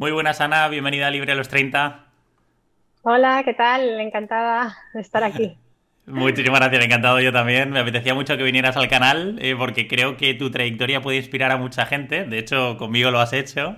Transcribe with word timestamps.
Muy 0.00 0.12
buenas, 0.12 0.40
Ana. 0.40 0.66
Bienvenida 0.68 1.08
a 1.08 1.10
Libre 1.10 1.32
a 1.32 1.34
los 1.34 1.50
30. 1.50 2.06
Hola, 3.02 3.42
¿qué 3.44 3.52
tal? 3.52 4.00
Encantada 4.00 4.74
de 4.94 5.00
estar 5.02 5.22
aquí. 5.22 5.58
Muchísimas 6.06 6.58
gracias, 6.58 6.86
encantado 6.86 7.20
yo 7.20 7.34
también. 7.34 7.68
Me 7.68 7.80
apetecía 7.80 8.14
mucho 8.14 8.38
que 8.38 8.42
vinieras 8.42 8.78
al 8.78 8.88
canal 8.88 9.38
eh, 9.42 9.54
porque 9.58 9.86
creo 9.86 10.16
que 10.16 10.32
tu 10.32 10.50
trayectoria 10.50 11.02
puede 11.02 11.18
inspirar 11.18 11.50
a 11.50 11.58
mucha 11.58 11.84
gente. 11.84 12.24
De 12.24 12.38
hecho, 12.38 12.78
conmigo 12.78 13.10
lo 13.10 13.20
has 13.20 13.34
hecho. 13.34 13.76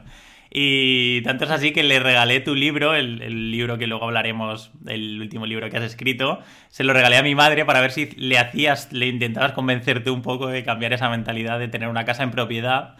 Y 0.49 1.23
tanto 1.23 1.47
es 1.47 1.51
así 1.51 1.73
que 1.73 1.83
le 1.83 1.99
regalé 1.99 2.39
tu 2.39 2.55
libro, 2.55 2.95
el, 2.95 3.51
libro 3.51 3.77
que 3.77 3.89
luego 3.89 4.05
hablaremos, 4.05 4.71
el 4.87 5.21
último 5.21 5.45
libro 5.45 5.71
que 5.71 5.79
has 5.79 5.83
escrito, 5.83 6.39
se 6.69 6.85
lo 6.85 6.93
regalé 6.93 7.17
a 7.17 7.25
mi 7.25 7.35
madre 7.35 7.65
para 7.65 7.81
ver 7.81 7.91
si 7.91 8.07
le 8.13 8.39
hacías, 8.39 8.93
le 8.93 9.09
intentabas 9.09 9.55
convencerte 9.55 10.11
un 10.11 10.23
poco 10.23 10.47
de 10.47 10.63
cambiar 10.63 10.93
esa 10.93 11.11
mentalidad 11.11 11.59
de 11.59 11.67
tener 11.67 11.89
una 11.89 12.05
casa 12.05 12.23
en 12.23 12.31
propiedad. 12.31 12.95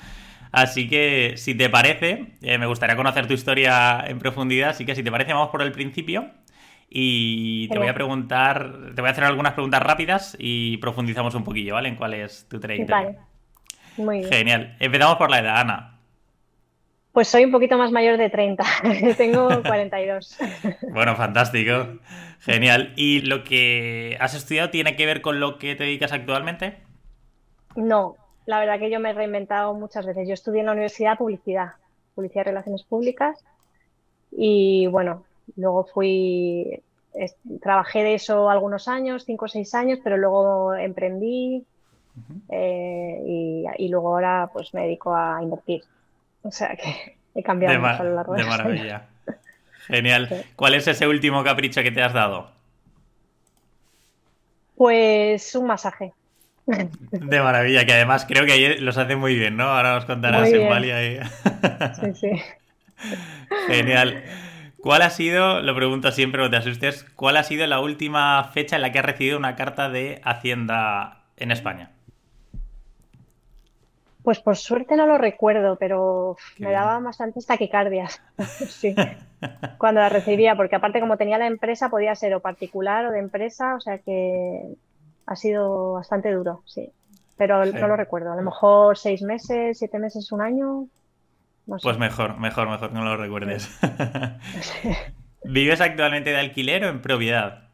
Así 0.53 0.87
que, 0.87 1.35
si 1.37 1.55
te 1.55 1.71
parece, 1.71 2.27
eh, 2.43 2.59
me 2.59 2.67
gustaría 2.67 2.95
conocer 2.95 3.27
tu 3.27 3.33
historia 3.33 4.05
en 4.07 4.19
profundidad, 4.19 4.71
así 4.71 4.85
que 4.85 4.95
si 4.95 5.03
te 5.03 5.11
parece, 5.11 5.33
vamos 5.33 5.49
por 5.49 5.63
el 5.63 5.73
principio. 5.73 6.31
Y 6.95 7.69
te 7.69 7.79
voy 7.79 7.89
a 7.89 7.95
preguntar, 7.95 8.93
te 8.95 9.01
voy 9.01 9.09
a 9.09 9.13
hacer 9.13 9.25
algunas 9.25 9.55
preguntas 9.55 9.83
rápidas 9.83 10.37
y 10.39 10.77
profundizamos 10.77 11.35
un 11.35 11.43
poquillo, 11.43 11.75
¿vale? 11.75 11.89
En 11.89 11.97
cuál 11.97 12.13
es 12.13 12.47
tu 12.51 12.61
trayectoria. 12.61 13.05
Vale. 13.07 13.19
Muy 13.97 14.19
bien. 14.19 14.31
Genial. 14.31 14.77
Empezamos 14.79 15.17
por 15.17 15.31
la 15.31 15.39
edad, 15.39 15.61
Ana. 15.61 15.99
Pues 17.13 17.29
soy 17.29 17.45
un 17.45 17.53
poquito 17.53 17.79
más 17.79 17.91
mayor 17.93 18.19
de 18.19 18.29
30, 18.29 18.65
tengo 19.17 19.63
42. 19.63 20.39
bueno, 20.93 21.15
fantástico, 21.15 21.99
genial. 22.41 22.93
¿Y 22.97 23.21
lo 23.23 23.45
que 23.45 24.17
has 24.21 24.35
estudiado 24.35 24.69
tiene 24.69 24.97
que 24.97 25.07
ver 25.07 25.23
con 25.23 25.41
lo 25.41 25.59
que 25.59 25.75
te 25.75 25.85
dedicas 25.85 26.13
actualmente? 26.13 26.79
No, 27.77 28.17
la 28.47 28.59
verdad 28.59 28.79
que 28.79 28.91
yo 28.91 29.01
me 29.01 29.11
he 29.11 29.13
reinventado 29.13 29.75
muchas 29.75 30.07
veces. 30.07 30.27
Yo 30.29 30.35
estudié 30.35 30.61
en 30.61 30.67
la 30.67 30.73
universidad 30.73 31.19
publicidad, 31.19 31.73
publicidad 32.15 32.43
y 32.43 32.49
relaciones 32.49 32.83
públicas. 32.85 33.45
Y 34.31 34.87
bueno, 34.87 35.25
luego 35.57 35.85
fui, 35.85 36.83
trabajé 37.61 38.03
de 38.03 38.15
eso 38.15 38.49
algunos 38.49 38.89
años, 38.89 39.25
cinco 39.25 39.45
o 39.45 39.49
seis 39.49 39.75
años, 39.75 39.99
pero 40.03 40.17
luego 40.17 40.75
emprendí 40.75 41.65
eh, 42.49 43.23
y, 43.27 43.65
y 43.79 43.89
luego 43.89 44.15
ahora 44.15 44.51
pues 44.53 44.73
me 44.75 44.83
dedico 44.83 45.15
a 45.15 45.43
invertir. 45.43 45.85
O 46.43 46.51
sea 46.51 46.75
que 46.77 47.17
he 47.35 47.43
cambiado 47.43 47.79
mucho 47.79 48.03
a 48.03 48.05
lo 48.05 48.15
largo 48.15 48.35
de, 48.35 48.43
de 48.43 48.49
maravilla. 48.49 49.07
Genial. 49.87 50.45
¿Cuál 50.57 50.75
es 50.75 50.87
ese 50.87 51.07
último 51.07 51.43
capricho 51.45 51.83
que 51.83 51.91
te 51.91 52.03
has 52.03 52.13
dado? 52.13 52.51
Pues 54.77 55.55
un 55.55 55.67
masaje. 55.67 56.13
De 56.67 57.41
maravilla, 57.41 57.85
que 57.85 57.93
además 57.93 58.25
creo 58.27 58.47
que 58.47 58.53
ahí 58.53 58.79
los 58.79 58.97
hace 58.97 59.17
muy 59.17 59.37
bien, 59.37 59.57
¿no? 59.57 59.65
Ahora 59.65 59.95
nos 59.95 60.05
contarás 60.05 60.49
en 60.53 60.69
Bali 60.69 60.91
ahí. 60.91 61.19
Sí, 62.01 62.15
sí. 62.15 62.43
Genial. 63.69 64.23
¿Cuál 64.83 65.03
ha 65.03 65.11
sido, 65.11 65.61
lo 65.61 65.77
pregunto 65.77 66.11
siempre, 66.11 66.43
no 66.43 66.51
te 66.51 66.57
asustes, 66.57 67.05
cuál 67.15 67.37
ha 67.37 67.45
sido 67.45 67.67
la 67.69 67.81
última 67.81 68.43
fecha 68.53 68.77
en 68.77 68.83
la 68.83 68.91
que 68.91 68.99
has 68.99 69.05
recibido 69.05 69.39
una 69.39 69.55
carta 69.55 69.89
de 69.89 70.21
Hacienda 70.25 71.23
en 71.37 71.53
España? 71.53 71.93
Pues 74.25 74.41
por 74.41 74.57
suerte 74.57 74.97
no 74.97 75.07
lo 75.07 75.19
recuerdo, 75.19 75.77
pero 75.77 76.37
me 76.59 76.71
daba 76.71 76.99
bastantes 77.01 77.47
taquicardias. 77.47 78.21
sí. 78.69 78.95
Cuando 79.79 80.01
la 80.01 80.09
recibía, 80.09 80.57
porque 80.57 80.77
aparte 80.77 81.01
como 81.01 81.17
tenía 81.17 81.39
la 81.39 81.47
empresa 81.47 81.89
podía 81.89 82.15
ser 82.15 82.35
o 82.35 82.41
particular 82.41 83.07
o 83.07 83.11
de 83.11 83.19
empresa, 83.19 83.75
o 83.77 83.81
sea 83.81 83.99
que 83.99 84.63
ha 85.27 85.37
sido 85.37 85.95
bastante 85.95 86.33
duro, 86.33 86.63
sí. 86.67 86.91
Pero 87.37 87.65
no 87.65 87.89
lo 87.89 87.97
recuerdo. 87.97 88.33
A 88.33 88.37
lo 88.37 88.43
mejor 88.43 88.97
seis 88.97 89.23
meses, 89.23 89.79
siete 89.79 89.99
meses, 89.99 90.31
un 90.33 90.43
año. 90.43 90.87
Pues 91.67 91.99
mejor, 91.99 92.39
mejor, 92.39 92.69
mejor 92.69 92.93
no 92.93 93.05
lo 93.05 93.17
recuerdes. 93.17 93.71
¿Vives 95.45 95.81
actualmente 95.81 96.31
de 96.31 96.39
alquiler 96.39 96.85
o 96.85 96.89
en 96.89 97.03
propiedad? 97.03 97.69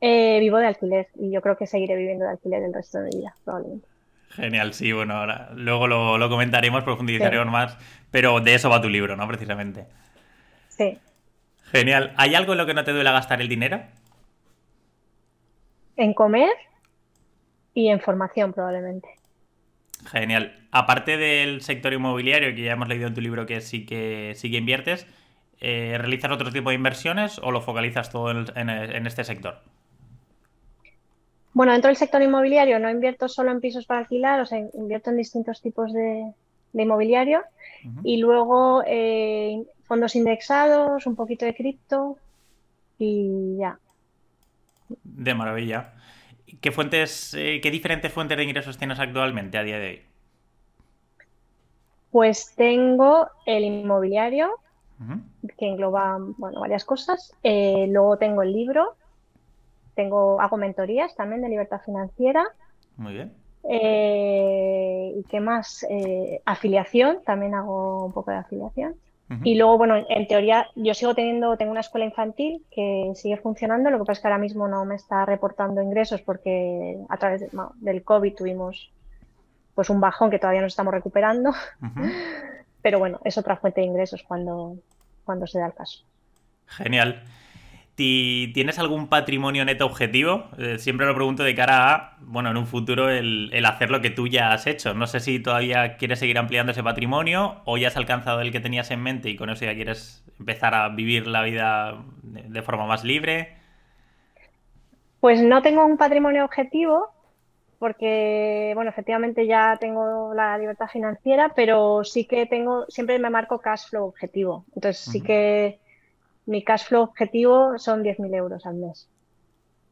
Eh, 0.00 0.38
vivo 0.40 0.58
de 0.58 0.66
alquiler 0.66 1.08
y 1.14 1.30
yo 1.30 1.40
creo 1.40 1.56
que 1.56 1.66
seguiré 1.66 1.96
viviendo 1.96 2.24
de 2.24 2.32
alquiler 2.32 2.62
el 2.62 2.74
resto 2.74 2.98
de 2.98 3.04
mi 3.04 3.18
vida, 3.18 3.34
probablemente. 3.44 3.88
Genial, 4.30 4.74
sí, 4.74 4.92
bueno, 4.92 5.14
ahora 5.14 5.50
luego 5.54 5.86
lo, 5.86 6.28
comentaremos, 6.28 6.84
profundizaremos 6.84 7.46
más, 7.46 7.78
pero 8.10 8.38
de 8.40 8.54
eso 8.54 8.68
va 8.68 8.82
tu 8.82 8.88
libro, 8.88 9.16
¿no? 9.16 9.26
Precisamente. 9.26 9.86
Sí. 10.68 10.98
Genial. 11.72 12.12
¿Hay 12.16 12.34
algo 12.34 12.52
en 12.52 12.58
lo 12.58 12.66
que 12.66 12.74
no 12.74 12.84
te 12.84 12.92
duele 12.92 13.10
gastar 13.10 13.40
el 13.40 13.48
dinero? 13.48 13.80
En 15.96 16.14
comer 16.14 16.52
y 17.74 17.88
en 17.88 18.00
formación, 18.00 18.52
probablemente. 18.52 19.08
Genial. 20.06 20.68
Aparte 20.70 21.16
del 21.16 21.62
sector 21.62 21.92
inmobiliario, 21.92 22.54
que 22.54 22.62
ya 22.62 22.72
hemos 22.72 22.88
leído 22.88 23.08
en 23.08 23.14
tu 23.14 23.20
libro 23.20 23.46
que 23.46 23.60
sí 23.60 23.86
que, 23.86 24.32
sí 24.36 24.50
que 24.50 24.58
inviertes, 24.58 25.06
eh, 25.60 25.96
¿realizas 25.98 26.30
otro 26.30 26.52
tipo 26.52 26.68
de 26.68 26.76
inversiones 26.76 27.38
o 27.38 27.50
lo 27.50 27.60
focalizas 27.60 28.10
todo 28.10 28.30
en 28.30 29.06
este 29.06 29.24
sector? 29.24 29.62
Bueno, 31.56 31.72
dentro 31.72 31.88
del 31.88 31.96
sector 31.96 32.20
inmobiliario 32.20 32.78
no 32.78 32.90
invierto 32.90 33.30
solo 33.30 33.50
en 33.50 33.62
pisos 33.62 33.86
para 33.86 34.00
alquilar, 34.00 34.42
o 34.42 34.44
sea, 34.44 34.58
invierto 34.74 35.08
en 35.08 35.16
distintos 35.16 35.62
tipos 35.62 35.90
de, 35.90 36.34
inmobiliario 36.74 37.44
y 38.04 38.18
luego 38.18 38.82
eh, 38.86 39.62
fondos 39.84 40.14
indexados, 40.16 41.06
un 41.06 41.16
poquito 41.16 41.46
de 41.46 41.54
cripto 41.54 42.18
y 42.98 43.56
ya. 43.58 43.78
De 44.88 45.34
maravilla. 45.34 45.94
¿Qué 46.60 46.70
fuentes, 46.70 47.34
eh, 47.34 47.60
qué 47.62 47.70
diferentes 47.70 48.12
fuentes 48.12 48.36
de 48.36 48.44
ingresos 48.44 48.78
tienes 48.78 48.98
actualmente 48.98 49.58
a 49.58 49.62
día 49.62 49.78
de 49.78 49.88
hoy? 49.88 50.02
Pues 52.10 52.54
tengo 52.56 53.28
el 53.44 53.64
inmobiliario, 53.64 54.50
que 55.58 55.68
engloba 55.68 56.16
bueno, 56.38 56.60
varias 56.60 56.84
cosas. 56.84 57.34
Eh, 57.42 57.86
luego 57.90 58.16
tengo 58.16 58.42
el 58.42 58.52
libro, 58.52 58.94
tengo, 59.94 60.40
hago 60.40 60.56
mentorías 60.56 61.14
también 61.14 61.42
de 61.42 61.48
libertad 61.48 61.80
financiera. 61.84 62.44
Muy 62.96 63.14
bien. 63.14 63.34
Eh, 63.68 65.12
¿Y 65.16 65.24
qué 65.24 65.40
más? 65.40 65.84
Eh, 65.90 66.40
afiliación, 66.44 67.18
también 67.24 67.54
hago 67.54 68.06
un 68.06 68.12
poco 68.12 68.30
de 68.30 68.38
afiliación. 68.38 68.94
Y 69.42 69.56
luego, 69.56 69.76
bueno, 69.76 69.96
en 70.08 70.28
teoría 70.28 70.68
yo 70.76 70.94
sigo 70.94 71.14
teniendo, 71.14 71.56
tengo 71.56 71.72
una 71.72 71.80
escuela 71.80 72.06
infantil 72.06 72.64
que 72.70 73.10
sigue 73.16 73.36
funcionando, 73.36 73.90
lo 73.90 73.98
que 73.98 74.04
pasa 74.04 74.12
es 74.12 74.20
que 74.20 74.28
ahora 74.28 74.38
mismo 74.38 74.68
no 74.68 74.84
me 74.84 74.94
está 74.94 75.26
reportando 75.26 75.82
ingresos 75.82 76.22
porque 76.22 76.96
a 77.08 77.16
través 77.16 77.44
del 77.80 78.04
COVID 78.04 78.34
tuvimos 78.34 78.92
pues 79.74 79.90
un 79.90 80.00
bajón 80.00 80.30
que 80.30 80.38
todavía 80.38 80.62
nos 80.62 80.72
estamos 80.72 80.94
recuperando. 80.94 81.52
Pero 82.82 83.00
bueno, 83.00 83.20
es 83.24 83.36
otra 83.36 83.56
fuente 83.56 83.80
de 83.80 83.88
ingresos 83.88 84.22
cuando, 84.22 84.76
cuando 85.24 85.46
se 85.48 85.58
da 85.58 85.66
el 85.66 85.74
caso. 85.74 86.04
Genial. 86.66 87.24
¿Tienes 87.96 88.78
algún 88.78 89.08
patrimonio 89.08 89.64
neto 89.64 89.86
objetivo? 89.86 90.50
Eh, 90.58 90.78
siempre 90.78 91.06
lo 91.06 91.14
pregunto 91.14 91.42
de 91.42 91.54
cara 91.54 91.94
a, 91.94 92.16
bueno, 92.20 92.50
en 92.50 92.58
un 92.58 92.66
futuro 92.66 93.08
el, 93.08 93.50
hacer 93.64 93.90
lo 93.90 94.02
que 94.02 94.10
tú 94.10 94.28
ya 94.28 94.52
has 94.52 94.66
hecho. 94.66 94.92
No 94.92 95.06
sé 95.06 95.20
si 95.20 95.40
todavía 95.40 95.96
quieres 95.96 96.18
seguir 96.18 96.36
ampliando 96.36 96.72
ese 96.72 96.82
patrimonio 96.82 97.62
o 97.64 97.78
ya 97.78 97.88
has 97.88 97.96
alcanzado 97.96 98.42
el 98.42 98.52
que 98.52 98.60
tenías 98.60 98.90
en 98.90 99.02
mente 99.02 99.30
y 99.30 99.36
con 99.36 99.48
eso 99.48 99.64
ya 99.64 99.74
quieres 99.74 100.22
empezar 100.38 100.74
a 100.74 100.90
vivir 100.90 101.26
la 101.26 101.42
vida 101.42 102.04
de, 102.22 102.60
forma 102.60 102.84
más 102.84 103.02
libre. 103.02 103.56
Pues 105.20 105.40
no 105.40 105.62
tengo 105.62 105.86
un 105.86 105.96
patrimonio 105.96 106.44
objetivo 106.44 107.08
porque, 107.78 108.72
bueno, 108.74 108.90
efectivamente 108.90 109.46
ya 109.46 109.78
tengo 109.80 110.34
la 110.34 110.58
libertad 110.58 110.88
financiera, 110.88 111.52
pero 111.56 112.04
sí 112.04 112.26
que 112.26 112.44
tengo, 112.44 112.84
siempre 112.88 113.18
me 113.18 113.30
marco 113.30 113.58
cash 113.58 113.88
flow 113.88 114.04
objetivo. 114.04 114.66
Entonces 114.74 115.02
sí 115.02 115.22
que 115.22 115.78
mi 116.46 116.62
cash 116.64 116.84
flow 116.84 117.02
objetivo 117.02 117.78
son 117.78 118.02
10.000 118.02 118.34
euros 118.34 118.66
al 118.66 118.74
mes. 118.76 119.08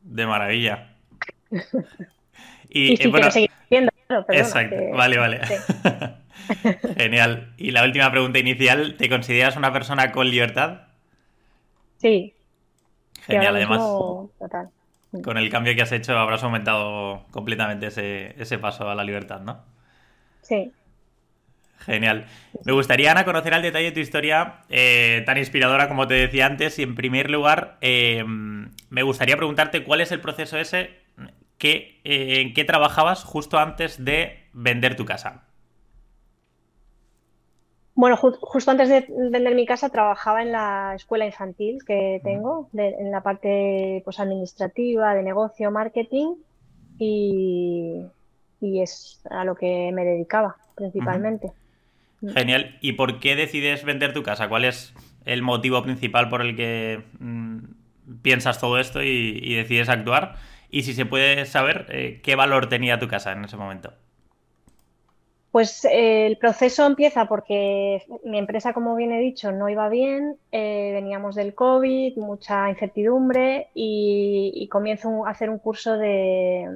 De 0.03 0.27
maravilla. 0.27 0.95
y, 2.69 3.09
bueno, 3.09 3.31
seguir 3.31 3.51
haciendo, 3.65 3.91
Exacto, 4.29 4.77
vale, 4.93 5.19
vale. 5.19 5.41
Genial. 6.97 7.55
Y 7.57 7.71
la 7.71 7.85
última 7.85 8.11
pregunta 8.11 8.39
inicial, 8.39 8.97
¿te 8.97 9.09
consideras 9.09 9.57
una 9.57 9.73
persona 9.73 10.13
con 10.13 10.31
libertad? 10.31 10.89
Sí. 11.99 12.35
Genial, 13.23 13.57
además. 13.57 13.81
Total. 14.39 14.69
Con 15.23 15.39
el 15.39 15.49
cambio 15.49 15.75
que 15.75 15.83
has 15.83 15.93
hecho 15.93 16.19
habrás 16.19 16.43
aumentado 16.43 17.25
completamente 17.31 17.87
ese, 17.87 18.41
ese 18.41 18.59
paso 18.59 18.89
a 18.89 18.95
la 18.95 19.05
libertad, 19.05 19.41
¿no? 19.41 19.62
Sí. 20.43 20.73
Genial. 21.85 22.27
Me 22.65 22.73
gustaría, 22.73 23.11
Ana, 23.11 23.25
conocer 23.25 23.53
al 23.55 23.63
detalle 23.63 23.93
tu 23.93 24.01
historia 24.01 24.63
eh, 24.69 25.23
tan 25.27 25.37
inspiradora 25.37 25.89
como 25.89 26.07
te 26.07 26.15
decía 26.15 26.47
antes. 26.47 26.79
Y 26.79 26.83
en 26.83 26.95
primer 26.95 27.31
lugar, 27.31 27.77
eh, 27.81 28.25
me 28.25 29.03
gustaría 29.03 29.37
preguntarte 29.37 29.85
cuál 29.85 30.01
es 30.01 30.13
el 30.13 30.21
proceso 30.21 30.59
ese 30.59 30.91
que, 31.59 32.01
eh, 32.05 32.41
en 32.41 32.55
que 32.55 32.65
trabajabas 32.65 33.25
justo 33.25 33.59
antes 33.59 34.05
de 34.05 34.45
vender 34.53 34.97
tu 34.97 35.05
casa. 35.05 35.45
Bueno, 37.97 38.17
justo 38.17 38.73
antes 38.73 38.89
de 38.89 39.07
vender 39.31 39.55
mi 39.55 39.67
casa 39.67 39.89
trabajaba 39.89 40.43
en 40.43 40.51
la 40.51 40.95
escuela 40.97 41.27
infantil 41.27 41.85
que 41.87 42.21
tengo, 42.25 42.69
en 42.75 43.11
la 43.13 43.23
parte 43.23 44.03
pues, 44.05 44.19
administrativa, 44.19 45.15
de 45.15 45.23
negocio, 45.23 45.71
marketing 45.71 46.35
y, 46.99 48.11
es 48.61 49.23
a 49.31 49.45
lo 49.45 49.55
que 49.55 49.93
me 49.93 50.05
dedicaba 50.05 50.57
principalmente. 50.75 51.53
Genial. 52.32 52.79
¿Y 52.81 52.93
por 52.93 53.21
qué 53.21 53.37
decides 53.37 53.85
vender 53.85 54.12
tu 54.12 54.23
casa? 54.23 54.49
¿Cuál 54.49 54.65
es 54.65 54.94
el 55.25 55.43
motivo 55.43 55.82
principal 55.82 56.29
por 56.29 56.41
el 56.43 56.56
que 56.56 57.03
mm, 57.19 57.59
piensas 58.23 58.61
todo 58.61 58.79
esto 58.79 59.03
y, 59.03 59.55
decides 59.55 59.88
actuar? 59.88 60.37
Y 60.71 60.82
si 60.82 60.94
se 60.94 61.06
puede 61.06 61.47
saber, 61.47 61.87
eh, 61.91 62.21
¿qué 62.23 62.35
valor 62.35 62.69
tenía 62.69 62.99
tu 62.99 63.09
casa 63.09 63.32
en 63.32 63.44
ese 63.44 63.56
momento? 63.56 63.93
Pues 65.55 65.85
eh, 65.85 66.26
el 66.26 66.37
proceso 66.37 66.85
empieza 66.85 67.26
porque 67.26 68.03
mi 68.25 68.38
empresa, 68.38 68.73
como 68.73 68.97
bien 68.97 69.12
he 69.12 69.21
dicho, 69.21 69.53
no 69.53 69.69
iba 69.69 69.88
bien, 69.88 70.37
eh, 70.50 70.91
veníamos 70.93 71.37
del 71.37 71.55
COVID, 71.55 72.17
mucha 72.17 72.69
incertidumbre 72.71 73.69
y, 73.73 74.67
comienzo 74.69 75.25
a 75.25 75.31
hacer 75.31 75.50
un 75.50 75.61
curso 75.61 75.97
de, 75.97 76.69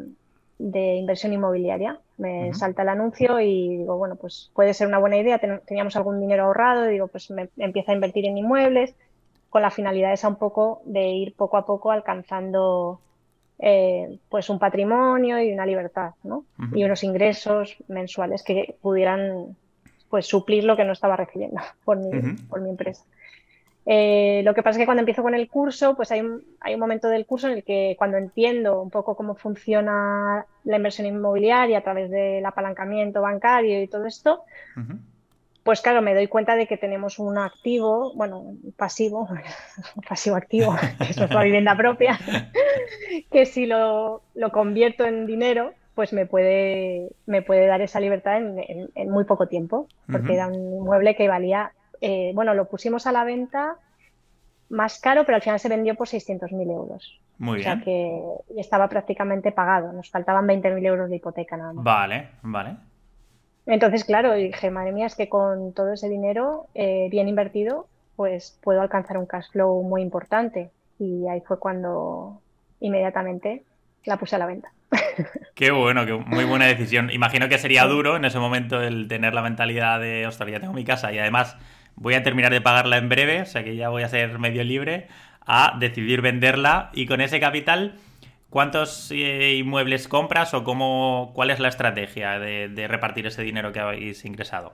inversión 0.59 1.33
inmobiliaria. 1.33 1.99
Me 2.17 2.53
salta 2.53 2.83
el 2.83 2.89
anuncio 2.89 3.41
y 3.41 3.79
digo, 3.79 3.97
bueno, 3.97 4.17
pues 4.17 4.51
puede 4.55 4.75
ser 4.75 4.89
una 4.89 4.99
buena 4.99 5.17
idea, 5.17 5.41
teníamos 5.65 5.95
algún 5.97 6.21
dinero 6.21 6.45
ahorrado, 6.45 6.89
y 6.89 6.93
digo, 6.93 7.07
pues 7.07 7.31
me, 7.31 7.49
empiezo 7.57 7.93
a 7.93 7.95
invertir 7.95 8.27
en 8.27 8.39
inmuebles 8.39 8.95
con 9.51 9.63
la 9.63 9.71
finalidad 9.71 10.13
esa 10.13 10.29
un 10.29 10.37
poco 10.37 10.83
de 10.85 11.09
ir 11.09 11.35
poco 11.35 11.57
a 11.57 11.65
poco 11.65 11.91
alcanzando 11.91 13.01
eh, 13.59 14.19
pues 14.29 14.51
un 14.51 14.59
patrimonio 14.59 15.41
y 15.41 15.53
una 15.53 15.65
libertad, 15.65 16.13
¿no? 16.23 16.45
Y 16.73 16.85
unos 16.85 17.03
ingresos 17.03 17.77
mensuales 17.89 18.43
que 18.43 18.77
pudieran 18.83 19.57
pues 20.11 20.27
suplir 20.27 20.65
lo 20.65 20.77
que 20.77 20.85
no 20.85 20.93
estaba 20.93 21.17
recibiendo 21.17 21.61
por 21.85 21.99
mi, 21.99 22.35
por 22.49 22.61
mi 22.61 22.71
empresa. 22.71 23.05
Eh, 23.91 24.43
lo 24.45 24.53
que 24.53 24.63
pasa 24.63 24.77
es 24.77 24.83
que 24.83 24.85
cuando 24.85 25.01
empiezo 25.01 25.23
con 25.23 25.35
el 25.35 25.49
curso, 25.49 25.97
pues 25.97 26.13
hay 26.13 26.21
un, 26.21 26.43
hay 26.61 26.75
un 26.75 26.81
momento 26.81 27.09
del 27.09 27.25
curso 27.25 27.49
en 27.49 27.55
el 27.55 27.65
que 27.65 27.95
cuando 27.97 28.19
entiendo 28.19 28.83
un 28.83 28.91
poco 28.91 29.17
cómo 29.17 29.35
funciona 29.35 30.45
la 30.65 30.77
inversión 30.77 31.07
inmobiliaria 31.07 31.79
a 31.79 31.83
través 31.83 32.11
del 32.11 32.45
apalancamiento 32.45 33.23
bancario 33.23 33.83
y 33.83 33.89
todo 33.89 34.05
esto, 34.05 34.43
pues 35.63 35.81
claro, 35.81 36.03
me 36.03 36.15
doy 36.15 36.27
cuenta 36.27 36.55
de 36.55 36.67
que 36.67 36.77
tenemos 36.77 37.19
un 37.19 37.39
activo, 37.39 38.13
bueno, 38.15 38.57
pasivo, 38.77 39.27
pasivo 40.07 40.37
activo, 40.37 40.77
que 40.99 41.11
es 41.11 41.17
nuestra 41.17 41.43
vivienda 41.43 41.75
propia, 41.75 42.19
que 43.33 43.47
si 43.47 43.65
lo, 43.65 44.21
convierto 44.53 45.07
en 45.07 45.25
dinero, 45.25 45.73
pues 45.95 46.13
me 46.13 46.27
puede, 46.27 47.09
me 47.25 47.41
puede 47.41 47.67
dar 47.67 47.81
esa 47.81 48.01
libertad 48.01 48.37
en, 48.37 49.11
muy 49.11 49.25
poco 49.25 49.49
tiempo, 49.49 49.89
porque 50.13 50.35
era 50.35 50.47
un 50.49 50.55
inmueble 50.57 51.17
que 51.17 51.27
valía, 51.27 51.73
eh, 52.01 52.33
bueno, 52.35 52.55
lo 52.55 52.67
pusimos 52.67 53.07
a 53.07 53.13
la 53.13 53.25
venta 53.25 53.77
más 54.71 55.01
caro, 55.01 55.25
pero 55.25 55.37
al 55.37 55.43
final 55.43 55.59
se 55.59 55.69
vendió 55.69 55.95
por 55.95 56.09
600.000 56.09 56.71
euros. 56.71 57.21
Muy 57.39 57.59
bien. 57.59 57.69
O 57.69 57.75
sea 57.75 57.85
que 57.85 58.23
estaba 58.57 58.89
prácticamente 58.89 59.53
pagado, 59.53 59.93
nos 59.93 60.11
faltaban 60.11 60.47
20.000 60.47 60.87
euros 60.87 61.11
de 61.11 61.17
hipoteca 61.17 61.57
nada 61.57 61.73
más. 61.73 61.85
Vale, 61.85 62.29
vale. 62.43 62.77
Entonces, 63.67 64.05
claro, 64.05 64.33
dije, 64.33 64.71
madre 64.71 64.93
mía, 64.93 65.07
es 65.07 65.15
que 65.15 65.29
con 65.29 65.75
todo 65.75 65.93
ese 65.93 66.09
dinero 66.09 66.67
eh, 66.75 67.09
bien 67.11 67.29
invertido, 67.29 67.87
pues 68.17 68.59
puedo 68.63 68.81
alcanzar 68.81 69.19
un 69.19 69.27
cash 69.27 69.51
flow 69.53 69.83
muy 69.83 70.03
importante. 70.03 70.71
Y 70.99 71.29
ahí 71.29 71.41
fue 71.43 71.59
cuando 71.59 72.41
inmediatamente 72.81 73.63
la 74.05 74.17
puse 74.17 74.37
a 74.37 74.39
la 74.39 74.47
venta. 74.47 74.73
Qué 75.55 75.71
bueno, 75.71 76.07
qué 76.07 76.15
muy 76.15 76.45
buena 76.45 76.65
decisión. 76.67 77.11
Imagino 77.11 77.49
que 77.49 77.59
sería 77.59 77.85
duro 77.85 78.17
en 78.17 78.25
ese 78.25 78.39
momento 78.39 78.81
el 78.81 79.07
tener 79.07 79.35
la 79.35 79.43
mentalidad 79.43 80.01
de, 80.01 80.27
ostras, 80.27 80.51
ya 80.51 80.61
tengo 80.61 80.73
mi 80.73 80.85
casa 80.85 81.13
y 81.13 81.19
además 81.19 81.57
voy 82.01 82.15
a 82.15 82.23
terminar 82.23 82.53
de 82.53 82.61
pagarla 82.61 82.97
en 82.97 83.09
breve, 83.09 83.43
o 83.43 83.47
sea 83.47 83.65
que 83.65 83.77
ya 83.77 83.89
voy 83.89 84.03
a 84.03 84.09
ser 84.09 84.39
medio 84.39 84.65
libre, 84.65 85.09
a 85.47 85.77
decidir 85.79 86.21
venderla 86.21 86.91
y 86.95 87.07
con 87.07 87.21
ese 87.21 87.41
capital 87.41 87.95
¿Cuántos 88.51 89.11
eh, 89.11 89.57
inmuebles 89.57 90.09
compras 90.09 90.55
o 90.55 90.65
cómo, 90.65 91.33
cuál 91.35 91.51
es 91.51 91.61
la 91.61 91.69
estrategia 91.69 92.39
de, 92.39 92.89
repartir 92.89 93.27
ese 93.27 93.43
dinero 93.43 93.73
que 93.73 93.81
habéis 93.81 94.25
ingresado? 94.25 94.73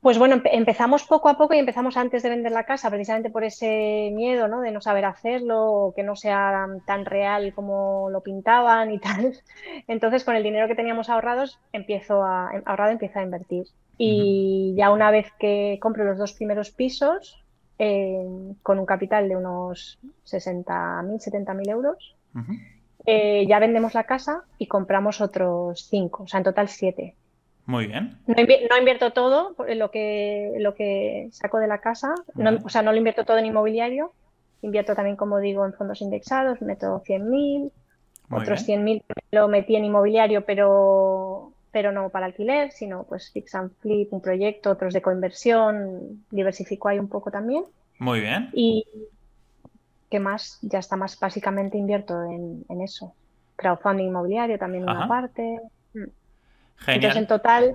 Pues 0.00 0.16
bueno, 0.16 0.40
empezamos 0.44 1.04
poco 1.04 1.28
a 1.28 1.36
poco 1.36 1.54
y 1.54 1.58
empezamos 1.58 1.96
antes 1.98 2.22
de 2.22 2.30
vender 2.30 2.52
la 2.52 2.64
casa, 2.64 2.88
precisamente 2.88 3.30
por 3.30 3.44
ese 3.44 4.10
miedo, 4.14 4.48
¿no? 4.48 4.60
De 4.60 4.70
no 4.70 4.80
saber 4.80 5.04
hacerlo 5.04 5.60
o 5.60 5.94
que 5.94 6.04
no 6.04 6.16
sea 6.16 6.66
tan 6.86 7.04
real 7.04 7.52
como 7.52 8.08
lo 8.08 8.22
pintaban 8.22 8.92
y 8.92 8.98
tal. 8.98 9.34
Entonces, 9.88 10.24
con 10.24 10.36
el 10.36 10.42
dinero 10.42 10.68
que 10.68 10.76
teníamos 10.76 11.10
ahorrados, 11.10 11.58
empiezo 11.72 12.22
a, 12.22 12.50
ahorrado, 12.64 12.92
empiezo 12.92 13.18
a 13.18 13.24
invertir. 13.24 13.66
Y 13.98 14.74
ya 14.76 14.90
una 14.90 15.10
vez 15.10 15.26
que 15.38 15.78
compro 15.80 16.04
los 16.04 16.18
dos 16.18 16.32
primeros 16.32 16.70
pisos, 16.70 17.44
eh, 17.78 18.24
con 18.62 18.78
un 18.78 18.86
capital 18.86 19.28
de 19.28 19.36
unos 19.36 19.98
60.000, 20.24 21.18
70.000 21.18 21.70
euros, 21.70 22.16
eh, 23.06 23.46
ya 23.46 23.58
vendemos 23.58 23.94
la 23.94 24.04
casa 24.04 24.44
y 24.58 24.66
compramos 24.66 25.20
otros 25.20 25.86
cinco, 25.88 26.24
o 26.24 26.28
sea, 26.28 26.38
en 26.38 26.44
total 26.44 26.68
siete. 26.68 27.14
Muy 27.66 27.86
bien. 27.86 28.18
No, 28.26 28.78
invierto 28.78 29.12
todo 29.12 29.54
lo 29.74 29.90
que, 29.90 30.54
lo 30.58 30.74
que 30.74 31.28
saco 31.32 31.58
de 31.58 31.66
la 31.66 31.78
casa, 31.80 32.14
o 32.64 32.68
sea, 32.68 32.82
no 32.82 32.92
lo 32.92 32.98
invierto 32.98 33.24
todo 33.24 33.36
en 33.36 33.46
inmobiliario, 33.46 34.12
invierto 34.62 34.94
también, 34.94 35.16
como 35.16 35.38
digo, 35.38 35.66
en 35.66 35.74
fondos 35.74 36.00
indexados, 36.00 36.62
meto 36.62 37.02
100.000, 37.04 37.70
otros 38.30 38.66
100.000 38.66 39.02
lo 39.32 39.48
metí 39.48 39.76
en 39.76 39.84
inmobiliario, 39.84 40.44
pero, 40.44 41.27
pero 41.70 41.92
no 41.92 42.08
para 42.10 42.26
alquiler, 42.26 42.72
sino 42.72 43.04
pues 43.04 43.30
fix 43.30 43.54
and 43.54 43.72
flip, 43.80 44.12
un 44.12 44.20
proyecto, 44.20 44.70
otros 44.70 44.94
de 44.94 45.02
coinversión, 45.02 46.24
diversifico 46.30 46.88
ahí 46.88 46.98
un 46.98 47.08
pogo 47.08 47.30
también. 47.30 47.64
Muy 47.98 48.20
bien. 48.20 48.50
Y, 48.52 48.84
¿qué 50.10 50.20
más? 50.20 50.58
Ya 50.62 50.78
está 50.78 50.96
más 50.96 51.18
básicamente 51.18 51.76
invierto 51.76 52.22
en, 52.24 52.80
eso. 52.80 53.14
Crowdfunding 53.56 54.06
inmobiliario 54.06 54.58
también 54.58 54.84
una 54.84 55.08
parte. 55.08 55.60
Mm. 55.94 56.04
Entonces, 56.86 57.16
en 57.16 57.26
total, 57.26 57.74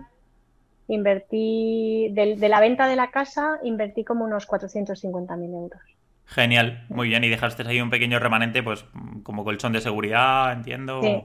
invertí, 0.87 2.09
de, 2.13 2.35
la 2.47 2.59
venta 2.59 2.87
de 2.87 2.95
la 2.95 3.11
casa, 3.11 3.59
invertí 3.63 4.03
como 4.03 4.25
unos 4.25 4.47
450.000 4.47 5.53
euros. 5.53 5.81
Genial, 6.25 6.85
muy 6.89 7.09
bien. 7.09 7.23
Y 7.25 7.29
dejaste 7.29 7.67
ahí 7.67 7.81
un 7.81 7.89
pequeño 7.89 8.17
remanente, 8.19 8.63
pues 8.63 8.85
como 9.23 9.43
colchón 9.43 9.73
de 9.73 9.81
seguridad, 9.81 10.53
entiendo. 10.53 11.01
Sí. 11.01 11.23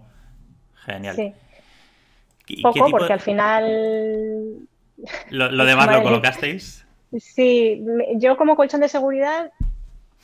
Genial. 0.85 1.17
Sí. 1.17 1.33
Poco, 2.63 2.91
porque 2.91 3.13
al 3.13 3.21
final. 3.21 4.69
¿Lo, 5.31 5.51
lo 5.51 5.65
demás 5.67 5.91
lo 5.93 6.03
colocasteis? 6.03 6.87
Sí, 7.19 7.83
yo 8.17 8.37
como 8.37 8.57
colchón 8.57 8.81
de 8.81 8.89
seguridad 8.89 9.51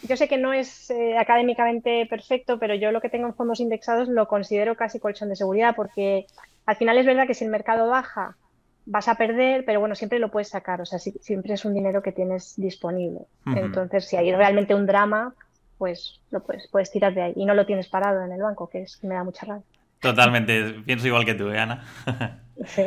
yo 0.03 0.17
sé 0.17 0.29
que 0.29 0.39
no 0.39 0.53
es 0.53 0.91
eh, 0.91 1.17
académicamente 1.17 2.07
perfecto, 2.07 2.59
pero 2.59 2.75
yo 2.75 2.93
lo 2.93 3.01
que 3.01 3.09
tengo 3.09 3.27
en 3.27 3.35
fondos 3.35 3.61
indexados 3.61 4.09
lo 4.09 4.29
considero 4.29 4.77
casi 4.77 4.99
colchón 4.99 5.29
de 5.29 5.37
seguridad, 5.37 5.75
porque 5.75 6.27
al 6.67 6.77
final 6.77 6.99
es 6.99 7.07
verdad 7.07 7.27
que 7.27 7.35
si 7.35 7.45
el 7.45 7.51
mercado 7.51 7.89
baja 7.89 8.37
vas 8.87 9.09
a 9.09 9.15
perder, 9.15 9.65
pero 9.65 9.81
bueno, 9.81 9.95
siempre 9.95 10.19
lo 10.19 10.31
puedes 10.31 10.49
sacar, 10.49 10.81
o 10.81 10.87
sea, 10.87 10.99
siempre 10.99 11.55
es 11.55 11.65
un 11.65 11.73
dinero 11.73 12.03
que 12.03 12.13
tienes 12.13 12.55
disponible. 12.57 13.21
Entonces, 13.47 14.07
si 14.07 14.17
hay 14.17 14.31
realmente 14.35 14.75
un 14.75 14.85
drama, 14.85 15.35
pues 15.79 16.21
lo 16.31 16.43
puedes, 16.43 16.69
puedes 16.69 16.91
tirar 16.91 17.15
de 17.15 17.23
ahí 17.23 17.33
y 17.35 17.47
no 17.47 17.55
lo 17.55 17.65
tienes 17.65 17.89
parado 17.89 18.23
en 18.23 18.33
el 18.33 18.43
banco, 18.43 18.69
que 18.69 18.83
es 18.83 19.03
me 19.03 19.15
da 19.15 19.25
mucha 19.25 19.47
rabia. 19.47 19.65
Totalmente, 20.05 20.75
pienso 20.85 21.07
igual 21.07 21.25
que 21.25 21.35
tú, 21.35 21.49
¿eh, 21.49 21.59
Ana. 21.59 21.85
sí. 22.67 22.83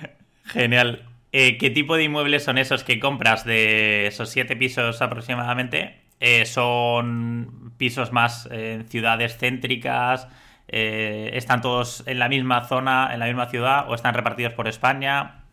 Genial. 0.44 1.06
Eh, 1.32 1.56
¿Qué 1.56 1.70
tipo 1.70 1.96
de 1.96 2.04
inmuebles 2.04 2.44
son 2.44 2.58
esos 2.58 2.84
que 2.84 2.98
compras 3.00 3.44
de 3.44 4.06
esos 4.06 4.30
siete 4.30 4.56
pisos 4.56 5.00
aproximadamente? 5.00 6.00
Eh, 6.20 6.44
son 6.46 7.72
pisos 7.76 8.12
más 8.12 8.48
en 8.50 8.86
ciudades 8.88 9.36
céntricas, 9.38 10.28
eh, 10.68 11.30
están 11.34 11.60
todos 11.60 12.04
en 12.06 12.18
la 12.18 12.28
misma 12.28 12.64
zona, 12.68 13.10
en 13.12 13.18
la 13.18 13.26
misma 13.26 13.46
ciudad 13.48 13.88
o 13.88 13.94
están 13.94 14.14
repartidos 14.14 14.52
por 14.52 14.68
España. 14.68 15.44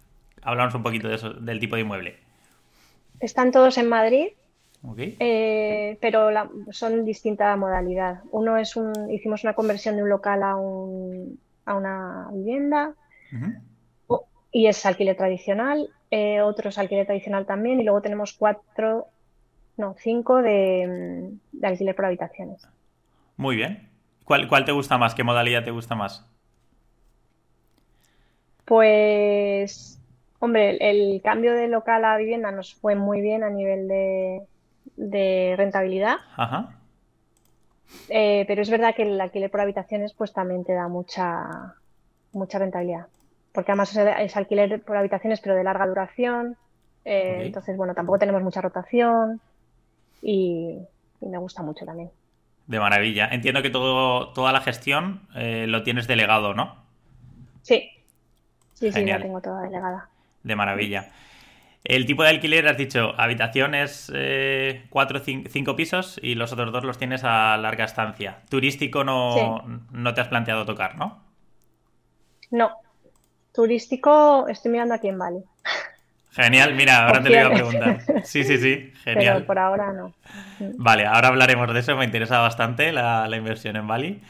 Hablamos 0.41 0.73
un 0.75 0.83
poquito 0.83 1.07
de 1.07 1.15
eso, 1.15 1.31
del 1.33 1.59
tipo 1.59 1.75
de 1.75 1.81
inmueble. 1.81 2.19
Están 3.19 3.51
todos 3.51 3.77
en 3.77 3.89
Madrid, 3.89 4.27
eh, 5.19 5.97
pero 5.99 6.29
son 6.71 7.05
distinta 7.05 7.55
modalidad. 7.55 8.21
Uno 8.31 8.57
es 8.57 8.75
un, 8.75 9.11
hicimos 9.11 9.43
una 9.43 9.53
conversión 9.53 9.95
de 9.95 10.03
un 10.03 10.09
local 10.09 10.43
a, 10.43 10.55
un, 10.55 11.39
a 11.65 11.75
una 11.75 12.29
vivienda 12.31 12.93
y 14.51 14.67
es 14.67 14.85
alquiler 14.85 15.17
tradicional. 15.17 15.89
otro 16.43 16.69
es 16.69 16.77
alquiler 16.77 17.05
tradicional 17.05 17.45
también 17.45 17.79
y 17.81 17.83
luego 17.83 18.01
tenemos 18.01 18.33
cuatro 18.33 19.07
no, 19.79 19.95
cinco 19.97 20.41
de, 20.41 21.31
alquiler 21.63 21.95
por 21.95 22.05
habitaciones. 22.05 22.67
Muy 23.37 23.55
bien. 23.55 23.89
¿Cuál, 24.25 24.47
¿Cuál 24.47 24.65
te 24.65 24.73
gusta 24.73 24.97
más? 24.97 25.15
¿Qué 25.15 25.23
modalidad 25.23 25.63
te 25.63 25.71
gusta 25.71 25.95
más? 25.95 26.29
Pues, 28.65 29.99
hombre, 30.39 30.77
el, 30.81 31.21
cambio 31.23 31.53
de 31.53 31.67
local 31.69 32.05
a 32.05 32.17
vivienda 32.17 32.51
nos 32.51 32.75
fue 32.75 32.95
muy 32.95 33.21
bien 33.21 33.43
a 33.43 33.49
nivel 33.49 33.87
de, 33.87 34.41
rentabilidad. 34.97 36.17
Ajá. 36.37 36.75
Eh, 38.07 38.45
pero 38.47 38.61
es 38.61 38.69
verdad 38.69 38.95
que 38.95 39.03
el 39.03 39.19
alquiler 39.19 39.49
por 39.49 39.61
habitaciones 39.61 40.13
pues 40.13 40.33
también 40.33 40.63
te 40.63 40.73
da 40.73 40.87
mucha, 40.87 41.75
mucha 42.31 42.59
rentabilidad. 42.59 43.07
Porque 43.51 43.71
además 43.71 43.95
es 43.95 44.37
alquiler 44.37 44.81
por 44.81 44.97
habitaciones 44.97 45.41
pero 45.41 45.55
de 45.55 45.63
larga 45.63 45.87
duración. 45.87 46.55
Eh, 47.05 47.43
entonces, 47.45 47.75
bueno, 47.77 47.93
tampoco 47.95 48.19
tenemos 48.19 48.43
mucha 48.43 48.61
rotación 48.61 49.41
y, 50.21 50.77
me 51.21 51.37
gusta 51.37 51.63
mucho 51.63 51.85
también. 51.85 52.11
De 52.67 52.79
maravilla. 52.79 53.27
Entiendo 53.31 53.61
que 53.63 53.71
todo, 53.71 54.31
toda 54.33 54.51
la 54.51 54.61
gestión 54.61 55.21
eh, 55.35 55.65
lo 55.67 55.81
tienes 55.83 56.07
delegado, 56.07 56.53
¿no? 56.53 56.83
Sí, 57.63 57.89
sí, 58.75 58.91
sí, 58.91 59.05
la 59.05 59.19
tengo 59.19 59.41
toda 59.41 59.63
delegada. 59.63 60.09
De 60.43 60.55
maravilla. 60.55 61.09
El 61.83 62.05
tipo 62.05 62.23
de 62.23 62.29
alquiler, 62.29 62.67
has 62.67 62.77
dicho, 62.77 63.13
habitaciones 63.17 64.11
eh, 64.13 64.85
cuatro 64.89 65.19
o 65.19 65.21
cinco 65.21 65.75
pisos 65.75 66.19
y 66.21 66.35
los 66.35 66.51
otros 66.51 66.71
dos 66.71 66.83
los 66.83 66.97
tienes 66.97 67.23
a 67.23 67.55
larga 67.57 67.85
estancia. 67.85 68.41
Turístico 68.49 69.03
no, 69.03 69.63
no 69.91 70.13
te 70.13 70.21
has 70.21 70.27
planteado 70.27 70.65
tocar, 70.65 70.97
¿no? 70.97 71.23
No. 72.51 72.71
Turístico 73.53 74.47
estoy 74.47 74.71
mirando 74.71 74.93
aquí 74.93 75.07
en 75.07 75.17
Bali. 75.17 75.39
Genial, 76.31 76.75
mira, 76.75 77.07
ahora 77.07 77.23
te 77.23 77.29
lo 77.29 77.35
iba 77.35 77.47
a 77.47 77.53
preguntar. 77.53 78.01
Sí, 78.23 78.43
sí, 78.43 78.57
sí, 78.57 78.93
genial. 79.03 79.35
Pero 79.35 79.47
por 79.47 79.59
ahora 79.59 79.93
no. 79.93 80.13
Vale, 80.77 81.05
ahora 81.05 81.29
hablaremos 81.29 81.73
de 81.73 81.79
eso, 81.79 81.97
me 81.97 82.05
interesa 82.05 82.39
bastante 82.39 82.91
la, 82.91 83.27
inversión 83.35 83.75
en 83.75 83.87
Bali. 83.87 84.21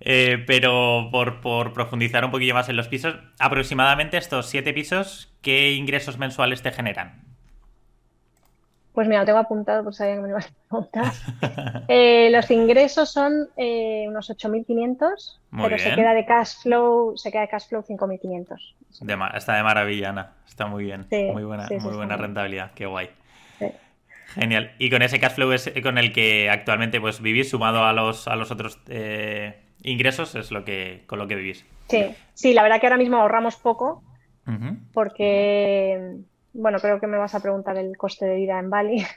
Eh, 0.00 0.42
pero 0.46 1.08
por, 1.12 1.40
por, 1.40 1.72
profundizar 1.72 2.24
un 2.24 2.30
poquillo 2.30 2.54
más 2.54 2.68
en 2.68 2.76
los 2.76 2.88
pisos, 2.88 3.14
aproximadamente 3.38 4.16
estos 4.16 4.46
siete 4.46 4.72
pisos, 4.72 5.33
¿qué 5.44 5.72
ingresos 5.72 6.18
mensuales 6.18 6.62
te 6.62 6.72
generan? 6.72 7.22
Pues 8.92 9.08
mira, 9.08 9.20
lo 9.20 9.26
tengo 9.26 9.38
apuntado 9.38 9.82
por 9.82 9.94
sabía 9.94 10.14
que 10.14 10.20
me 10.20 10.28
ibas 10.30 10.46
a 10.46 10.68
preguntar. 10.68 11.12
Eh, 11.88 12.30
los 12.30 12.50
ingresos 12.50 13.12
son 13.12 13.48
eh, 13.56 14.06
unos 14.08 14.30
8.500, 14.30 15.38
pero 15.50 15.78
se 15.78 15.94
queda 15.94 16.14
de 16.14 16.24
cash 16.24 16.62
flow, 16.62 17.16
se 17.16 17.30
queda 17.30 17.42
de 17.42 17.48
cash 17.48 17.68
flow 17.68 17.82
5.500. 17.82 19.36
está 19.36 19.56
de 19.56 19.62
maravilla, 19.62 20.10
Ana. 20.10 20.32
Está 20.48 20.66
muy 20.66 20.84
bien. 20.84 21.06
muy 21.10 21.44
buena, 21.44 21.68
muy 21.80 21.94
buena 21.94 22.16
rentabilidad. 22.16 22.72
Qué 22.74 22.86
guay. 22.86 23.10
Genial. 24.34 24.72
Y 24.78 24.90
con 24.90 25.02
ese 25.02 25.20
cash 25.20 25.32
flow 25.32 25.52
es 25.52 25.70
con 25.82 25.98
el 25.98 26.12
que 26.12 26.48
actualmente 26.50 27.00
pues 27.00 27.20
vivís, 27.20 27.50
sumado 27.50 27.84
a 27.84 27.92
los, 27.92 28.26
a 28.28 28.36
los 28.36 28.50
otros 28.50 28.80
eh, 28.88 29.60
ingresos, 29.82 30.34
es 30.34 30.50
lo 30.50 30.64
que 30.64 31.04
con 31.06 31.18
lo 31.18 31.28
que 31.28 31.34
vivís. 31.34 31.64
Sí, 31.88 32.14
sí, 32.32 32.54
la 32.54 32.62
verdad 32.62 32.80
que 32.80 32.86
ahora 32.86 32.96
mismo 32.96 33.18
ahorramos 33.18 33.56
poco, 33.56 34.02
porque 34.92 36.18
bueno, 36.54 36.78
creo 36.78 37.00
que 37.00 37.06
me 37.06 37.18
vas 37.18 37.34
a 37.34 37.40
preguntar 37.40 37.76
el 37.76 37.96
coste 37.96 38.24
de 38.26 38.36
vida 38.36 38.58
en 38.58 38.70
Bali. 38.70 39.04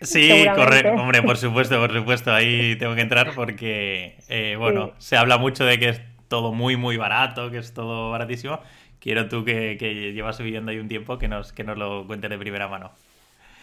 Sí, 0.00 0.44
correcto, 0.56 1.00
hombre, 1.00 1.22
por 1.22 1.36
supuesto, 1.36 1.78
por 1.78 1.92
supuesto, 1.92 2.32
ahí 2.32 2.74
tengo 2.74 2.96
que 2.96 3.02
entrar 3.02 3.36
porque, 3.36 4.16
eh, 4.28 4.56
bueno, 4.58 4.90
se 4.98 5.16
habla 5.16 5.38
mucho 5.38 5.64
de 5.64 5.78
que 5.78 5.90
es 5.90 6.02
todo 6.26 6.52
muy, 6.52 6.76
muy 6.76 6.96
barato, 6.96 7.52
que 7.52 7.58
es 7.58 7.72
todo 7.72 8.10
baratísimo. 8.10 8.58
Quiero 8.98 9.28
tú 9.28 9.44
que, 9.44 9.76
llevas 10.12 10.38
viviendo 10.40 10.72
ahí 10.72 10.80
un 10.80 10.88
tiempo 10.88 11.18
que 11.18 11.28
nos, 11.28 11.52
que 11.52 11.62
nos 11.62 11.78
lo 11.78 12.04
cuentes 12.04 12.28
de 12.28 12.36
primera 12.36 12.66
mano. 12.66 12.90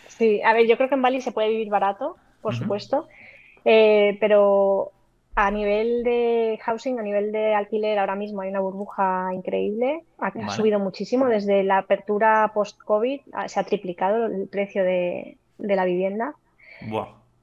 Sí, 0.08 0.42
a 0.44 0.54
ver, 0.54 0.66
yo 0.66 0.78
creo 0.78 0.88
que 0.88 0.96
en 0.96 1.02
Bali 1.02 1.20
se 1.20 1.34
puede 1.34 1.50
vivir 1.50 1.68
barato, 1.68 2.16
por 2.42 2.56
supuesto, 2.56 3.10
eh, 3.66 4.16
pero 4.22 4.93
a 5.36 5.50
nivel 5.50 6.04
de 6.04 6.60
housing, 6.64 7.00
a 7.00 7.02
nivel 7.02 7.32
de 7.32 7.56
alquiler, 7.56 7.98
ahora 7.98 8.16
mismo 8.16 8.42
hay 8.42 8.50
una 8.50 8.60
burbuja 8.60 9.34
increíble. 9.34 10.04
Ha, 10.20 10.32
subido 10.50 10.80
muchísimo. 10.80 11.28
Desde 11.28 11.64
la 11.64 11.80
apertura 11.80 12.52
post-COVID 12.54 13.22
se 13.48 13.60
ha 13.60 13.64
triplicado 13.64 14.28
el 14.28 14.48
precio 14.48 14.84
de, 14.84 15.38
la 15.58 15.86
vivienda. 15.86 16.36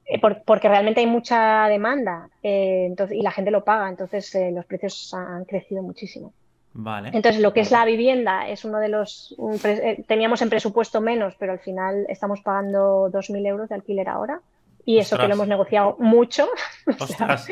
Eh, 0.07 0.21
porque 0.21 0.69
realmente 0.69 1.01
hay 1.01 1.07
mucha 1.07 1.69
demanda 1.69 2.29
eh, 2.43 2.85
entonces, 2.87 3.17
y 3.17 3.23
la 3.23 3.31
gente 3.31 3.53
lo 3.53 3.65
paga, 3.65 3.89
entonces 3.89 4.35
eh, 4.35 4.51
los 4.51 4.65
precios 4.67 5.15
han 5.15 5.45
crecido 5.45 5.83
muchísimo. 5.83 6.33
Vale. 6.73 7.11
Entonces, 7.13 7.41
lo 7.41 7.53
que 7.53 7.61
es 7.61 7.73
la 7.73 7.85
vivienda 7.85 8.49
es 8.49 8.65
uno 8.65 8.79
de 8.79 8.89
los. 8.89 9.35
teníamos 10.07 10.41
en 10.43 10.51
presupuesto 10.51 11.01
menos, 11.01 11.35
pero 11.37 11.53
al 11.53 11.59
final 11.59 12.07
estamos 12.09 12.41
pagando 12.43 13.11
2.000 13.11 13.47
euros 13.47 13.69
de 13.69 13.75
alquiler 13.75 14.09
ahora. 14.09 14.41
Y 14.85 14.99
eso 14.99 15.19
que 15.19 15.29
lo 15.29 15.35
hemos 15.35 15.49
negociado 15.49 15.97
mucho. 15.99 16.49
Ostras. 16.99 17.47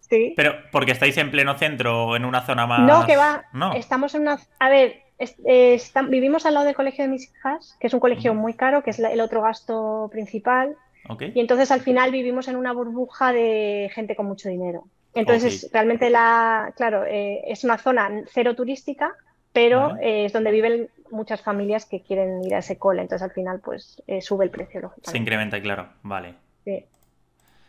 sí. 0.00 0.34
Pero, 0.36 0.54
¿porque 0.70 0.92
estáis 0.92 1.16
en 1.16 1.30
pleno 1.30 1.56
centro 1.58 2.06
o 2.06 2.16
en 2.16 2.24
una 2.24 2.42
zona 2.42 2.66
más.? 2.66 2.80
No, 2.80 3.06
que 3.06 3.16
va. 3.16 3.44
No. 3.52 3.72
Estamos 3.74 4.14
en 4.14 4.22
una. 4.22 4.38
A 4.58 4.68
ver, 4.68 5.02
eh, 5.18 5.80
vivimos 6.08 6.46
al 6.46 6.54
lado 6.54 6.66
del 6.66 6.74
colegio 6.74 7.04
de 7.04 7.10
mis 7.10 7.30
hijas, 7.30 7.76
que 7.80 7.86
es 7.86 7.94
un 7.94 8.00
colegio 8.00 8.34
muy 8.34 8.54
caro, 8.54 8.82
que 8.82 8.90
es 8.90 8.98
el 8.98 9.20
otro 9.20 9.42
gasto 9.42 10.08
principal. 10.10 10.76
Y 11.34 11.40
entonces 11.40 11.70
al 11.70 11.82
final 11.82 12.10
vivimos 12.10 12.48
en 12.48 12.56
una 12.56 12.72
burbuja 12.72 13.32
de 13.32 13.90
gente 13.94 14.16
con 14.16 14.26
mucho 14.26 14.48
dinero. 14.48 14.84
Entonces, 15.12 15.70
realmente 15.72 16.10
la, 16.10 16.72
claro, 16.76 17.04
eh, 17.04 17.42
es 17.46 17.62
una 17.62 17.78
zona 17.78 18.10
cero 18.32 18.56
turística, 18.56 19.14
pero 19.54 19.96
eh, 20.00 20.24
es 20.24 20.32
donde 20.32 20.50
viven 20.50 20.90
muchas 21.12 21.40
familias 21.40 21.86
que 21.86 22.00
quieren 22.00 22.44
ir 22.44 22.56
a 22.56 22.58
ese 22.58 22.76
cole. 22.76 23.00
Entonces, 23.00 23.22
al 23.22 23.30
final, 23.30 23.60
pues 23.60 24.02
eh, 24.08 24.20
sube 24.20 24.44
el 24.44 24.50
precio, 24.50 24.80
lógicamente. 24.80 25.10
Se 25.12 25.16
incrementa, 25.16 25.62
claro. 25.62 25.88
Vale. 26.02 26.34
Sí. 26.64 26.84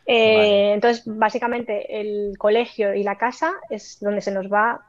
Eh, 0.07 0.71
entonces, 0.73 1.03
básicamente, 1.05 2.01
el 2.01 2.39
colegio 2.39 2.95
y 2.95 3.03
la 3.03 3.19
casa 3.19 3.53
es 3.69 3.99
donde 4.01 4.21
se 4.21 4.31
nos 4.31 4.51
va 4.51 4.81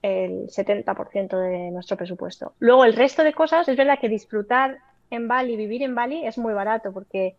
el 0.00 0.48
70% 0.48 1.36
de 1.36 1.72
nuestro 1.72 1.96
presupuesto. 1.96 2.52
Luego, 2.60 2.84
el 2.84 2.94
resto 2.94 3.24
de 3.24 3.32
cosas, 3.32 3.66
es 3.68 3.76
verdad 3.76 3.98
que 4.00 4.08
disfrutar 4.08 4.78
en 5.10 5.26
Bali, 5.26 5.56
vivir 5.56 5.82
en 5.82 5.96
Bali, 5.96 6.24
es 6.24 6.38
muy 6.38 6.54
barato 6.54 6.92
porque 6.92 7.34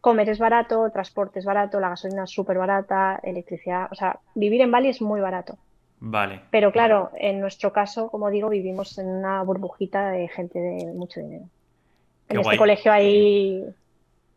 comer 0.00 0.28
es 0.28 0.40
barato, 0.40 0.90
transporte 0.90 1.38
es 1.38 1.44
barato, 1.44 1.78
la 1.78 1.90
gasolina 1.90 2.24
es 2.24 2.30
súper 2.30 2.58
barata, 2.58 3.20
electricidad, 3.22 3.88
o 3.92 3.94
sea, 3.94 4.18
vivir 4.34 4.60
en 4.60 4.72
Bali 4.72 4.88
es 4.88 5.00
muy 5.00 5.20
barato. 5.20 5.56
Vale. 6.00 6.40
Pero 6.50 6.72
claro, 6.72 7.10
en 7.18 7.40
nuestro 7.40 7.72
caso, 7.72 8.10
como 8.10 8.30
digo, 8.30 8.48
vivimos 8.48 8.98
en 8.98 9.08
una 9.08 9.42
burbujita 9.42 10.10
de 10.10 10.28
gente 10.28 10.58
de 10.58 10.86
mucho 10.92 11.20
dinero. 11.20 11.44
en 12.28 12.40
este 12.40 12.56
colegio 12.56 12.92
hay, 12.92 13.64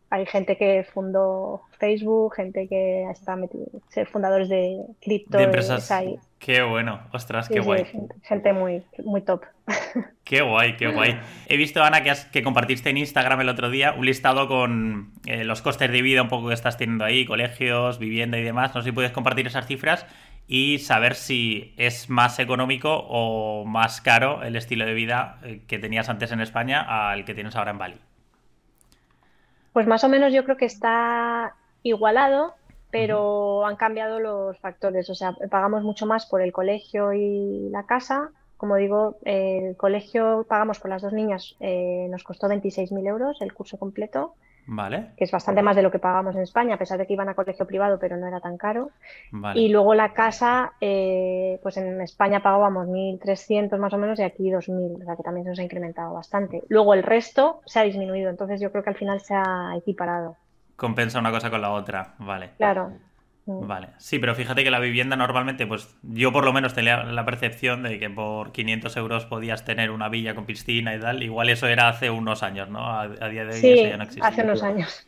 hay 0.08 0.26
gente 0.26 0.56
que 0.56 0.86
fundó 0.92 1.62
Facebook, 1.78 2.34
gente 2.34 2.66
que 2.66 3.08
está 3.10 3.36
metido, 3.36 3.66
fundadores 4.10 4.48
de 4.48 4.80
cripto. 5.00 5.36
De 5.36 5.44
empresas. 5.44 5.92
Qué 6.38 6.62
bueno, 6.62 7.00
ostras, 7.12 7.50
qué 7.50 7.60
guay. 7.60 7.84
gente, 8.22 8.54
muy, 8.54 8.82
muy 9.04 9.20
top. 9.20 9.44
Qué 10.24 10.42
guay, 10.42 10.76
qué 10.76 10.86
guay. 10.86 11.18
He 11.48 11.56
visto, 11.56 11.82
Ana, 11.82 12.04
que, 12.04 12.12
que 12.30 12.44
compartiste 12.44 12.88
en 12.88 12.98
Instagram 12.98 13.40
el 13.40 13.48
otro 13.48 13.68
día 13.68 13.94
un 13.98 14.06
listado 14.06 14.46
con 14.46 15.10
eh, 15.26 15.42
los 15.42 15.60
costes 15.60 15.90
de 15.90 16.02
vida 16.02 16.22
un 16.22 16.28
poco 16.28 16.46
que 16.48 16.54
estás 16.54 16.76
teniendo 16.76 17.04
ahí, 17.04 17.26
colegios, 17.26 17.98
vivienda 17.98 18.38
y 18.38 18.44
demás. 18.44 18.72
No 18.72 18.80
sé 18.80 18.90
si 18.90 18.92
puedes 18.92 19.10
compartir 19.10 19.48
esas 19.48 19.66
cifras 19.66 20.06
y 20.52 20.80
saber 20.80 21.14
si 21.14 21.72
es 21.76 22.10
más 22.10 22.40
económico 22.40 23.06
o 23.08 23.64
más 23.64 24.00
caro 24.00 24.42
el 24.42 24.56
estilo 24.56 24.84
de 24.84 24.94
vida 24.94 25.38
eh, 25.44 25.62
que 25.68 25.78
tenías 25.78 26.08
antes 26.08 26.32
en 26.32 26.40
España 26.40 27.12
al 27.12 27.24
que 27.24 27.34
tienes 27.34 27.54
ahora 27.54 27.70
en 27.70 27.78
Bali. 27.78 28.00
Pues 29.72 29.86
más 29.86 30.02
o 30.02 30.08
menos 30.08 30.32
yo 30.32 30.42
creo 30.42 30.56
que 30.56 30.64
está 30.64 31.54
igualado, 31.84 32.56
pero 32.90 33.64
han 33.64 33.76
cambiado 33.76 34.18
los 34.18 34.58
factores. 34.58 35.08
O 35.08 35.14
sea, 35.14 35.36
pagamos 35.48 35.84
mucho 35.84 36.04
más 36.04 36.26
por 36.26 36.42
el 36.42 36.50
colegio 36.52 37.12
y 37.12 37.68
la 37.70 37.86
casa. 37.86 38.30
Como 38.56 38.74
digo, 38.74 39.18
el 39.24 39.76
colegio 39.76 40.44
pagamos 40.48 40.80
por 40.80 40.90
las 40.90 41.00
dos 41.00 41.12
niñas, 41.12 41.54
eh, 41.60 42.08
nos 42.10 42.24
costó 42.24 42.48
26.000 42.48 43.06
euros 43.06 43.40
el 43.40 43.54
curso 43.54 43.78
completo 43.78 44.34
Vale. 44.72 45.08
Que 45.16 45.24
es 45.24 45.32
bastante 45.32 45.62
más 45.62 45.74
de 45.74 45.82
lo 45.82 45.90
que 45.90 45.98
pagamos 45.98 46.36
en 46.36 46.42
España, 46.42 46.76
a 46.76 46.78
pesar 46.78 46.96
de 46.96 47.04
que 47.04 47.14
iban 47.14 47.28
a 47.28 47.34
colegio 47.34 47.66
privado, 47.66 47.98
pero 47.98 48.16
no 48.16 48.28
era 48.28 48.38
tan 48.38 48.56
caro. 48.56 48.90
Y 49.56 49.68
luego 49.68 49.94
la 49.94 50.12
casa, 50.12 50.74
eh, 50.80 51.58
pues 51.60 51.76
en 51.76 52.00
España 52.00 52.40
pagábamos 52.40 52.86
1.300 52.86 53.76
más 53.80 53.92
o 53.94 53.98
menos 53.98 54.20
y 54.20 54.22
aquí 54.22 54.48
2.000, 54.48 55.02
o 55.02 55.04
sea 55.04 55.16
que 55.16 55.24
también 55.24 55.42
se 55.42 55.50
nos 55.50 55.58
ha 55.58 55.64
incrementado 55.64 56.14
bastante. 56.14 56.62
Luego 56.68 56.94
el 56.94 57.02
resto 57.02 57.62
se 57.66 57.80
ha 57.80 57.82
disminuido, 57.82 58.30
entonces 58.30 58.60
yo 58.60 58.70
creo 58.70 58.84
que 58.84 58.90
al 58.90 58.96
final 58.96 59.20
se 59.20 59.34
ha 59.34 59.74
equiparado. 59.76 60.36
Compensa 60.76 61.18
una 61.18 61.32
cosa 61.32 61.50
con 61.50 61.60
la 61.60 61.72
otra, 61.72 62.14
vale. 62.20 62.50
Claro. 62.56 62.92
Vale, 63.62 63.88
sí, 63.98 64.18
pero 64.18 64.34
fíjate 64.34 64.62
que 64.64 64.70
la 64.70 64.78
vivienda 64.78 65.16
normalmente, 65.16 65.66
pues 65.66 65.88
yo 66.02 66.32
por 66.32 66.44
lo 66.44 66.52
menos 66.52 66.74
tenía 66.74 67.04
la 67.04 67.24
percepción 67.24 67.82
de 67.82 67.98
que 67.98 68.08
por 68.08 68.52
500 68.52 68.96
euros 68.96 69.26
podías 69.26 69.64
tener 69.64 69.90
una 69.90 70.08
villa 70.08 70.34
con 70.34 70.46
piscina 70.46 70.94
y 70.94 71.00
tal. 71.00 71.22
Igual 71.22 71.48
eso 71.48 71.66
era 71.66 71.88
hace 71.88 72.10
unos 72.10 72.42
años, 72.42 72.68
¿no? 72.68 72.86
A, 72.86 73.08
día 73.08 73.44
de 73.44 73.54
hoy 73.54 73.60
sí, 73.60 73.82
ya 73.82 73.96
no 73.96 74.04
existe. 74.04 74.26
hace 74.26 74.42
unos 74.42 74.62
años. 74.62 75.06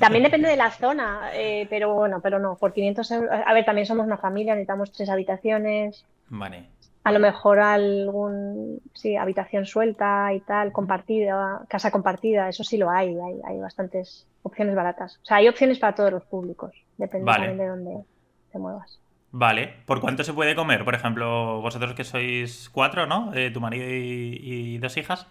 También 0.00 0.24
depende 0.24 0.48
de 0.48 0.56
la 0.56 0.70
zona, 0.70 1.30
eh, 1.34 1.66
pero 1.70 1.94
bueno, 1.94 2.20
pero 2.20 2.38
no, 2.38 2.56
por 2.56 2.72
500 2.72 3.10
euros. 3.10 3.30
A 3.46 3.52
ver, 3.54 3.64
también 3.64 3.86
somos 3.86 4.06
una 4.06 4.18
familia, 4.18 4.54
necesitamos 4.54 4.92
tres 4.92 5.08
habitaciones. 5.08 6.04
Vale. 6.28 6.64
A 7.02 7.12
lo 7.12 7.18
mejor 7.18 7.60
algún, 7.60 8.80
sí, 8.92 9.16
habitación 9.16 9.64
suelta 9.64 10.32
y 10.34 10.40
tal, 10.40 10.70
compartida, 10.70 11.62
casa 11.68 11.90
compartida, 11.90 12.48
eso 12.48 12.62
sí 12.62 12.76
lo 12.76 12.90
hay, 12.90 13.08
hay, 13.08 13.40
hay 13.44 13.58
bastantes 13.58 14.26
opciones 14.42 14.74
baratas. 14.74 15.18
O 15.22 15.24
sea, 15.24 15.38
hay 15.38 15.48
opciones 15.48 15.78
para 15.78 15.94
todos 15.94 16.12
los 16.12 16.24
públicos, 16.24 16.72
depende 16.98 17.30
también 17.32 17.56
de 17.56 17.66
dónde 17.66 18.04
te 18.52 18.58
muevas. 18.58 19.00
Vale, 19.32 19.74
¿por 19.86 20.00
cuánto 20.00 20.24
se 20.24 20.32
puede 20.32 20.56
comer? 20.56 20.84
Por 20.84 20.94
ejemplo, 20.94 21.60
vosotros 21.60 21.94
que 21.94 22.04
sois 22.04 22.68
cuatro, 22.68 23.06
¿no? 23.06 23.32
Eh, 23.34 23.50
tu 23.50 23.60
marido 23.60 23.86
y, 23.88 24.78
dos 24.78 24.96
hijas. 24.96 25.26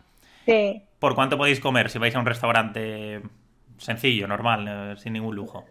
Sí. 0.45 0.81
¿Por 0.99 1.15
cuánto 1.15 1.37
podéis 1.37 1.59
comer 1.59 1.89
si 1.89 1.99
vais 1.99 2.15
a 2.15 2.19
un 2.19 2.25
restaurante 2.25 3.21
sencillo, 3.77 4.27
normal, 4.27 4.67
eh, 4.67 4.97
sin 4.97 5.13
ningún 5.13 5.35
lujo? 5.35 5.65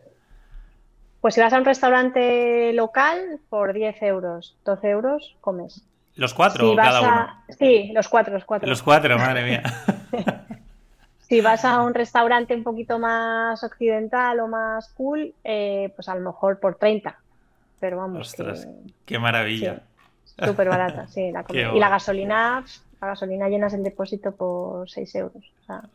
Pues 1.20 1.34
si 1.34 1.40
vas 1.40 1.52
a 1.52 1.58
un 1.58 1.64
restaurante 1.64 2.72
local, 2.72 3.40
por 3.48 3.72
10 3.72 4.02
euros, 4.02 4.56
12 4.64 4.88
euros, 4.88 5.36
comes. 5.40 5.82
¿Los 6.14 6.34
cuatro 6.34 6.72
o 6.72 6.76
cada 6.76 7.00
uno? 7.00 7.28
Sí, 7.58 7.92
los 7.94 8.08
cuatro, 8.08 8.34
los 8.34 8.44
cuatro. 8.44 8.68
Los 8.68 8.82
cuatro, 8.82 9.16
madre 9.18 9.44
mía. 9.44 9.62
si 11.20 11.40
vas 11.40 11.64
a 11.64 11.82
un 11.82 11.94
restaurante 11.94 12.54
un 12.54 12.64
poquito 12.64 12.98
más 12.98 13.62
occidental 13.62 14.40
o 14.40 14.48
más 14.48 14.88
cool, 14.96 15.32
eh, 15.44 15.92
pues 15.94 16.08
a 16.08 16.14
lo 16.14 16.20
mejor 16.22 16.58
por 16.58 16.76
30. 16.76 17.16
Pero 17.78 17.98
vamos. 17.98 18.28
Ostras, 18.28 18.68
qué 19.04 19.18
maravilla. 19.18 19.82
Súper 20.44 20.68
barata, 20.68 21.06
sí. 21.08 21.30
La 21.30 21.44
y 21.74 21.78
la 21.78 21.88
gasolina 21.88 22.64
La 23.00 23.08
gasolina 23.08 23.48
llenas 23.48 23.74
el 23.74 23.84
depósito 23.84 24.32
por 24.32 24.88
6 24.90 25.14
euros. 25.16 25.44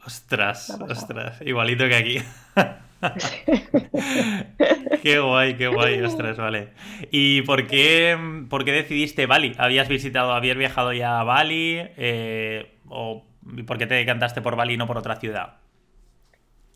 ostras, 0.06 0.70
ostras, 0.70 1.42
igualito 1.42 1.86
que 1.88 1.96
aquí. 1.96 2.18
qué 5.04 5.20
guay, 5.20 5.56
qué 5.56 5.68
guay, 5.68 6.02
ostras, 6.02 6.38
vale. 6.38 6.70
¿Y 7.12 7.42
por 7.44 7.68
qué, 7.68 8.18
por 8.50 8.64
qué 8.66 8.72
decidiste 8.72 9.26
Bali? 9.26 9.54
¿Habías 9.58 9.88
visitado, 9.88 10.34
habías 10.34 10.58
viajado 10.58 10.94
ya 10.94 11.20
a 11.20 11.24
Bali? 11.24 11.78
Eh, 11.98 12.80
¿O 12.88 13.24
por 13.68 13.78
qué 13.78 13.88
te 13.88 13.96
decantaste 13.96 14.42
por 14.42 14.56
Bali 14.56 14.76
y 14.76 14.78
no 14.78 14.88
por 14.88 14.98
otra 14.98 15.18
ciudad? 15.18 15.58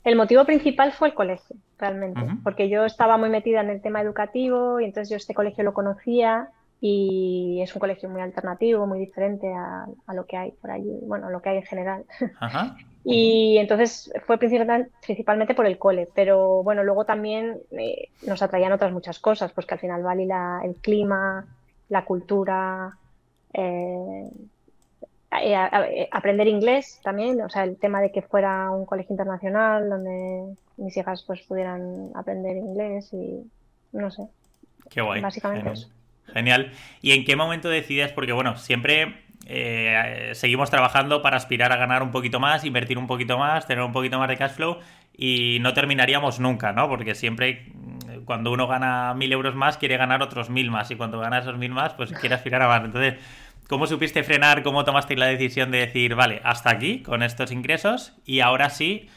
El 0.04 0.16
motivo 0.16 0.46
principal 0.46 0.94
fue 0.94 1.10
el 1.10 1.14
colegio, 1.14 1.58
realmente, 1.78 2.22
porque 2.44 2.70
yo 2.70 2.86
estaba 2.86 3.18
muy 3.18 3.30
metida 3.30 3.60
en 3.62 3.70
el 3.70 3.82
tema 3.82 4.02
educativo 4.02 4.80
y 4.80 4.86
entonces 4.86 5.10
yo 5.10 5.18
este 5.18 5.34
colegio 5.34 5.66
lo 5.66 5.74
conocía 5.74 6.50
y 6.80 7.60
es 7.62 7.74
un 7.74 7.80
colegio 7.80 8.10
muy 8.10 8.22
alternativo, 8.22 8.86
muy 8.86 9.00
diferente 9.00 9.52
a, 9.52 9.88
lo 10.14 10.26
que 10.26 10.38
hay 10.38 10.52
por 10.52 10.72
allí, 10.72 11.00
bueno, 11.02 11.30
lo 11.30 11.42
que 11.42 11.50
hay 11.50 11.58
en 11.58 11.64
general. 11.64 12.06
y 13.04 13.58
entonces 13.58 14.12
fue 14.26 14.38
principalmente 14.38 15.56
por 15.56 15.66
el 15.66 15.80
cole, 15.80 16.08
pero 16.14 16.62
bueno, 16.64 16.84
luego 16.84 17.06
también 17.06 17.58
eh, 17.72 18.10
nos 18.28 18.42
atraían 18.42 18.74
otras 18.74 18.92
muchas 18.92 19.20
cosas, 19.20 19.52
pues 19.54 19.66
que 19.66 19.74
al 19.74 19.80
final 19.80 20.04
vale 20.04 20.28
el 20.64 20.76
clima, 20.76 21.48
la 21.90 22.06
cultura, 22.06 22.96
eh, 23.54 24.30
eh, 25.42 26.10
aprender 26.12 26.48
inglés 26.48 27.00
también, 27.04 27.42
o 27.42 27.50
sea, 27.50 27.64
el 27.64 27.78
tema 27.78 28.02
de 28.02 28.12
que 28.12 28.22
fuera 28.22 28.70
un 28.72 28.86
colegio 28.86 29.14
internacional 29.14 29.90
donde 29.90 30.56
mis 30.78 30.96
hijas 30.96 31.24
pues 31.24 31.42
pudieran 31.42 32.12
aprender 32.14 32.56
inglés 32.56 33.12
y 33.14 33.44
no 33.94 34.12
sé. 34.12 34.28
Qué 34.90 35.02
guay. 35.02 35.22
Básicamente 35.22 35.72
eso. 35.72 35.90
Genial. 36.34 36.72
¿Y 37.02 37.12
en 37.12 37.26
qué 37.26 37.36
momento 37.36 37.70
decides? 37.70 38.12
Porque 38.12 38.34
bueno, 38.34 38.58
siempre 38.58 39.28
eh, 39.50 40.32
seguimos 40.34 40.70
trabajando 40.70 41.22
para 41.22 41.38
aspirar 41.38 41.72
a 41.72 41.78
ganar 41.78 42.04
un 42.04 42.12
poquito 42.12 42.40
más, 42.40 42.66
invertir 42.66 42.98
un 42.98 43.08
poquito 43.08 43.38
más, 43.38 43.66
tener 43.66 43.84
un 43.84 43.94
poquito 43.94 44.20
más 44.20 44.28
de 44.28 44.36
cash 44.36 44.52
flow 44.52 44.80
y 45.16 45.60
no 45.62 45.74
terminaríamos 45.74 46.42
nunca, 46.42 46.74
¿no? 46.74 46.90
Porque 46.90 47.16
siempre 47.16 47.72
mm, 47.74 48.26
cuando 48.26 48.52
uno 48.52 48.68
gana 48.68 49.14
mil 49.14 49.32
euros 49.32 49.56
más 49.56 49.78
quiere 49.78 49.96
ganar 49.96 50.22
otros 50.22 50.50
mil 50.50 50.70
más 50.70 50.92
y 50.92 50.96
cuando 50.96 51.20
gana 51.20 51.40
esos 51.40 51.58
mil 51.58 51.72
más 51.72 51.94
pues 51.94 52.12
quiere 52.12 52.36
aspirar 52.36 52.62
a 52.62 52.68
más. 52.68 52.84
Entonces, 52.84 53.16
¿cómo 53.70 53.88
supiste 53.88 54.22
frenar? 54.24 54.64
¿Cómo 54.64 54.84
tomaste 54.84 55.16
la 55.16 55.28
decisión 55.28 55.72
de 55.72 55.80
decir, 55.80 56.16
vale, 56.16 56.42
hasta 56.44 56.70
aquí 56.70 57.02
con 57.02 57.24
estos 57.24 57.52
ingresos 57.52 58.18
y 58.26 58.42
ahora 58.42 58.70
sí 58.70 59.10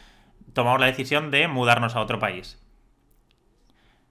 tomamos 0.53 0.79
la 0.79 0.87
decisión 0.87 1.33
de 1.33 1.49
mudarnos 1.49 1.97
a 1.97 2.01
otro 2.01 2.21
país? 2.21 2.57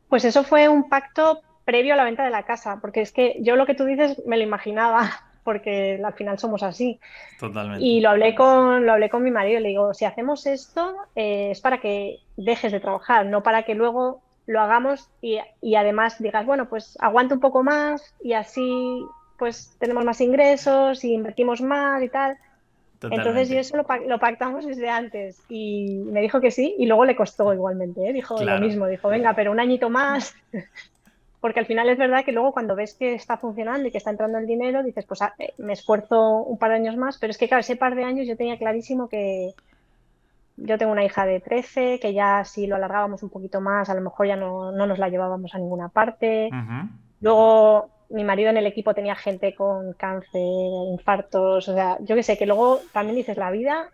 Pues 0.09 0.25
eso 0.25 0.43
fue 0.43 0.67
un 0.67 0.89
pacto 0.89 1.43
previo 1.69 1.93
a 1.93 1.97
la 1.97 2.03
venta 2.03 2.23
de 2.23 2.31
la 2.31 2.41
casa, 2.41 2.79
porque 2.81 3.01
es 3.01 3.11
que 3.11 3.37
yo 3.41 3.55
lo 3.55 3.67
que 3.67 3.75
tú 3.75 3.85
dices 3.85 4.19
me 4.25 4.37
lo 4.37 4.43
imaginaba, 4.43 5.07
porque 5.43 6.01
al 6.03 6.13
final 6.13 6.39
somos 6.39 6.63
así. 6.63 6.99
Totalmente. 7.39 7.85
Y 7.85 8.01
lo 8.01 8.09
hablé 8.09 8.33
con, 8.33 8.87
lo 8.87 8.93
hablé 8.93 9.07
con 9.07 9.21
mi 9.21 9.29
marido, 9.29 9.59
le 9.59 9.69
digo, 9.69 9.93
si 9.93 10.05
hacemos 10.05 10.47
esto 10.47 10.95
eh, 11.15 11.51
es 11.51 11.61
para 11.61 11.79
que 11.79 12.17
dejes 12.37 12.71
de 12.71 12.79
trabajar, 12.79 13.27
no 13.27 13.43
para 13.43 13.61
que 13.63 13.75
luego 13.75 14.23
lo 14.47 14.61
hagamos 14.61 15.11
y, 15.21 15.37
y, 15.61 15.75
además 15.75 16.17
digas, 16.17 16.43
bueno, 16.43 16.67
pues 16.69 16.97
aguante 16.99 17.35
un 17.35 17.39
poco 17.39 17.63
más 17.63 18.15
y 18.23 18.33
así 18.33 19.05
pues 19.37 19.75
tenemos 19.79 20.03
más 20.05 20.19
ingresos 20.21 21.03
y 21.03 21.13
invertimos 21.13 21.61
más 21.61 22.01
y 22.01 22.09
tal. 22.09 22.35
Entonces 23.01 23.47
yo 23.47 23.59
eso 23.59 23.77
lo, 23.77 24.19
pactamos 24.19 24.65
desde 24.65 24.89
antes 24.89 25.41
y 25.47 26.01
me 26.05 26.21
dijo 26.21 26.41
que 26.41 26.51
sí 26.51 26.75
y 26.77 26.85
luego 26.85 27.05
le 27.05 27.15
costó 27.15 27.53
igualmente, 27.53 28.09
¿eh? 28.09 28.13
dijo 28.13 28.43
lo 28.43 28.59
mismo, 28.59 28.87
dijo, 28.87 29.07
venga, 29.07 29.33
pero 29.35 29.51
un 29.51 29.59
añito 29.59 29.89
más 29.89 30.35
porque 31.41 31.59
al 31.59 31.65
final 31.65 31.89
es 31.89 31.97
verdad 31.97 32.25
que 32.25 32.31
luego 32.31 32.51
cuando 32.51 32.75
ves 32.75 32.93
que 32.93 33.13
está 33.13 33.37
funcionando 33.37 33.87
y 33.87 33.91
que 33.91 33.97
está 33.97 34.09
entrando 34.09 34.37
el 34.37 34.45
dinero, 34.45 34.83
dices, 34.83 35.05
pues 35.05 35.21
ah, 35.21 35.33
eh, 35.39 35.53
me 35.57 35.73
esfuerzo 35.73 36.43
un 36.43 36.57
par 36.57 36.71
de 36.71 36.77
años 36.77 36.97
más, 36.97 37.17
pero 37.17 37.31
es 37.31 37.37
que 37.37 37.47
claro, 37.47 37.61
ese 37.61 37.75
par 37.75 37.95
de 37.95 38.03
años 38.03 38.27
yo 38.27 38.35
tenía 38.35 38.57
clarísimo 38.57 39.07
que 39.07 39.53
yo 40.57 40.77
tengo 40.77 40.91
una 40.91 41.05
hija 41.05 41.25
de 41.25 41.39
13, 41.39 41.99
que 42.01 42.13
ya 42.13 42.43
si 42.43 42.67
lo 42.67 42.75
alargábamos 42.75 43.23
un 43.23 43.29
poquito 43.29 43.61
más, 43.61 43.89
a 43.89 43.93
lo 43.93 44.01
mejor 44.01 44.27
ya 44.27 44.35
no, 44.35 44.71
nos 44.71 44.99
la 44.99 45.09
llevábamos 45.09 45.55
a 45.55 45.59
ninguna 45.59 45.89
parte. 45.89 46.49
Luego 47.21 47.89
mi 48.09 48.23
marido 48.23 48.49
en 48.49 48.57
el 48.57 48.65
equipo 48.65 48.93
tenía 48.93 49.15
gente 49.15 49.55
con 49.55 49.93
cáncer, 49.93 50.41
infartos, 50.91 51.69
o 51.69 51.73
sea, 51.73 51.97
yo 52.01 52.15
que 52.15 52.23
sé, 52.23 52.37
que 52.37 52.45
luego 52.45 52.79
también 52.91 53.15
dices 53.15 53.37
la 53.37 53.51
vida, 53.51 53.89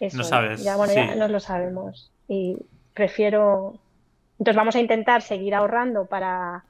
eso, 0.00 0.18
no 0.18 0.24
sabes. 0.24 0.62
Ya, 0.62 0.76
bueno, 0.76 0.92
ya 0.92 1.14
no 1.14 1.28
lo 1.28 1.40
sabemos. 1.40 2.10
Y 2.28 2.58
prefiero, 2.92 3.74
entonces 4.38 4.56
vamos 4.56 4.76
a 4.76 4.80
intentar 4.80 5.22
seguir 5.22 5.54
ahorrando 5.54 6.06
para 6.06 6.64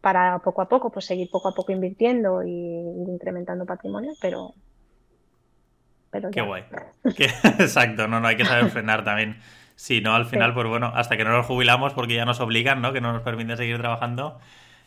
para 0.00 0.38
poco 0.38 0.62
a 0.62 0.68
poco, 0.68 0.90
pues 0.90 1.04
seguir 1.04 1.28
poco 1.30 1.48
a 1.48 1.54
poco 1.54 1.72
invirtiendo 1.72 2.42
y 2.42 2.50
incrementando 2.50 3.66
patrimonio, 3.66 4.12
pero... 4.20 4.54
pero 6.10 6.30
Qué 6.30 6.40
guay. 6.40 6.64
Exacto, 7.04 8.08
no, 8.08 8.20
no 8.20 8.28
hay 8.28 8.36
que 8.36 8.44
saber 8.44 8.70
frenar 8.70 9.04
también. 9.04 9.38
Si 9.76 10.00
no, 10.00 10.14
al 10.14 10.26
final, 10.26 10.52
pues 10.52 10.68
bueno, 10.68 10.92
hasta 10.94 11.16
que 11.16 11.24
no 11.24 11.30
nos 11.30 11.46
jubilamos, 11.46 11.94
porque 11.94 12.14
ya 12.14 12.26
nos 12.26 12.40
obligan, 12.40 12.82
¿no? 12.82 12.92
Que 12.92 13.00
no 13.00 13.12
nos 13.12 13.22
permiten 13.22 13.56
seguir 13.56 13.78
trabajando, 13.78 14.38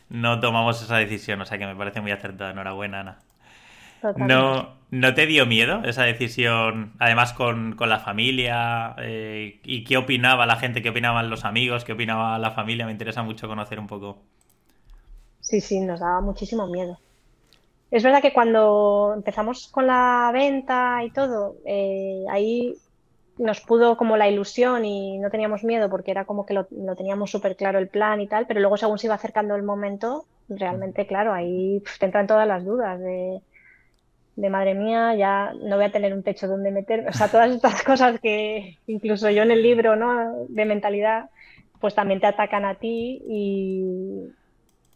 no 0.10 0.40
tomamos 0.40 0.84
esa 0.84 0.98
decisión. 0.98 1.42
O 1.42 1.46
sea 1.46 1.58
que 1.58 1.66
me 1.66 1.76
parece 1.76 2.00
muy 2.00 2.12
acertada. 2.12 2.52
Enhorabuena, 2.52 3.00
Ana. 3.00 3.18
¿No, 4.18 4.76
¿No 4.92 5.14
te 5.16 5.26
dio 5.26 5.48
miedo 5.48 5.82
esa 5.86 6.04
decisión, 6.04 6.94
además 7.00 7.34
con, 7.34 7.76
la 7.80 8.00
familia? 8.00 8.94
Eh, 9.00 9.60
¿Y 9.64 9.84
qué 9.86 9.98
opinaba 9.98 10.46
la 10.46 10.58
gente? 10.58 10.84
¿Qué 10.84 10.90
opinaban 10.90 11.32
los 11.32 11.46
amigos? 11.46 11.84
¿Qué 11.84 11.94
opinaba 11.94 12.38
la 12.38 12.52
familia? 12.52 12.86
Me 12.86 12.92
interesa 12.92 13.24
mucho 13.24 13.48
conocer 13.48 13.80
un 13.80 13.88
poco. 13.88 14.22
Sí, 15.44 15.62
sí, 15.62 15.80
nos 15.80 16.00
daba 16.00 16.22
muchísimo 16.22 16.68
miedo. 16.68 16.98
Es 17.92 18.02
verdad 18.02 18.22
que 18.22 18.34
cuando 18.34 19.14
empezamos 19.16 19.68
con 19.68 19.86
la 19.86 20.32
venta 20.34 21.04
y 21.04 21.12
todo, 21.12 21.58
eh, 21.66 22.26
ahí 22.30 22.76
nos 23.38 23.62
pudo 23.62 23.98
como 23.98 24.18
la 24.18 24.28
ilusión 24.28 24.86
y 24.86 25.20
no 25.20 25.30
teníamos 25.30 25.64
miedo 25.64 25.90
porque 25.90 26.12
era 26.12 26.26
como 26.26 26.46
que 26.46 26.54
lo, 26.54 26.66
teníamos 26.96 27.30
súper 27.30 27.56
claro 27.56 27.80
el 27.80 27.88
plan 27.88 28.22
y 28.22 28.28
tal, 28.28 28.48
pero 28.48 28.60
luego 28.62 28.78
según 28.78 28.98
se 28.98 29.08
iba 29.08 29.16
acercando 29.16 29.56
el 29.56 29.64
momento, 29.64 30.26
realmente, 30.50 31.06
claro, 31.06 31.34
ahí 31.34 31.84
te 32.00 32.06
entran 32.06 32.26
todas 32.26 32.48
las 32.48 32.66
dudas 32.66 33.00
de, 33.00 33.42
de 34.36 34.50
madre 34.50 34.74
mía, 34.76 35.16
ya 35.16 35.54
no 35.54 35.76
voy 35.76 35.86
a 35.86 35.92
tener 35.92 36.14
un 36.14 36.24
techo 36.24 36.48
donde 36.48 36.72
meter, 36.72 37.08
o 37.08 37.14
sea, 37.14 37.28
todas 37.28 37.52
estas 37.56 37.84
cosas 37.84 38.20
que 38.20 38.78
incluso 38.88 39.30
yo 39.30 39.44
en 39.44 39.52
el 39.52 39.62
libro, 39.62 39.96
¿no? 39.96 40.46
De 40.48 40.66
mentalidad, 40.66 41.30
pues 41.80 41.96
también 41.96 42.20
te 42.20 42.28
atacan 42.28 42.66
a 42.66 42.76
ti 42.76 43.22
y, 43.28 44.32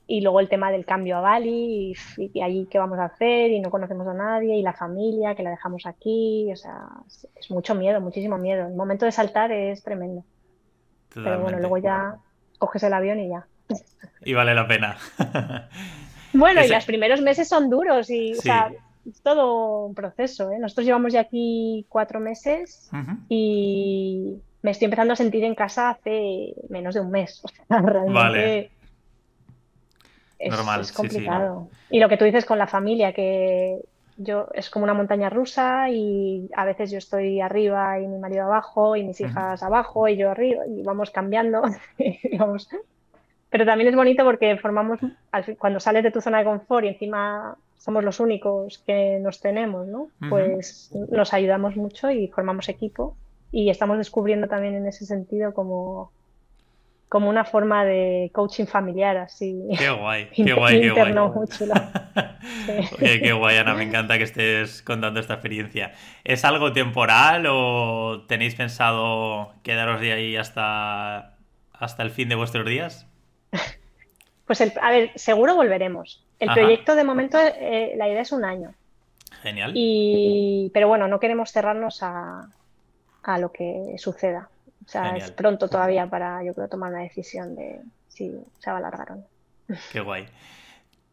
y 0.07 0.21
luego 0.21 0.39
el 0.39 0.47
tema 0.47 0.71
del 0.71 0.85
cambio 0.85 1.17
a 1.17 1.21
Bali 1.21 1.93
y, 2.17 2.31
y, 2.33 2.41
allí 2.41 2.65
qué 2.71 2.79
vamos 2.79 2.97
a 2.97 3.05
hacer 3.05 3.51
y 3.51 3.59
no 3.59 3.69
conocemos 3.69 4.07
a 4.07 4.13
nadie 4.13 4.55
y 4.55 4.61
la 4.61 4.71
familia 4.71 5.35
que 5.35 5.43
la 5.43 5.49
dejamos 5.49 5.85
aquí, 5.85 6.49
o 6.51 6.55
sea, 6.55 6.87
es, 7.35 7.51
mucho 7.51 7.75
miedo, 7.75 7.99
muchísimo 7.99 8.37
miedo. 8.37 8.67
El 8.67 8.73
momento 8.73 9.05
de 9.05 9.11
saltar 9.11 9.51
es 9.51 9.83
tremendo. 9.83 10.23
Pero 11.13 11.41
bueno, 11.41 11.59
luego 11.59 11.77
ya 11.77 12.15
coges 12.57 12.83
el 12.83 12.93
avión 12.93 13.19
y 13.19 13.29
ya. 13.29 13.45
Y 14.23 14.33
vale 14.33 14.53
la 14.55 14.67
pena. 14.67 14.97
bueno, 16.33 16.63
y 16.63 16.69
los 16.69 16.85
primeros 16.85 17.21
meses 17.21 17.49
son 17.49 17.69
duros 17.69 18.09
y 18.09 18.33
o 18.33 18.41
sea, 18.41 18.71
es 19.05 19.21
todo 19.21 19.87
un 19.87 19.95
proceso. 19.95 20.51
¿eh? 20.51 20.59
Nosotros 20.59 20.85
llevamos 20.85 21.11
ya 21.11 21.21
aquí 21.21 21.85
cuatro 21.89 22.21
meses 22.21 22.89
y 23.27 24.37
me 24.61 24.71
estoy 24.71 24.85
empezando 24.85 25.13
a 25.13 25.17
sentir 25.17 25.43
en 25.43 25.55
casa 25.55 25.89
hace 25.89 26.53
menos 26.69 26.95
de 26.95 27.01
un 27.01 27.11
mes. 27.11 27.41
O 27.43 27.47
sea, 27.49 27.81
realmente 27.81 28.13
vale 28.13 28.76
es, 30.39 30.91
complicado. 30.91 31.69
Y 31.89 31.99
lo 31.99 32.09
que 32.09 32.17
tú 32.17 32.25
dices 32.25 32.45
con 32.45 32.57
la 32.57 32.67
familia, 32.67 33.13
que 33.13 33.79
yo 34.17 34.47
es 34.53 34.69
como 34.69 34.83
una 34.83 34.93
montaña 34.93 35.29
rusa 35.29 35.89
y 35.89 36.49
a 36.55 36.65
veces 36.65 36.91
yo 36.91 36.97
estoy 36.97 37.39
arriba 37.39 37.99
y 37.99 38.07
mi 38.07 38.17
marido 38.17 38.43
abajo 38.43 38.95
y 38.95 39.03
mis 39.03 39.21
hijas 39.21 39.61
abajo 39.61 40.07
y 40.07 40.17
yo 40.17 40.31
arriba 40.31 40.65
y 40.67 40.81
vamos 40.83 41.11
cambiando. 41.11 41.61
Pero 43.49 43.65
también 43.65 43.89
es 43.89 43.95
bonito 43.95 44.25
porque 44.25 44.57
formamos, 44.57 44.99
cuando 45.57 45.79
sales 45.79 46.03
de 46.03 46.11
tu 46.11 46.19
zona 46.19 46.39
de 46.39 46.45
confort 46.45 46.85
y 46.85 46.89
encima 46.89 47.55
somos 47.77 48.03
los 48.03 48.19
únicos 48.19 48.79
que 48.79 49.19
nos 49.21 49.39
tenemos, 49.39 49.87
¿no? 49.87 50.09
Pues 50.29 50.91
nos 51.09 51.33
ayudamos 51.33 51.75
mucho 51.77 52.11
y 52.11 52.27
formamos 52.27 52.67
equipo 52.67 53.15
y 53.51 53.69
estamos 53.69 53.97
descubriendo 53.97 54.47
también 54.47 54.75
en 54.75 54.87
ese 54.87 55.05
sentido 55.05 55.53
como 55.53 56.11
como 57.09 57.29
una 57.29 57.45
forma 57.45 57.85
de 57.85 58.31
coaching 58.33 58.65
familiar, 58.65 59.17
así. 59.17 59.63
Qué 59.77 59.89
guay, 59.89 60.29
qué 60.35 60.53
guay, 60.53 60.81
qué 60.81 60.91
guay. 60.91 61.13
Oye, 63.01 63.21
qué 63.21 63.33
guay, 63.33 63.57
Ana, 63.57 63.73
me 63.75 63.83
encanta 63.83 64.17
que 64.17 64.25
estés 64.25 64.81
contando 64.81 65.19
esta 65.19 65.35
experiencia. 65.35 65.93
¿Es 66.23 66.43
algo 66.43 66.73
temporal 66.73 67.45
o 67.49 68.25
tenéis 68.27 68.55
pensado 68.55 69.53
quedaros 69.63 70.01
de 70.01 70.11
ahí 70.11 70.35
hasta, 70.35 71.37
hasta 71.73 72.03
el 72.03 72.11
fin 72.11 72.29
de 72.29 72.35
vuestros 72.35 72.65
días? 72.65 73.07
Pues, 74.45 74.61
a 74.61 74.91
ver, 74.91 75.11
seguro 75.15 75.55
volveremos. 75.55 76.25
El 76.39 76.49
proyecto 76.53 76.95
de 76.95 77.03
momento, 77.03 77.37
eh, 77.37 77.95
la 77.97 78.07
idea 78.07 78.21
es 78.21 78.31
un 78.31 78.45
año. 78.45 78.73
Genial. 79.41 79.73
Y, 79.75 80.71
pero 80.73 80.87
bueno, 80.87 81.09
no 81.09 81.19
queremos 81.19 81.51
cerrarnos 81.51 82.01
a, 82.01 82.47
a 83.23 83.37
lo 83.39 83.51
que 83.51 83.95
suceda. 83.97 84.47
O 84.87 84.89
sea, 84.89 85.17
es 85.17 85.31
pronto 85.31 85.67
todavía 85.67 86.09
para, 86.09 86.41
yo 86.45 86.53
creo, 86.53 86.69
tomar 86.69 86.91
una 86.91 87.01
decisión 87.01 87.55
de 87.55 87.81
si 88.07 88.31
se 88.57 88.69
va 88.69 88.77
a 88.77 88.79
alargar 88.79 89.11
o 89.11 89.15
no. 89.17 89.23
Qué 89.91 89.99
guay. 89.99 90.25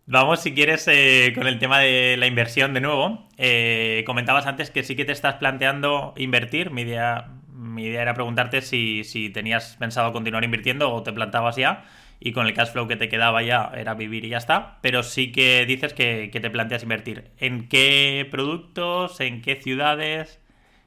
Vamos, 0.07 0.41
si 0.41 0.55
quieres, 0.55 0.87
eh, 0.87 1.33
con 1.35 1.49
el 1.49 1.59
tema 1.59 1.81
de 1.81 2.17
la 2.17 2.29
inversión 2.29 2.73
de 2.73 2.81
nuevo. 2.81 3.27
Eh, 3.37 4.05
comentabas 4.07 4.47
antes 4.47 4.71
que 4.71 4.85
sí 4.85 4.95
que 4.95 5.05
te 5.05 5.11
estás 5.11 5.35
planteando 5.37 6.15
invertir. 6.17 6.71
Mi 6.71 6.83
idea, 6.83 7.33
mi 7.49 7.87
idea 7.87 8.03
era 8.03 8.15
preguntarte 8.15 8.63
si, 8.63 9.03
si 9.03 9.31
tenías 9.31 9.75
pensado 9.77 10.13
continuar 10.13 10.45
invirtiendo 10.45 10.93
o 10.93 11.03
te 11.03 11.13
plantabas 11.13 11.57
ya 11.57 11.85
y 12.21 12.33
con 12.33 12.47
el 12.47 12.55
cash 12.55 12.71
flow 12.71 12.87
que 12.87 12.97
te 12.97 13.09
quedaba 13.09 13.43
ya 13.43 13.73
era 13.75 13.95
vivir 13.95 14.25
y 14.25 14.29
ya 14.29 14.39
está. 14.39 14.79
Pero 14.83 15.03
sí 15.03 15.33
que 15.33 15.67
dices 15.67 15.95
que, 15.95 16.31
que 16.33 16.39
te 16.39 16.51
planteas 16.51 16.85
invertir. 16.85 17.33
¿En 17.39 17.69
qué 17.69 18.29
productos? 18.31 19.21
¿En 19.21 19.43
qué 19.43 19.57
ciudades? 19.57 20.41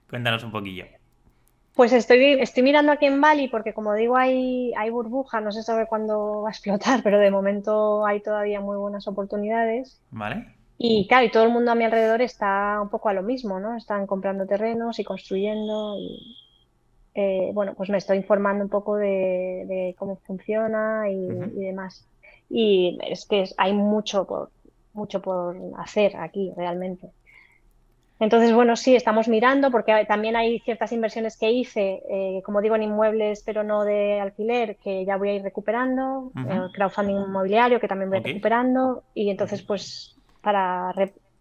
Cuéntanos 0.09 0.43
un 0.45 0.51
poquillo. 0.51 0.96
Pues 1.77 1.93
estoy, 1.93 2.33
estoy 2.41 2.63
mirando 2.63 2.91
aquí 2.91 3.05
en 3.05 3.21
Bali 3.21 3.49
porque 3.49 3.71
como 3.71 3.93
digo 3.93 4.17
hay, 4.17 4.73
hay 4.75 4.89
burbuja, 4.89 5.41
no 5.41 5.51
se 5.51 5.61
sabe 5.61 5.85
cuándo 5.85 6.41
va 6.41 6.49
a 6.49 6.51
explotar, 6.51 7.01
pero 7.03 7.19
de 7.19 7.29
momento 7.29 8.03
hay 8.03 8.19
todavía 8.19 8.59
muy 8.59 8.77
buenas 8.77 9.07
oportunidades. 9.07 10.01
Vale. 10.09 10.47
Y 10.79 11.07
claro, 11.07 11.27
y 11.27 11.31
todo 11.31 11.43
el 11.43 11.51
mundo 11.51 11.71
a 11.71 11.75
mi 11.75 11.83
alrededor 11.83 12.23
está 12.23 12.79
un 12.81 12.89
poco 12.89 13.09
a 13.09 13.13
lo 13.13 13.21
mismo, 13.21 13.59
¿no? 13.59 13.77
Están 13.77 14.07
comprando 14.07 14.47
terrenos 14.47 14.97
y 14.97 15.03
construyendo 15.03 15.97
y 15.99 16.35
eh, 17.13 17.51
bueno, 17.53 17.75
pues 17.75 17.91
me 17.91 17.99
estoy 17.99 18.17
informando 18.17 18.63
un 18.63 18.69
poco 18.71 18.95
de, 18.95 19.95
cómo 19.99 20.15
funciona 20.25 21.09
y, 21.11 21.15
y, 21.15 21.65
demás. 21.65 22.07
Y 22.49 22.97
es 23.07 23.27
que 23.27 23.45
hay 23.55 23.73
mucho 23.73 24.25
por, 24.25 24.49
mucho 24.93 25.21
por 25.21 25.55
hacer 25.77 26.17
aquí 26.17 26.53
realmente. 26.57 27.11
Entonces, 28.19 28.51
bueno, 28.51 28.75
sí, 28.75 28.95
estamos 28.95 29.27
mirando 29.27 29.69
porque 29.69 30.05
también 30.07 30.35
hay 30.35 30.59
ciertas 30.59 30.91
inversiones 30.91 31.37
que 31.37 31.51
hice, 31.51 32.01
eh, 32.09 32.41
como 32.43 32.61
digo, 32.61 32.75
en 32.75 32.83
inmuebles, 32.83 33.43
pero 33.45 33.63
no 33.63 33.83
de 33.83 34.19
alquiler, 34.19 34.77
que 34.77 35.05
ya 35.05 35.17
voy 35.17 35.29
a 35.29 35.33
ir 35.35 35.43
recuperando, 35.43 36.31
el 36.35 36.71
crowdfunding 36.71 37.15
inmobiliario, 37.15 37.79
que 37.79 37.87
también 37.87 38.09
voy 38.09 38.19
recuperando, 38.19 39.03
y 39.13 39.29
entonces, 39.29 39.61
pues, 39.61 40.15
para 40.41 40.93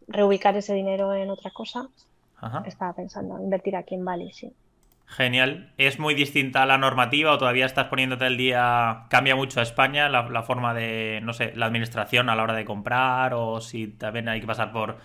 reubicar 0.06 0.54
ese 0.56 0.74
dinero 0.74 1.14
en 1.14 1.30
otra 1.30 1.50
cosa, 1.50 1.88
estaba 2.66 2.92
pensando 2.92 3.40
invertir 3.40 3.74
aquí 3.74 3.94
en 3.94 4.04
Bali, 4.04 4.30
sí. 4.32 4.52
Genial. 5.08 5.70
¿Es 5.78 6.00
muy 6.00 6.14
distinta 6.14 6.64
a 6.64 6.66
la 6.66 6.78
normativa 6.78 7.32
o 7.32 7.38
todavía 7.38 7.64
estás 7.64 7.86
poniéndote 7.86 8.26
el 8.26 8.36
día? 8.36 9.04
¿Cambia 9.08 9.36
mucho 9.36 9.60
a 9.60 9.62
España 9.62 10.08
la, 10.08 10.28
la 10.28 10.42
forma 10.42 10.74
de, 10.74 11.20
no 11.22 11.32
sé, 11.32 11.52
la 11.54 11.66
administración 11.66 12.28
a 12.28 12.34
la 12.34 12.42
hora 12.42 12.54
de 12.54 12.64
comprar 12.64 13.32
o 13.32 13.60
si 13.60 13.86
también 13.86 14.28
hay 14.28 14.40
que 14.40 14.48
pasar 14.48 14.72
por 14.72 14.96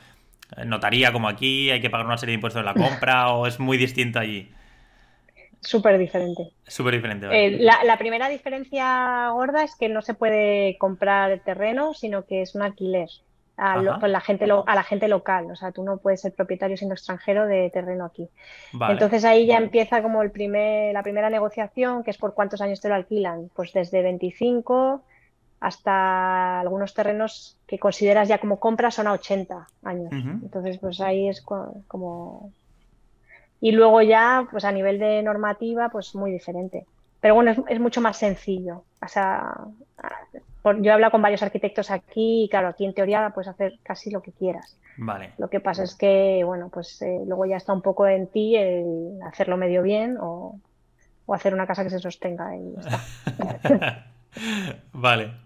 notaría 0.65 1.11
como 1.11 1.27
aquí, 1.27 1.71
hay 1.71 1.81
que 1.81 1.89
pagar 1.89 2.05
una 2.05 2.17
serie 2.17 2.31
de 2.31 2.35
impuestos 2.35 2.59
en 2.59 2.65
la 2.65 2.73
compra 2.73 3.29
o 3.33 3.47
es 3.47 3.59
muy 3.59 3.77
distinto 3.77 4.19
allí? 4.19 4.51
Súper 5.61 5.97
diferente. 5.99 6.51
Súper 6.65 6.95
diferente. 6.95 7.27
Eh, 7.31 7.59
la, 7.59 7.97
primera 7.97 8.27
diferencia 8.29 9.29
gorda 9.29 9.63
es 9.63 9.75
que 9.75 9.89
no 9.89 10.01
se 10.01 10.15
puede 10.15 10.77
comprar 10.79 11.39
terreno, 11.39 11.93
sino 11.93 12.25
que 12.25 12.41
es 12.41 12.55
un 12.55 12.63
alquiler 12.63 13.09
a, 13.57 13.79
la 13.79 14.21
gente 14.21 14.45
a 14.45 14.75
la 14.75 14.83
gente 14.83 15.07
local. 15.07 15.51
O 15.51 15.55
sea, 15.55 15.71
tú 15.71 15.83
no 15.83 15.97
puedes 15.97 16.21
ser 16.21 16.33
propietario 16.33 16.77
siendo 16.77 16.95
extranjero 16.95 17.45
de 17.45 17.69
terreno 17.69 18.05
aquí. 18.05 18.27
Entonces 18.89 19.23
ahí 19.23 19.45
ya 19.45 19.57
empieza 19.57 20.01
como 20.01 20.23
el 20.23 20.31
primer, 20.31 20.93
la 20.93 21.03
primera 21.03 21.29
negociación, 21.29 22.03
que 22.03 22.09
es 22.09 22.17
por 22.17 22.33
cuántos 22.33 22.61
años 22.61 22.81
te 22.81 22.89
lo 22.89 22.95
alquilan. 22.95 23.51
Pues 23.55 23.71
desde 23.71 24.01
25 24.01 25.03
hasta 25.61 26.59
algunos 26.59 26.93
terrenos 26.93 27.55
que 27.67 27.77
consideras 27.77 28.27
ya 28.27 28.39
como 28.39 28.59
compra 28.59 28.89
son 28.89 29.07
a 29.07 29.13
80 29.13 29.67
años. 29.83 30.11
Entonces, 30.11 30.79
pues 30.79 30.99
ahí 30.99 31.29
es 31.29 31.41
como... 31.41 32.51
Y 33.61 33.71
luego 33.71 34.01
ya, 34.01 34.47
pues 34.49 34.65
a 34.65 34.71
nivel 34.71 34.97
de 34.97 35.21
normativa, 35.21 35.89
pues 35.89 36.15
muy 36.15 36.31
diferente. 36.31 36.87
Pero 37.21 37.35
bueno, 37.35 37.51
es, 37.67 37.79
mucho 37.79 38.01
más 38.01 38.17
sencillo. 38.17 38.83
O 39.03 39.07
sea, 39.07 39.53
yo 40.63 40.83
he 40.83 40.91
hablado 40.91 41.11
con 41.11 41.21
varios 41.21 41.43
arquitectos 41.43 41.91
aquí 41.91 42.45
y 42.45 42.49
claro, 42.49 42.69
aquí 42.69 42.83
en 42.83 42.95
teoría 42.95 43.29
puedes 43.29 43.47
hacer 43.47 43.77
casi 43.83 44.09
lo 44.09 44.23
que 44.23 44.31
quieras. 44.31 44.75
Vale. 44.97 45.33
Lo 45.37 45.47
que 45.47 45.59
pasa 45.59 45.83
es 45.83 45.93
que, 45.93 46.41
bueno, 46.43 46.69
pues 46.69 47.03
eh, 47.03 47.21
luego 47.27 47.45
ya 47.45 47.57
está 47.57 47.71
un 47.71 47.83
poco 47.83 48.07
en 48.07 48.25
ti 48.25 48.55
el 48.55 49.19
hacerlo 49.23 49.57
medio 49.57 49.83
bien 49.83 50.17
o, 50.19 50.59
o 51.27 51.33
hacer 51.35 51.53
una 51.53 51.67
casa 51.67 51.83
que 51.83 51.91
se 51.91 51.99
sostenga 51.99 52.57
y 52.57 52.73
vale. 54.93 55.40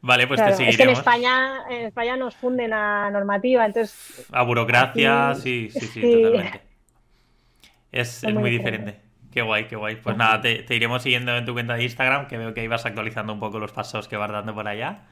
Vale, 0.00 0.26
pues 0.26 0.40
te 0.40 0.52
seguiremos. 0.52 0.68
Es 0.70 0.76
que 0.76 0.82
en 0.84 0.90
España, 0.90 1.62
en 1.68 1.86
España 1.86 2.16
nos 2.16 2.36
funden 2.36 2.72
a 2.72 3.10
normativa, 3.10 3.66
entonces... 3.66 4.26
A 4.32 4.42
burocracia, 4.42 5.34
sí, 5.34 5.70
sí, 5.72 5.86
sí, 5.86 6.00
totalmente. 6.00 6.62
Es, 7.90 8.22
muy, 8.24 8.50
diferente. 8.50 9.00
Qué 9.32 9.42
guay, 9.42 9.66
qué 9.66 9.76
guay. 9.76 9.96
Pues 9.96 10.16
nada, 10.16 10.40
te, 10.40 10.64
iremos 10.74 11.02
siguiendo 11.02 11.36
en 11.36 11.44
tu 11.44 11.52
cuenta 11.52 11.74
de 11.74 11.84
Instagram, 11.84 12.26
que 12.28 12.36
veo 12.36 12.54
que 12.54 12.62
ibas 12.62 12.86
actualizando 12.86 13.32
un 13.32 13.40
poco 13.40 13.58
los 13.58 13.72
pasos 13.72 14.08
que 14.08 14.16
vas 14.16 14.30
dando 14.30 14.54
por 14.54 14.68
allá. 14.68 15.06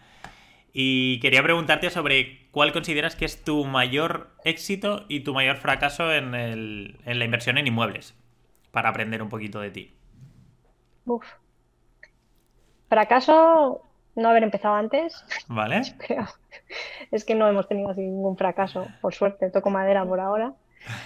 Y 0.73 1.19
quería 1.21 1.43
preguntarte 1.43 1.91
sobre 1.91 2.49
cuál 2.51 2.73
consideras 2.73 3.17
que 3.17 3.25
es 3.25 3.43
tu 3.43 3.65
mayor 3.65 4.31
éxito 4.45 5.07
y 5.09 5.21
tu 5.21 5.33
mayor 5.33 5.57
fracaso 5.57 6.13
en, 6.13 6.35
el, 6.35 6.99
en 7.07 7.19
la 7.19 7.25
inversión 7.25 7.57
en 7.57 7.67
inmuebles, 7.67 8.15
para 8.73 8.91
aprender 8.91 9.23
un 9.23 9.31
poquito 9.31 9.61
de 9.61 9.71
ti. 9.71 9.95
Uf. 11.07 11.25
Fracaso, 12.89 13.86
no 14.17 14.31
haber 14.31 14.43
empezado 14.43 14.75
antes. 14.75 15.25
Vale. 15.47 15.83
Es 17.13 17.25
que 17.25 17.37
no 17.37 17.49
hemos 17.49 17.69
tenido 17.69 17.95
ningún 17.95 18.37
fracaso, 18.37 18.89
por 19.01 19.15
suerte, 19.15 19.51
toco 19.51 19.71
madera 19.71 20.05
por 20.05 20.19
ahora. 20.19 20.55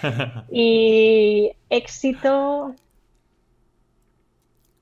Y 0.51 1.51
éxito. 1.69 2.73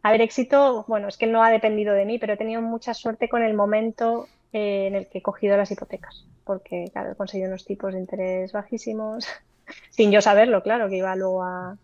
A 0.02 0.12
ver, 0.12 0.22
éxito, 0.22 0.86
bueno, 0.88 1.10
es 1.10 1.18
que 1.18 1.28
no 1.28 1.44
ha 1.44 1.52
dependido 1.52 1.94
de 1.94 2.06
mí, 2.06 2.20
pero 2.20 2.34
he 2.34 2.38
tenido 2.38 2.62
mucha 2.62 2.94
suerte 2.94 3.28
con 3.28 3.44
el 3.44 3.54
momento 3.54 4.28
eh, 4.54 4.88
en 4.88 4.96
el 4.96 5.08
que 5.08 5.18
he 5.18 5.22
cogido 5.22 5.58
las 5.58 5.72
hipotecas, 5.72 6.26
porque, 6.46 6.90
claro, 6.94 7.12
he 7.12 7.16
conseguido 7.16 7.50
unos 7.50 7.66
tipos 7.66 7.94
de 7.94 8.00
interés 8.00 8.54
bajísimos, 8.54 9.28
sin 9.90 10.12
yo 10.12 10.22
saberlo, 10.22 10.64
claro, 10.64 10.88
que 10.88 10.98
iba 10.98 11.14
luego 11.18 11.44
a, 11.44 11.78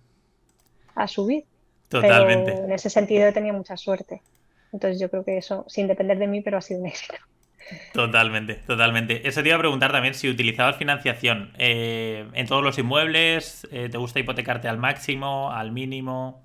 a 0.96 1.08
subir. 1.08 1.44
Totalmente. 1.90 2.54
Pero 2.54 2.66
en 2.66 2.72
ese 2.72 2.90
sentido 2.90 3.28
he 3.28 3.34
tenido 3.34 3.54
mucha 3.54 3.76
suerte. 3.76 4.22
Entonces 4.76 5.00
yo 5.00 5.10
creo 5.10 5.24
que 5.24 5.38
eso, 5.38 5.64
sin 5.70 5.88
depender 5.88 6.18
de 6.20 6.28
mí, 6.28 6.42
pero 6.42 6.58
ha 6.58 6.62
sido 6.62 6.82
un 6.82 6.88
éxito. 6.88 7.16
Totalmente, 7.94 8.56
totalmente. 8.56 9.26
Eso 9.26 9.42
te 9.42 9.48
iba 9.48 9.56
a 9.56 9.60
preguntar 9.60 9.94
también 9.94 10.14
si 10.14 10.30
utilizabas 10.30 10.76
financiación 10.76 11.54
eh, 11.58 12.28
en 12.34 12.46
todos 12.46 12.62
los 12.62 12.78
inmuebles, 12.78 13.66
eh, 13.72 13.88
¿te 13.90 13.98
gusta 13.98 14.20
hipotecarte 14.20 14.68
al 14.68 14.78
máximo, 14.78 15.50
al 15.50 15.72
mínimo? 15.72 16.44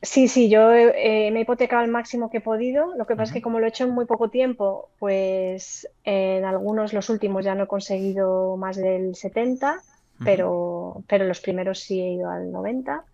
Sí, 0.00 0.28
sí, 0.28 0.48
yo 0.48 0.72
eh, 0.72 1.30
me 1.30 1.40
he 1.40 1.42
hipotecado 1.42 1.82
al 1.82 1.90
máximo 1.90 2.30
que 2.30 2.38
he 2.38 2.40
podido. 2.40 2.96
Lo 2.96 3.06
que 3.06 3.14
pasa 3.16 3.24
es 3.24 3.32
que 3.34 3.42
como 3.42 3.60
lo 3.60 3.66
he 3.66 3.68
hecho 3.68 3.84
en 3.84 3.90
muy 3.90 4.06
poco 4.06 4.30
tiempo, 4.30 4.88
pues 4.98 5.86
en 6.04 6.46
algunos, 6.46 6.94
los 6.94 7.10
últimos 7.10 7.44
ya 7.44 7.54
no 7.54 7.64
he 7.64 7.68
conseguido 7.68 8.56
más 8.56 8.78
del 8.78 9.14
70, 9.14 9.82
pero, 10.24 11.04
pero 11.06 11.26
los 11.26 11.40
primeros 11.40 11.80
sí 11.80 12.00
he 12.00 12.14
ido 12.14 12.30
al 12.30 12.50
90. 12.50 13.04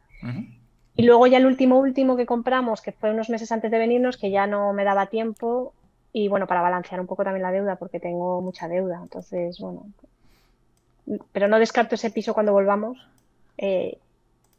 Y 0.96 1.04
luego 1.04 1.26
ya 1.26 1.38
el 1.38 1.46
último 1.46 1.78
último 1.78 2.16
que 2.16 2.26
compramos, 2.26 2.80
que 2.80 2.92
fue 2.92 3.10
unos 3.10 3.28
meses 3.28 3.52
antes 3.52 3.70
de 3.70 3.78
venirnos, 3.78 4.16
que 4.16 4.30
ya 4.30 4.46
no 4.46 4.72
me 4.72 4.84
daba 4.84 5.06
tiempo 5.06 5.74
y 6.12 6.28
bueno, 6.28 6.46
para 6.46 6.62
balancear 6.62 7.00
un 7.00 7.06
poco 7.06 7.24
también 7.24 7.42
la 7.42 7.52
deuda, 7.52 7.76
porque 7.76 8.00
tengo 8.00 8.40
mucha 8.40 8.68
deuda. 8.68 9.00
Entonces, 9.02 9.58
bueno, 9.58 9.86
pero 11.32 11.48
no 11.48 11.58
descarto 11.58 11.94
ese 11.94 12.10
piso 12.10 12.32
cuando 12.32 12.52
volvamos, 12.52 12.98
eh, 13.58 13.98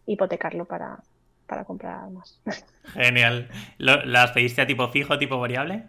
hipotecarlo 0.06 0.66
para, 0.66 1.00
para 1.48 1.64
comprar 1.66 2.10
más. 2.12 2.40
Genial. 2.94 3.50
¿Las 3.78 4.32
pediste 4.32 4.62
a 4.62 4.68
tipo 4.68 4.88
fijo, 4.90 5.18
tipo 5.18 5.40
variable? 5.40 5.86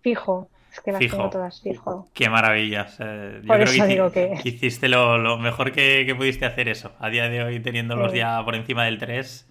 Fijo. 0.00 0.48
Es 0.72 0.80
que 0.80 0.92
las 0.92 1.00
tengo 1.00 1.30
todas 1.30 1.60
fijo. 1.60 2.08
Qué 2.14 2.28
maravilla. 2.28 2.86
yo 2.88 3.42
creo 3.42 4.12
que, 4.12 4.38
hiciste 4.44 4.88
lo, 4.88 5.38
mejor 5.38 5.72
que, 5.72 6.14
pudiste 6.16 6.46
hacer 6.46 6.68
eso. 6.68 6.92
A 6.98 7.08
día 7.08 7.28
de 7.28 7.42
hoy, 7.42 7.60
teniéndolos 7.60 8.12
ya 8.12 8.42
por 8.44 8.54
encima 8.54 8.84
del 8.84 8.98
3, 8.98 9.48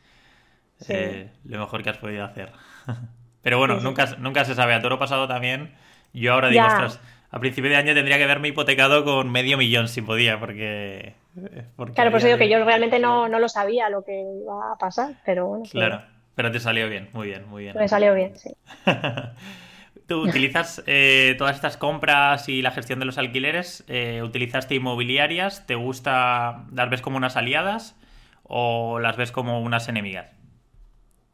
eh, 0.89 1.29
lo 1.45 1.59
mejor 1.59 1.83
que 1.83 1.89
has 1.89 1.97
podido 1.97 2.23
hacer. 2.23 2.51
Pero 3.41 3.57
bueno, 3.57 3.79
nunca, 3.79 4.15
nunca 4.17 4.45
se 4.45 4.55
sabe. 4.55 4.73
A 4.73 4.81
toro 4.81 4.99
pasado 4.99 5.27
también. 5.27 5.73
Yo 6.13 6.33
ahora 6.33 6.49
digo, 6.49 6.65
ostras, 6.65 6.99
a 7.29 7.39
principio 7.39 7.69
de 7.69 7.75
año 7.75 7.93
tendría 7.93 8.17
que 8.17 8.23
haberme 8.23 8.49
hipotecado 8.49 9.03
con 9.03 9.29
medio 9.31 9.57
millón 9.57 9.87
si 9.87 10.01
podía, 10.01 10.39
porque. 10.39 11.15
claro, 11.93 12.11
pues 12.11 12.23
digo 12.23 12.37
que 12.37 12.49
yo 12.49 12.63
realmente 12.63 12.99
no, 12.99 13.27
lo 13.27 13.49
sabía 13.49 13.89
lo 13.89 14.03
que 14.03 14.19
iba 14.43 14.73
a 14.73 14.77
pasar, 14.77 15.15
pero 15.25 15.47
bueno. 15.47 15.65
Claro, 15.69 16.01
pero 16.35 16.51
te 16.51 16.59
salió 16.59 16.89
bien, 16.89 17.09
muy 17.13 17.27
bien, 17.27 17.47
muy 17.47 17.63
bien. 17.63 17.75
Me 17.77 17.87
salió 17.87 18.13
bien, 18.13 18.37
sí. 18.37 18.55
¿Tú 20.07 20.21
utilizas 20.21 20.81
eh, 20.87 21.35
todas 21.37 21.55
estas 21.55 21.75
compras 21.75 22.47
y 22.47 22.61
la 22.61 22.71
gestión 22.71 22.99
de 22.99 23.05
los 23.05 23.17
alquileres? 23.17 23.83
Eh, 23.89 24.21
¿Utilizaste 24.23 24.75
inmobiliarias? 24.75 25.67
¿Te 25.67 25.75
gusta, 25.75 26.65
las 26.73 26.89
ves 26.89 27.01
como 27.01 27.17
unas 27.17 27.35
aliadas 27.35 27.99
o 28.43 28.99
las 28.99 29.17
ves 29.17 29.33
como 29.33 29.61
unas 29.61 29.89
enemigas? 29.89 30.36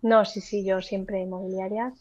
No, 0.03 0.25
sí, 0.25 0.41
sí, 0.41 0.63
yo 0.63 0.81
siempre 0.81 1.21
inmobiliarias 1.21 1.93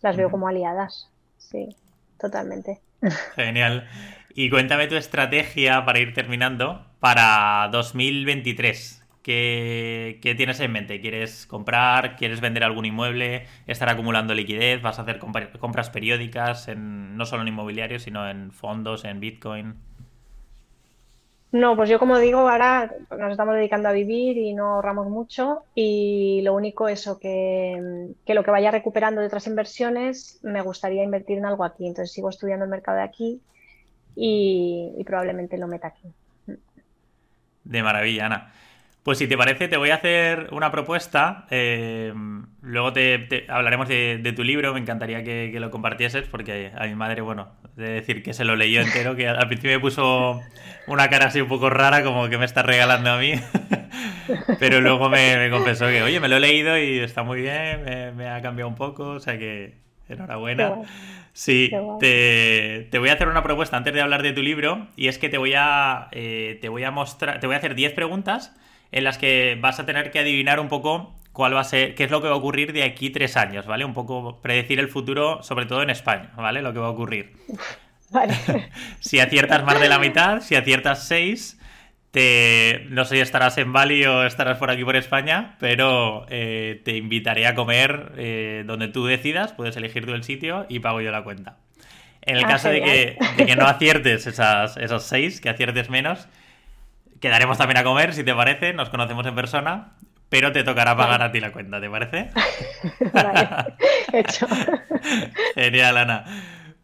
las 0.00 0.16
veo 0.16 0.30
como 0.30 0.48
aliadas. 0.48 1.08
Sí, 1.38 1.76
totalmente. 2.18 2.80
Genial. 3.36 3.88
Y 4.34 4.50
cuéntame 4.50 4.88
tu 4.88 4.96
estrategia 4.96 5.84
para 5.84 6.00
ir 6.00 6.14
terminando 6.14 6.84
para 6.98 7.68
2023. 7.70 9.02
¿qué, 9.22 10.34
tienes 10.36 10.60
en 10.60 10.72
mente? 10.72 11.00
¿Quieres 11.00 11.46
comprar? 11.46 12.16
¿Quieres 12.16 12.40
vender 12.40 12.64
algún 12.64 12.84
inmueble? 12.84 13.46
¿Estar 13.66 13.88
acumulando 13.88 14.34
liquidez? 14.34 14.82
¿Vas 14.82 14.98
a 14.98 15.02
hacer 15.02 15.18
compras 15.18 15.90
periódicas 15.90 16.68
en, 16.68 17.16
no 17.16 17.26
solo 17.26 17.42
en 17.42 17.48
inmobiliario, 17.48 17.98
sino 17.98 18.28
en 18.28 18.50
fondos, 18.52 19.04
en 19.04 19.20
Bitcoin? 19.20 19.76
No, 21.52 21.76
pues 21.76 21.90
yo 21.90 21.98
como 21.98 22.18
digo, 22.18 22.48
ahora 22.48 22.90
nos 23.10 23.30
estamos 23.30 23.54
dedicando 23.54 23.90
a 23.90 23.92
vivir 23.92 24.38
y 24.38 24.54
no 24.54 24.74
ahorramos 24.74 25.08
mucho 25.08 25.64
y 25.74 26.40
lo 26.42 26.54
único 26.54 26.88
eso, 26.88 27.18
que, 27.18 28.08
que, 28.24 28.32
lo 28.34 28.42
que 28.42 28.50
vaya 28.50 28.70
recuperando 28.70 29.20
de 29.20 29.26
otras 29.26 29.46
inversiones, 29.46 30.40
me 30.42 30.62
gustaría 30.62 31.04
invertir 31.04 31.36
en 31.36 31.44
algo 31.44 31.64
aquí. 31.64 31.86
Entonces 31.86 32.10
sigo 32.10 32.30
estudiando 32.30 32.64
el 32.64 32.70
mercado 32.70 32.96
de 32.96 33.04
aquí 33.04 33.40
y, 34.16 35.02
probablemente 35.04 35.58
lo 35.58 35.68
meta 35.68 35.88
aquí. 35.88 36.10
De 37.64 37.82
maravilla, 37.82 38.26
Ana. 38.26 38.52
Pues 39.02 39.18
si 39.18 39.26
te 39.26 39.36
parece, 39.36 39.66
te 39.66 39.76
voy 39.76 39.90
a 39.90 39.96
hacer 39.96 40.48
una 40.52 40.70
propuesta. 40.70 41.46
Eh, 41.50 42.14
luego 42.60 42.92
te, 42.92 43.46
hablaremos 43.48 43.88
de, 43.88 44.32
tu 44.36 44.44
libro. 44.44 44.72
Me 44.72 44.80
encantaría 44.80 45.24
que, 45.24 45.50
que, 45.52 45.58
lo 45.58 45.72
compartieses 45.72 46.28
porque 46.28 46.70
a 46.76 46.86
mi 46.86 46.94
madre, 46.94 47.20
bueno, 47.20 47.48
de 47.74 47.90
decir 47.90 48.22
que 48.22 48.32
se 48.32 48.44
lo 48.44 48.54
leyó 48.54 48.80
entero, 48.80 49.16
que 49.16 49.26
al 49.26 49.48
principio 49.48 49.72
me 49.72 49.80
puso 49.80 50.40
una 50.86 51.08
cara 51.08 51.26
así 51.26 51.40
un 51.40 51.48
poco 51.48 51.68
rara, 51.68 52.04
como 52.04 52.28
que 52.28 52.38
me 52.38 52.44
está 52.44 52.62
regalando 52.62 53.10
a 53.10 53.18
mí. 53.18 53.32
Pero 54.60 54.80
luego 54.80 55.08
me, 55.08 55.48
confesó 55.50 55.86
que, 55.86 56.02
oye, 56.02 56.20
me 56.20 56.28
lo 56.28 56.36
he 56.36 56.40
leído 56.40 56.78
y 56.78 57.00
está 57.00 57.24
muy 57.24 57.40
bien, 57.40 58.16
me, 58.16 58.28
ha 58.28 58.40
cambiado 58.40 58.68
un 58.68 58.76
poco, 58.76 59.10
o 59.10 59.20
sea 59.20 59.38
que 59.38 59.74
enhorabuena. 60.08 60.76
Sí, 61.32 61.70
te, 61.98 62.88
voy 62.98 63.08
a 63.08 63.14
hacer 63.14 63.28
una 63.28 63.42
propuesta 63.42 63.76
antes 63.76 63.94
de 63.94 64.00
hablar 64.00 64.22
de 64.22 64.32
tu 64.32 64.42
libro 64.42 64.86
y 64.96 65.08
es 65.08 65.18
que 65.18 65.28
te 65.28 65.38
voy 65.38 65.54
a, 65.56 66.08
eh, 66.12 66.58
te 66.60 66.68
voy 66.68 66.84
a 66.84 66.90
mostrar, 66.90 67.40
te 67.40 67.46
voy 67.46 67.54
a 67.54 67.58
hacer 67.58 67.74
10 67.74 67.94
preguntas 67.94 68.54
en 68.92 69.04
las 69.04 69.18
que 69.18 69.58
vas 69.60 69.80
a 69.80 69.86
tener 69.86 70.10
que 70.10 70.20
adivinar 70.20 70.60
un 70.60 70.68
poco 70.68 71.14
cuál 71.32 71.56
va 71.56 71.60
a 71.60 71.64
ser, 71.64 71.94
qué 71.94 72.04
es 72.04 72.10
lo 72.10 72.20
que 72.20 72.28
va 72.28 72.34
a 72.34 72.36
ocurrir 72.36 72.72
de 72.72 72.84
aquí 72.84 73.10
tres 73.10 73.36
años, 73.36 73.66
¿vale? 73.66 73.84
Un 73.84 73.94
poco 73.94 74.40
predecir 74.40 74.78
el 74.78 74.88
futuro, 74.88 75.42
sobre 75.42 75.66
todo 75.66 75.82
en 75.82 75.90
España, 75.90 76.30
¿vale? 76.36 76.62
Lo 76.62 76.72
que 76.72 76.78
va 76.78 76.86
a 76.86 76.90
ocurrir. 76.90 77.32
Vale. 78.10 78.34
si 79.00 79.20
aciertas 79.20 79.64
más 79.64 79.80
de 79.80 79.88
la 79.88 79.98
mitad, 79.98 80.42
si 80.42 80.54
aciertas 80.54 81.08
seis, 81.08 81.58
te, 82.10 82.84
no 82.90 83.06
sé 83.06 83.14
si 83.16 83.20
estarás 83.22 83.56
en 83.56 83.72
Bali 83.72 84.04
o 84.04 84.24
estarás 84.24 84.58
por 84.58 84.70
aquí 84.70 84.84
por 84.84 84.96
España, 84.96 85.56
pero 85.58 86.26
eh, 86.28 86.82
te 86.84 86.98
invitaré 86.98 87.46
a 87.46 87.54
comer 87.54 88.12
eh, 88.18 88.64
donde 88.66 88.88
tú 88.88 89.06
decidas, 89.06 89.54
puedes 89.54 89.78
elegir 89.78 90.04
tú 90.04 90.12
el 90.12 90.24
sitio 90.24 90.66
y 90.68 90.80
pago 90.80 91.00
yo 91.00 91.10
la 91.10 91.24
cuenta. 91.24 91.56
En 92.20 92.36
el 92.36 92.44
ah, 92.44 92.48
caso 92.48 92.68
de 92.68 92.82
que, 92.82 93.18
de 93.38 93.46
que, 93.46 93.56
no 93.56 93.66
aciertes 93.66 94.26
esas, 94.26 94.76
esos 94.76 95.04
seis, 95.04 95.40
que 95.40 95.48
aciertes 95.48 95.88
menos, 95.88 96.28
quedaremos 97.22 97.56
también 97.56 97.78
a 97.78 97.84
comer, 97.84 98.12
si 98.12 98.22
te 98.22 98.34
parece, 98.34 98.74
nos 98.74 98.90
conocemos 98.90 99.24
en 99.24 99.34
persona 99.34 99.94
pero 100.32 100.50
te 100.50 100.64
tocará 100.64 100.96
pagar 100.96 101.20
a 101.20 101.30
ti 101.30 101.40
la 101.40 101.52
cuenta, 101.52 101.78
¿te 101.78 101.90
parece? 101.90 102.30
vale, 103.12 103.48
hecho. 104.14 104.46
Genial, 105.54 105.98
Ana. 105.98 106.24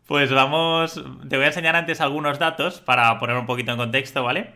Pues 0.06 0.30
vamos, 0.30 1.02
te 1.26 1.36
voy 1.36 1.44
a 1.46 1.48
enseñar 1.48 1.74
antes 1.74 2.02
algunos 2.02 2.38
datos 2.38 2.82
para 2.82 3.18
poner 3.18 3.38
un 3.38 3.46
poquito 3.46 3.72
en 3.72 3.78
contexto, 3.78 4.22
¿vale? 4.22 4.50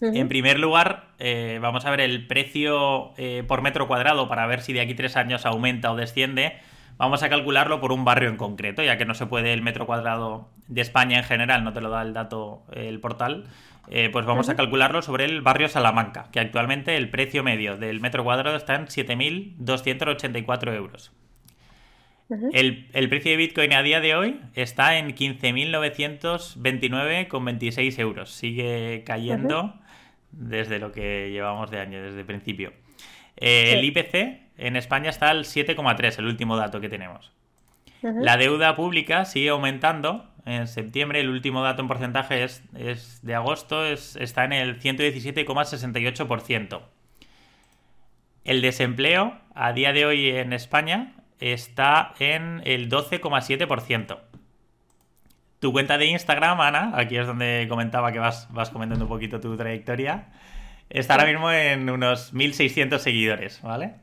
En 0.00 0.28
primer 0.28 0.58
lugar, 0.58 1.10
eh, 1.20 1.60
vamos 1.62 1.86
a 1.86 1.90
ver 1.90 2.00
el 2.00 2.26
precio 2.26 3.12
eh, 3.18 3.44
por 3.46 3.62
metro 3.62 3.86
cuadrado 3.86 4.28
para 4.28 4.48
ver 4.48 4.62
si 4.62 4.72
de 4.72 4.80
aquí 4.80 4.94
tres 4.94 5.16
años 5.16 5.46
aumenta 5.46 5.92
o 5.92 5.96
desciende. 5.96 6.58
Vamos 6.96 7.22
a 7.22 7.28
calcularlo 7.28 7.80
por 7.80 7.92
un 7.92 8.04
barrio 8.04 8.30
en 8.30 8.36
concreto, 8.36 8.82
ya 8.82 8.98
que 8.98 9.04
no 9.04 9.14
se 9.14 9.26
puede 9.26 9.52
el 9.52 9.62
metro 9.62 9.86
cuadrado 9.86 10.48
de 10.66 10.80
España 10.80 11.18
en 11.18 11.24
general, 11.24 11.62
no 11.62 11.72
te 11.72 11.80
lo 11.80 11.88
da 11.88 12.02
el 12.02 12.14
dato 12.14 12.64
el 12.72 12.98
portal. 12.98 13.44
Eh, 13.90 14.10
pues 14.12 14.26
vamos 14.26 14.50
a 14.50 14.56
calcularlo 14.56 15.02
sobre 15.02 15.24
el 15.24 15.40
barrio 15.40 15.68
Salamanca, 15.68 16.28
que 16.30 16.38
actualmente 16.40 16.96
el 16.96 17.08
precio 17.08 17.42
medio 17.42 17.76
del 17.76 18.00
metro 18.00 18.24
cuadrado 18.24 18.56
está 18.56 18.74
en 18.74 18.86
7.284 18.86 20.74
euros. 20.74 21.12
el, 22.52 23.08
precio 23.08 23.30
de 23.30 23.38
Bitcoin 23.38 23.72
a 23.72 23.82
día 23.82 24.00
de 24.00 24.14
hoy 24.14 24.38
está 24.54 24.98
en 24.98 25.14
15.929,26 25.14 27.98
euros. 27.98 28.30
Sigue 28.30 29.04
cayendo 29.06 29.74
desde 30.32 30.78
lo 30.78 30.92
que 30.92 31.30
llevamos 31.30 31.70
de 31.70 31.80
año, 31.80 32.02
desde 32.02 32.20
el 32.20 32.26
principio. 32.26 32.74
Eh, 33.36 33.78
el 33.78 33.84
IPC 33.84 34.48
en 34.58 34.76
España 34.76 35.08
está 35.08 35.30
al 35.30 35.44
7,3, 35.44 36.18
el 36.18 36.26
último 36.26 36.56
dato 36.56 36.80
que 36.80 36.90
tenemos. 36.90 37.32
La 38.02 38.36
deuda 38.36 38.76
pública 38.76 39.24
sigue 39.24 39.48
aumentando 39.48 40.28
en 40.48 40.66
septiembre. 40.66 41.20
El 41.20 41.28
último 41.28 41.62
dato 41.62 41.82
en 41.82 41.88
porcentaje 41.88 42.42
es, 42.42 43.20
de 43.22 43.34
agosto, 43.34 43.86
está 43.86 44.44
en 44.44 44.52
el 44.52 44.80
117,68%. 44.80 46.80
El 48.44 48.62
desempleo 48.62 49.38
a 49.54 49.72
día 49.72 49.92
de 49.92 50.06
hoy 50.06 50.30
en 50.30 50.52
España 50.52 51.14
está 51.38 52.14
en 52.18 52.62
el 52.64 52.90
12,7%. 52.90 54.18
Tu 55.60 55.72
cuenta 55.72 55.98
de 55.98 56.06
Instagram, 56.06 56.60
Ana, 56.60 56.92
aquí 56.94 57.16
es 57.16 57.26
donde 57.26 57.66
comentaba 57.68 58.12
que 58.12 58.20
vas, 58.20 58.48
vas 58.52 58.70
comentando 58.70 59.04
un 59.04 59.08
poquito 59.08 59.40
tu 59.40 59.56
trayectoria, 59.56 60.28
está 60.88 61.14
ahora 61.14 61.26
mismo 61.26 61.50
en 61.50 61.90
unos 61.90 62.32
1.600 62.32 62.98
seguidores, 62.98 63.60
¿vale? 63.62 63.94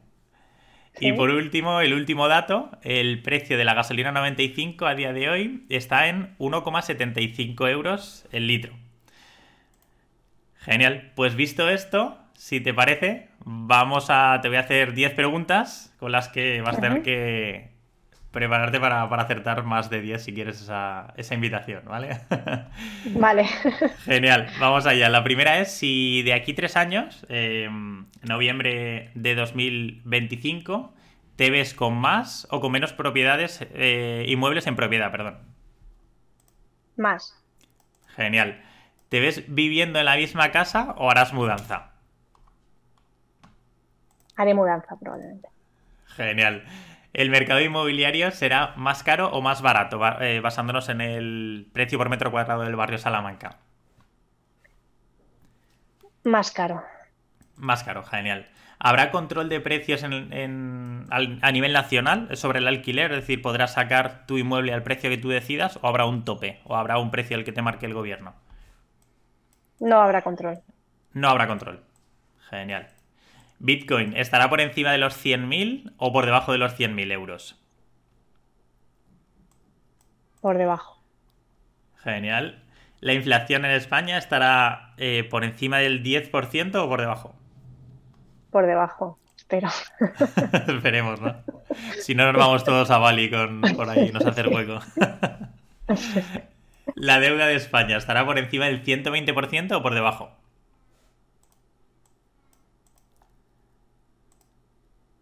Y 0.99 1.13
por 1.13 1.29
último, 1.29 1.81
el 1.81 1.93
último 1.93 2.27
dato, 2.27 2.71
el 2.83 3.21
precio 3.21 3.57
de 3.57 3.65
la 3.65 3.73
gasolina 3.73 4.11
95 4.11 4.85
a 4.85 4.95
día 4.95 5.11
de 5.11 5.29
hoy 5.29 5.65
está 5.69 6.07
en 6.07 6.35
1,75 6.37 7.69
euros 7.69 8.25
el 8.31 8.47
litro. 8.47 8.73
Genial. 10.59 11.11
Pues 11.15 11.35
visto 11.35 11.69
esto, 11.69 12.17
si 12.33 12.61
te 12.61 12.73
parece, 12.73 13.27
vamos 13.43 14.07
a. 14.09 14.39
Te 14.41 14.47
voy 14.47 14.57
a 14.57 14.61
hacer 14.61 14.93
10 14.93 15.13
preguntas 15.13 15.93
con 15.99 16.11
las 16.11 16.29
que 16.29 16.61
vas 16.61 16.77
a 16.77 16.81
tener 16.81 17.03
que 17.03 17.74
prepararte 18.35 18.81
para, 18.81 19.03
acertar 19.03 19.63
más 19.63 19.89
de 19.89 20.01
10 20.01 20.21
si 20.21 20.33
quieres 20.33 20.61
esa, 20.61 21.13
invitación, 21.31 21.83
¿vale? 21.85 22.19
Vale. 23.11 23.45
Genial, 24.03 24.47
vamos 24.59 24.85
allá. 24.85 25.07
La 25.07 25.23
primera 25.23 25.59
es 25.59 25.71
si 25.71 26.21
de 26.23 26.33
aquí 26.33 26.53
tres 26.53 26.75
años, 26.75 27.25
eh, 27.29 27.69
noviembre 28.23 29.11
de 29.15 29.35
2025, 29.35 30.93
te 31.37 31.49
ves 31.49 31.73
con 31.73 31.95
más 31.95 32.45
o 32.51 32.59
con 32.59 32.73
menos 32.73 32.91
propiedades, 32.91 33.65
eh, 33.73 34.25
inmuebles 34.27 34.67
en 34.67 34.75
propiedad, 34.75 35.11
perdón. 35.11 35.37
Más. 36.97 37.41
Genial. 38.17 38.61
¿Te 39.07 39.21
ves 39.21 39.45
viviendo 39.47 39.97
en 39.99 40.05
la 40.05 40.17
misma 40.17 40.51
casa 40.51 40.93
o 40.97 41.09
harás 41.09 41.31
mudanza? 41.31 41.91
Haré 44.35 44.53
mudanza, 44.53 44.97
probablemente. 44.99 45.47
Genial. 46.07 46.65
¿El 47.15 47.29
mercado 47.29 47.61
inmobiliario 47.61 48.29
será 48.31 48.73
más 48.75 49.01
caro 49.01 49.29
o 49.29 49.41
más 49.41 49.61
barato, 49.61 50.01
eh, 50.19 50.41
basándonos 50.41 50.89
en 50.89 50.99
el 50.99 51.69
precio 51.71 51.97
por 51.97 52.09
metro 52.09 52.29
cuadrado 52.29 52.63
del 52.63 52.75
barrio 52.75 52.97
Salamanca? 52.97 53.59
Más 56.25 56.51
caro. 56.51 56.83
Más 57.55 57.85
caro, 57.85 58.03
genial. 58.03 58.49
¿Habrá 58.79 59.11
control 59.11 59.47
de 59.47 59.61
precios 59.61 60.03
en, 60.03 61.07
a 61.09 61.51
nivel 61.53 61.71
nacional 61.71 62.35
sobre 62.35 62.59
el 62.59 62.67
alquiler? 62.67 63.13
Es 63.13 63.21
decir, 63.21 63.41
¿podrás 63.41 63.75
sacar 63.75 64.25
tu 64.27 64.37
inmueble 64.37 64.73
al 64.73 64.83
precio 64.83 65.09
que 65.09 65.17
tú 65.17 65.29
decidas 65.29 65.79
o 65.81 65.87
habrá 65.87 66.05
un 66.05 66.25
tope 66.25 66.59
o 66.65 66.75
habrá 66.75 66.97
un 66.97 67.11
precio 67.11 67.37
al 67.37 67.45
que 67.45 67.53
te 67.53 67.61
marque 67.61 67.85
el 67.85 67.93
gobierno? 67.93 68.35
No 69.79 70.01
habrá 70.01 70.21
control. 70.21 70.59
No 71.13 71.29
habrá 71.29 71.47
control. 71.47 71.81
Genial. 72.49 72.94
Bitcoin, 73.59 74.15
¿estará 74.15 74.49
por 74.49 74.61
encima 74.61 74.91
de 74.91 74.97
los 74.97 75.15
100.000 75.23 75.93
o 75.97 76.11
por 76.11 76.25
debajo 76.25 76.51
de 76.51 76.57
los 76.57 76.77
100.000 76.77 77.11
euros? 77.11 77.61
Por 80.41 80.57
debajo. 80.57 81.01
Genial. 82.03 82.61
¿La 82.99 83.13
inflación 83.13 83.65
en 83.65 83.71
España 83.71 84.17
estará 84.17 84.93
eh, 84.97 85.27
por 85.29 85.43
encima 85.43 85.79
del 85.79 86.03
10% 86.03 86.75
o 86.75 86.87
por 86.87 87.01
debajo? 87.01 87.35
Por 88.51 88.65
debajo, 88.65 89.19
espero. 89.35 89.69
Esperemos, 90.67 91.21
¿no? 91.21 91.35
Si 91.99 92.15
no, 92.15 92.31
nos 92.31 92.35
vamos 92.35 92.63
todos 92.63 92.89
a 92.91 92.97
Bali 92.97 93.29
con, 93.29 93.61
por 93.75 93.89
ahí, 93.89 94.11
nos 94.11 94.25
hace 94.25 94.47
hueco. 94.47 94.79
¿La 96.95 97.19
deuda 97.19 97.47
de 97.47 97.55
España 97.55 97.97
estará 97.97 98.25
por 98.25 98.37
encima 98.37 98.65
del 98.65 98.83
120% 98.83 99.75
o 99.75 99.81
por 99.81 99.93
debajo? 99.93 100.31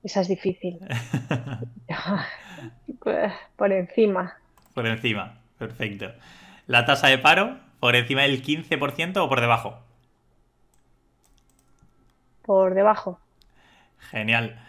Esa 0.03 0.21
es 0.21 0.27
difícil. 0.27 0.79
por 3.55 3.71
encima. 3.71 4.37
Por 4.73 4.87
encima, 4.87 5.39
perfecto. 5.57 6.11
¿La 6.67 6.85
tasa 6.85 7.07
de 7.07 7.17
paro 7.17 7.57
por 7.79 7.95
encima 7.95 8.23
del 8.23 8.43
15% 8.43 9.17
o 9.17 9.29
por 9.29 9.41
debajo? 9.41 9.79
Por 12.43 12.73
debajo. 12.73 13.19
Genial. 14.11 14.59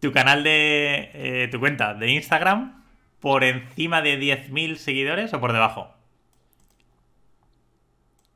¿Tu 0.00 0.12
canal 0.12 0.44
de... 0.44 1.10
Eh, 1.14 1.48
tu 1.50 1.58
cuenta 1.58 1.94
de 1.94 2.10
Instagram 2.10 2.84
por 3.20 3.42
encima 3.42 4.02
de 4.02 4.18
10.000 4.20 4.76
seguidores 4.76 5.32
o 5.32 5.40
por 5.40 5.52
debajo? 5.52 5.88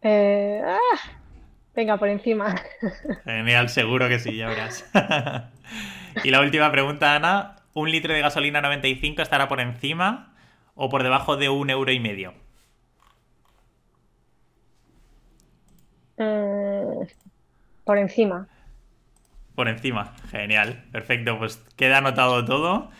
Eh, 0.02 0.62
ah, 0.64 1.18
Venga, 1.78 1.96
por 1.96 2.08
encima. 2.08 2.56
Genial, 3.24 3.68
seguro 3.68 4.08
que 4.08 4.18
sí, 4.18 4.36
ya 4.36 4.48
verás. 4.48 4.84
Y 6.24 6.30
la 6.30 6.40
última 6.40 6.70
pregunta, 6.70 7.14
Ana. 7.14 7.56
¿Un 7.74 7.90
litro 7.90 8.12
de 8.12 8.20
gasolina 8.20 8.60
95 8.60 9.22
estará 9.22 9.46
por 9.46 9.60
encima 9.60 10.34
o 10.74 10.88
por 10.88 11.02
debajo 11.02 11.36
de 11.36 11.48
un 11.48 11.70
euro 11.70 11.92
y 11.92 12.00
medio? 12.00 12.34
Mm, 16.16 17.06
por 17.84 17.98
encima. 17.98 18.48
Por 19.54 19.68
encima, 19.68 20.12
genial, 20.30 20.84
perfecto. 20.92 21.38
Pues 21.38 21.64
queda 21.76 21.98
anotado 21.98 22.44
todo. 22.44 22.90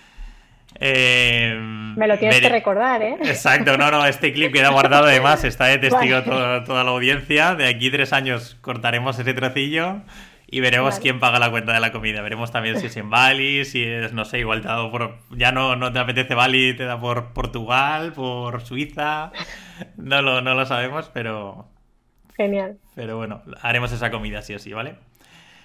Eh, 0.81 1.57
Me 1.97 2.07
lo 2.07 2.19
tienes 2.19 2.41
que 2.41 2.49
recordar, 2.49 3.03
¿eh? 3.03 3.17
Exacto, 3.23 3.77
no, 3.77 3.91
no, 3.91 4.07
este 4.07 4.33
clip 4.33 4.53
queda 4.53 4.71
guardado 4.71 5.07
además, 5.07 5.43
está 5.45 5.67
de 5.67 5.79
testigo 5.79 6.23
toda, 6.23 6.85
la 6.85 6.91
audiencia. 6.91 7.55
De 7.55 7.67
aquí 7.67 7.91
tres 7.91 8.13
años 8.13 8.57
cortaremos 8.61 9.19
ese 9.19 9.35
trocillo 9.35 10.03
y 10.51 10.61
veremos 10.61 10.99
quién 10.99 11.21
paga 11.21 11.39
la 11.39 11.51
cuenta 11.51 11.75
de 11.75 11.81
la 11.81 11.93
comida. 11.93 12.23
Veremos 12.23 12.51
también 12.51 12.81
si 12.81 12.87
es 12.87 12.97
en 12.97 13.11
Bali, 13.11 13.67
si 13.67 13.85
es, 13.85 14.15
no 14.15 14.25
sé, 14.25 14.39
igual 14.39 14.63
te 14.63 14.69
ha 14.69 14.73
dado 14.73 14.91
por. 14.91 15.19
Ya 15.31 15.53
no, 15.53 15.77
no 15.77 15.93
te 15.93 15.99
apetece 15.99 16.35
Bali, 16.35 16.75
te 16.75 16.85
da 16.85 16.99
por 16.99 17.35
Portugal, 17.35 18.15
por 18.15 18.63
Suiza. 18.63 19.31
No 19.97 20.23
lo, 20.23 20.41
no 20.41 20.55
lo 20.55 20.65
sabemos, 20.65 21.11
pero. 21.13 21.69
Genial. 22.35 22.79
Pero 22.95 23.19
bueno, 23.19 23.43
haremos 23.61 23.93
esa 23.93 24.11
comida 24.11 24.41
sí 24.41 24.55
o 24.55 24.59
sí, 24.59 24.73
¿vale? 24.73 24.97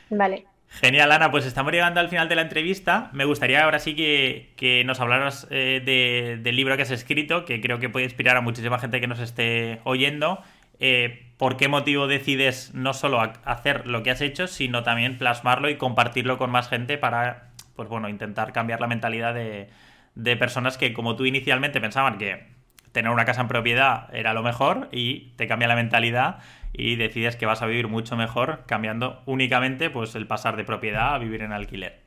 Vale. 0.10 0.46
Genial, 0.68 1.12
Ana. 1.14 1.32
Pues 1.32 1.46
estamos 1.46 1.72
llegando 1.72 2.02
al 2.02 2.10
final 2.10 2.28
de 2.28 2.36
la 2.36 2.42
entrevista. 2.42 3.10
Me 3.14 3.24
gustaría 3.24 3.64
ahora 3.64 3.80
sí 3.80 3.96
que, 3.96 4.84
nos 4.86 5.00
hablaras 5.00 5.48
eh, 5.50 6.40
del 6.44 6.56
libro 6.56 6.76
que 6.76 6.82
has 6.82 6.92
escrito, 6.92 7.46
que 7.46 7.62
creo 7.62 7.80
que 7.80 7.90
puede 7.90 8.06
inspirar 8.06 8.36
a 8.36 8.42
muchísima 8.42 8.80
gente 8.80 9.00
que 9.00 9.08
nos 9.08 9.20
esté 9.20 9.80
oyendo. 9.86 10.42
Eh, 10.80 11.23
¿Por 11.38 11.58
qué 11.58 11.68
motivo 11.68 12.08
decides 12.08 12.74
no 12.74 12.94
solo 12.94 13.22
hacer 13.22 13.88
lo 13.88 14.04
que 14.04 14.12
has 14.12 14.22
hecho, 14.22 14.48
sino 14.48 14.84
también 14.84 15.18
plasmarlo 15.18 15.70
y 15.70 15.78
compartirlo 15.78 16.38
con 16.38 16.52
más 16.52 16.70
gente 16.70 16.98
para, 16.98 17.50
pues 17.76 17.90
bueno, 17.90 18.08
intentar 18.08 18.54
cambiar 18.54 18.80
la 18.80 18.88
mentalidad 18.88 19.34
de, 19.34 19.70
de 20.16 20.38
personas 20.38 20.78
que, 20.78 20.94
como 20.94 21.16
tú 21.16 21.26
inicialmente 21.26 21.82
pensaban 21.82 22.18
que 22.18 22.54
tener 22.92 23.12
una 23.12 23.26
casa 23.26 23.42
en 23.42 23.48
propiedad 23.48 24.14
era 24.16 24.34
lo 24.34 24.44
mejor 24.44 24.88
y 24.92 25.32
te 25.36 25.48
cambia 25.48 25.68
la 25.68 25.76
mentalidad 25.76 26.40
y 26.72 26.96
decides 26.96 27.36
que 27.36 27.46
vas 27.46 27.62
a 27.62 27.66
vivir 27.66 27.88
mucho 27.88 28.16
mejor 28.16 28.64
cambiando 28.68 29.22
únicamente 29.26 29.90
pues 29.90 30.16
el 30.16 30.28
pasar 30.28 30.56
de 30.56 30.64
propiedad 30.64 31.16
a 31.16 31.18
vivir 31.18 31.42
en 31.42 31.52
alquiler. 31.52 32.02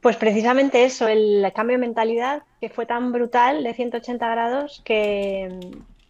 Pues 0.00 0.16
precisamente 0.16 0.84
eso, 0.84 1.06
el 1.08 1.46
cambio 1.54 1.76
de 1.76 1.86
mentalidad 1.86 2.42
que 2.60 2.68
fue 2.68 2.86
tan 2.86 3.12
brutal 3.12 3.62
de 3.62 3.72
180 3.72 4.28
grados 4.28 4.82
que, 4.84 5.48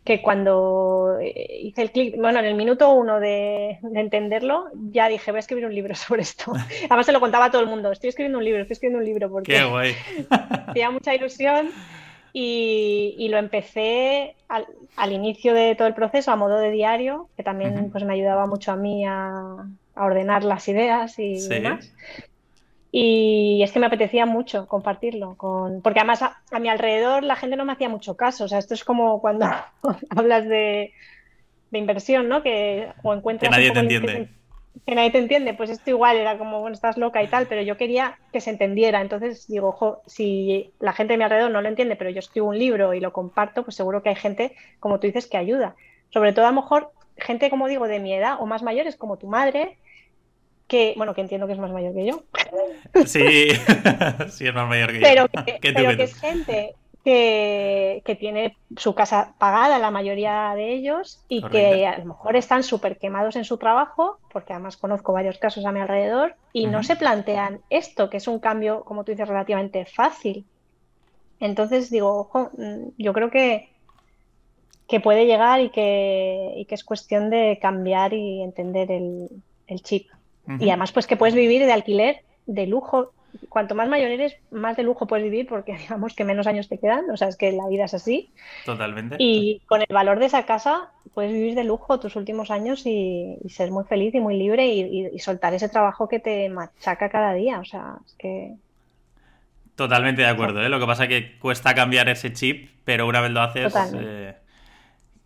que 0.04 0.20
cuando 0.20 1.18
hice 1.22 1.82
el 1.82 1.92
clic, 1.92 2.16
bueno, 2.16 2.40
en 2.40 2.46
el 2.46 2.54
minuto 2.54 2.92
uno 2.92 3.20
de, 3.20 3.78
entenderlo, 3.94 4.68
ya 4.90 5.08
dije, 5.08 5.30
voy 5.30 5.38
a 5.38 5.40
escribir 5.40 5.66
un 5.66 5.74
libro 5.74 5.94
sobre 5.94 6.22
esto. 6.22 6.52
Además 6.88 7.06
se 7.06 7.12
lo 7.12 7.20
contaba 7.20 7.46
a 7.46 7.50
todo 7.50 7.62
el 7.62 7.68
mundo, 7.68 7.92
estoy 7.92 8.08
escribiendo 8.08 8.38
un 8.38 8.44
libro, 8.44 8.62
estoy 8.62 8.74
escribiendo 8.74 8.98
un 8.98 9.04
libro 9.04 9.30
porque 9.30 9.52
Qué 9.52 9.64
guay. 9.64 9.94
tenía 10.72 10.90
mucha 10.90 11.14
ilusión 11.14 11.70
y, 12.32 13.28
lo 13.30 13.38
empecé 13.38 14.34
al, 14.48 15.12
inicio 15.12 15.54
de 15.54 15.74
todo 15.74 15.86
el 15.86 15.94
proceso 15.94 16.32
a 16.32 16.36
modo 16.36 16.58
de 16.58 16.70
diario, 16.70 17.28
que 17.36 17.42
también 17.42 17.90
pues, 17.90 18.04
me 18.04 18.14
ayudaba 18.14 18.46
mucho 18.46 18.72
a 18.72 18.76
mí 18.76 19.04
a, 19.06 19.66
ordenar 19.94 20.42
las 20.42 20.66
ideas 20.68 21.18
y 21.18 21.46
demás. 21.48 21.92
Y 22.94 23.62
es 23.62 23.72
que 23.72 23.80
me 23.80 23.86
apetecía 23.86 24.26
mucho 24.26 24.68
compartirlo, 24.68 25.34
con... 25.36 25.80
porque 25.80 26.00
además 26.00 26.22
a, 26.22 26.58
mi 26.60 26.68
alrededor 26.68 27.22
la 27.24 27.36
gente 27.36 27.56
no 27.56 27.64
me 27.64 27.72
hacía 27.72 27.88
mucho 27.88 28.16
caso. 28.16 28.44
O 28.44 28.48
sea, 28.48 28.58
esto 28.58 28.74
es 28.74 28.84
como 28.84 29.20
cuando 29.20 29.46
hablas 30.10 30.46
de, 30.46 30.92
inversión, 31.72 32.28
¿no? 32.28 32.42
Que 32.42 32.88
o 33.02 33.14
encuentras... 33.14 33.50
Que 33.50 33.56
nadie 33.56 33.72
te 33.72 33.80
entiende 33.80 34.28
que 34.86 34.94
nadie 34.94 35.10
te 35.10 35.18
entiende, 35.18 35.54
pues 35.54 35.70
esto 35.70 35.90
igual 35.90 36.16
era 36.16 36.38
como, 36.38 36.60
bueno, 36.60 36.74
estás 36.74 36.96
loca 36.96 37.22
y 37.22 37.28
tal, 37.28 37.46
pero 37.46 37.62
yo 37.62 37.76
quería 37.76 38.18
que 38.32 38.40
se 38.40 38.50
entendiera. 38.50 39.00
Entonces 39.00 39.46
digo, 39.46 39.68
ojo, 39.68 40.02
si 40.06 40.72
la 40.80 40.92
gente 40.92 41.12
de 41.12 41.18
mi 41.18 41.24
alrededor 41.24 41.50
no 41.50 41.62
lo 41.62 41.68
entiende, 41.68 41.96
pero 41.96 42.10
yo 42.10 42.18
escribo 42.18 42.48
un 42.48 42.58
libro 42.58 42.94
y 42.94 43.00
lo 43.00 43.12
comparto, 43.12 43.64
pues 43.64 43.76
seguro 43.76 44.02
que 44.02 44.08
hay 44.08 44.16
gente, 44.16 44.56
como 44.80 44.98
tú 44.98 45.06
dices, 45.06 45.26
que 45.26 45.36
ayuda. 45.36 45.76
Sobre 46.10 46.32
todo 46.32 46.46
a 46.46 46.50
lo 46.50 46.62
mejor 46.62 46.90
gente, 47.16 47.50
como 47.50 47.68
digo, 47.68 47.86
de 47.86 48.00
mi 48.00 48.14
edad 48.14 48.36
o 48.40 48.46
más 48.46 48.62
mayores, 48.62 48.96
como 48.96 49.18
tu 49.18 49.28
madre, 49.28 49.78
que, 50.72 50.94
bueno, 50.96 51.12
que 51.12 51.20
entiendo 51.20 51.46
que 51.46 51.52
es 51.52 51.58
más 51.58 51.70
mayor 51.70 51.92
que 51.92 52.06
yo. 52.06 52.22
Sí, 53.04 53.48
sí 54.30 54.46
es 54.46 54.54
más 54.54 54.66
mayor 54.66 54.90
que 54.90 55.00
yo. 55.00 55.02
Pero 55.02 55.28
pero 55.60 55.96
que 55.98 56.02
es 56.02 56.18
gente 56.18 56.74
que, 57.04 58.16
tiene 58.18 58.56
su 58.78 58.94
casa 58.94 59.34
pagada, 59.38 59.78
la 59.78 59.90
mayoría 59.90 60.54
de 60.54 60.72
ellos, 60.72 61.20
y 61.28 61.42
que 61.42 61.86
a 61.86 61.98
lo 61.98 62.06
mejor 62.06 62.36
están 62.36 62.62
súper 62.62 62.96
quemados 62.96 63.36
en 63.36 63.44
su 63.44 63.58
trabajo, 63.58 64.18
porque 64.32 64.54
además 64.54 64.78
conozco 64.78 65.12
varios 65.12 65.36
casos 65.36 65.66
a 65.66 65.72
mi 65.72 65.80
alrededor, 65.80 66.36
y 66.54 66.68
no 66.68 66.82
se 66.82 66.96
plantean 66.96 67.60
esto, 67.68 68.08
que 68.08 68.16
es 68.16 68.26
un 68.26 68.38
cambio, 68.38 68.82
como 68.84 69.04
tú 69.04 69.12
dices, 69.12 69.28
relativamente 69.28 69.84
fácil. 69.84 70.46
Entonces 71.38 71.90
digo, 71.90 72.16
ojo, 72.16 72.50
mm, 72.56 72.92
yo 72.96 73.12
creo 73.12 73.30
que, 73.30 73.68
que 74.88 75.00
puede 75.00 75.26
llegar 75.26 75.60
y 75.60 75.68
que, 75.68 76.54
y 76.56 76.64
que 76.64 76.74
es 76.74 76.82
cuestión 76.82 77.28
de 77.28 77.58
cambiar 77.60 78.14
y 78.14 78.42
entender 78.42 78.90
el, 78.90 79.82
chip. 79.82 80.08
Y 80.58 80.68
además, 80.70 80.92
pues 80.92 81.06
que 81.06 81.16
puedes 81.16 81.34
vivir 81.34 81.64
de 81.64 81.72
alquiler 81.72 82.22
de 82.46 82.66
lujo 82.66 83.12
cuanto 83.48 83.74
más 83.74 83.88
mayor 83.88 84.10
eres, 84.10 84.36
más 84.50 84.76
de 84.76 84.82
lujo 84.82 85.06
puedes 85.06 85.24
vivir 85.24 85.46
porque 85.46 85.76
digamos 85.78 86.14
que 86.14 86.24
menos 86.24 86.46
años 86.46 86.68
te 86.68 86.78
quedan, 86.78 87.10
o 87.10 87.16
sea, 87.16 87.28
es 87.28 87.36
que 87.36 87.52
la 87.52 87.66
vida 87.68 87.84
es 87.84 87.94
así. 87.94 88.30
Totalmente. 88.64 89.16
Y 89.18 89.62
con 89.66 89.80
el 89.80 89.86
valor 89.90 90.18
de 90.18 90.26
esa 90.26 90.44
casa 90.44 90.90
puedes 91.14 91.32
vivir 91.32 91.54
de 91.54 91.64
lujo 91.64 92.00
tus 92.00 92.16
últimos 92.16 92.50
años 92.50 92.82
y, 92.86 93.36
ser 93.48 93.70
muy 93.70 93.84
feliz 93.84 94.14
y 94.14 94.20
muy 94.20 94.36
libre 94.36 94.66
y, 94.66 95.18
soltar 95.18 95.54
ese 95.54 95.68
trabajo 95.68 96.08
que 96.08 96.18
te 96.18 96.48
machaca 96.48 97.10
cada 97.10 97.34
día, 97.34 97.60
o 97.60 97.64
sea, 97.64 97.96
es 98.06 98.14
que... 98.14 98.54
Totalmente 99.74 100.22
de 100.22 100.28
acuerdo, 100.28 100.62
¿eh? 100.62 100.68
lo 100.68 100.78
que 100.78 100.86
pasa 100.86 101.04
es 101.04 101.08
que 101.08 101.38
cuesta 101.38 101.74
cambiar 101.74 102.08
ese 102.08 102.32
chip, 102.32 102.70
pero 102.84 103.06
una 103.06 103.20
vez 103.20 103.30
lo 103.30 103.40
haces... 103.40 103.74
Eh, 103.94 104.34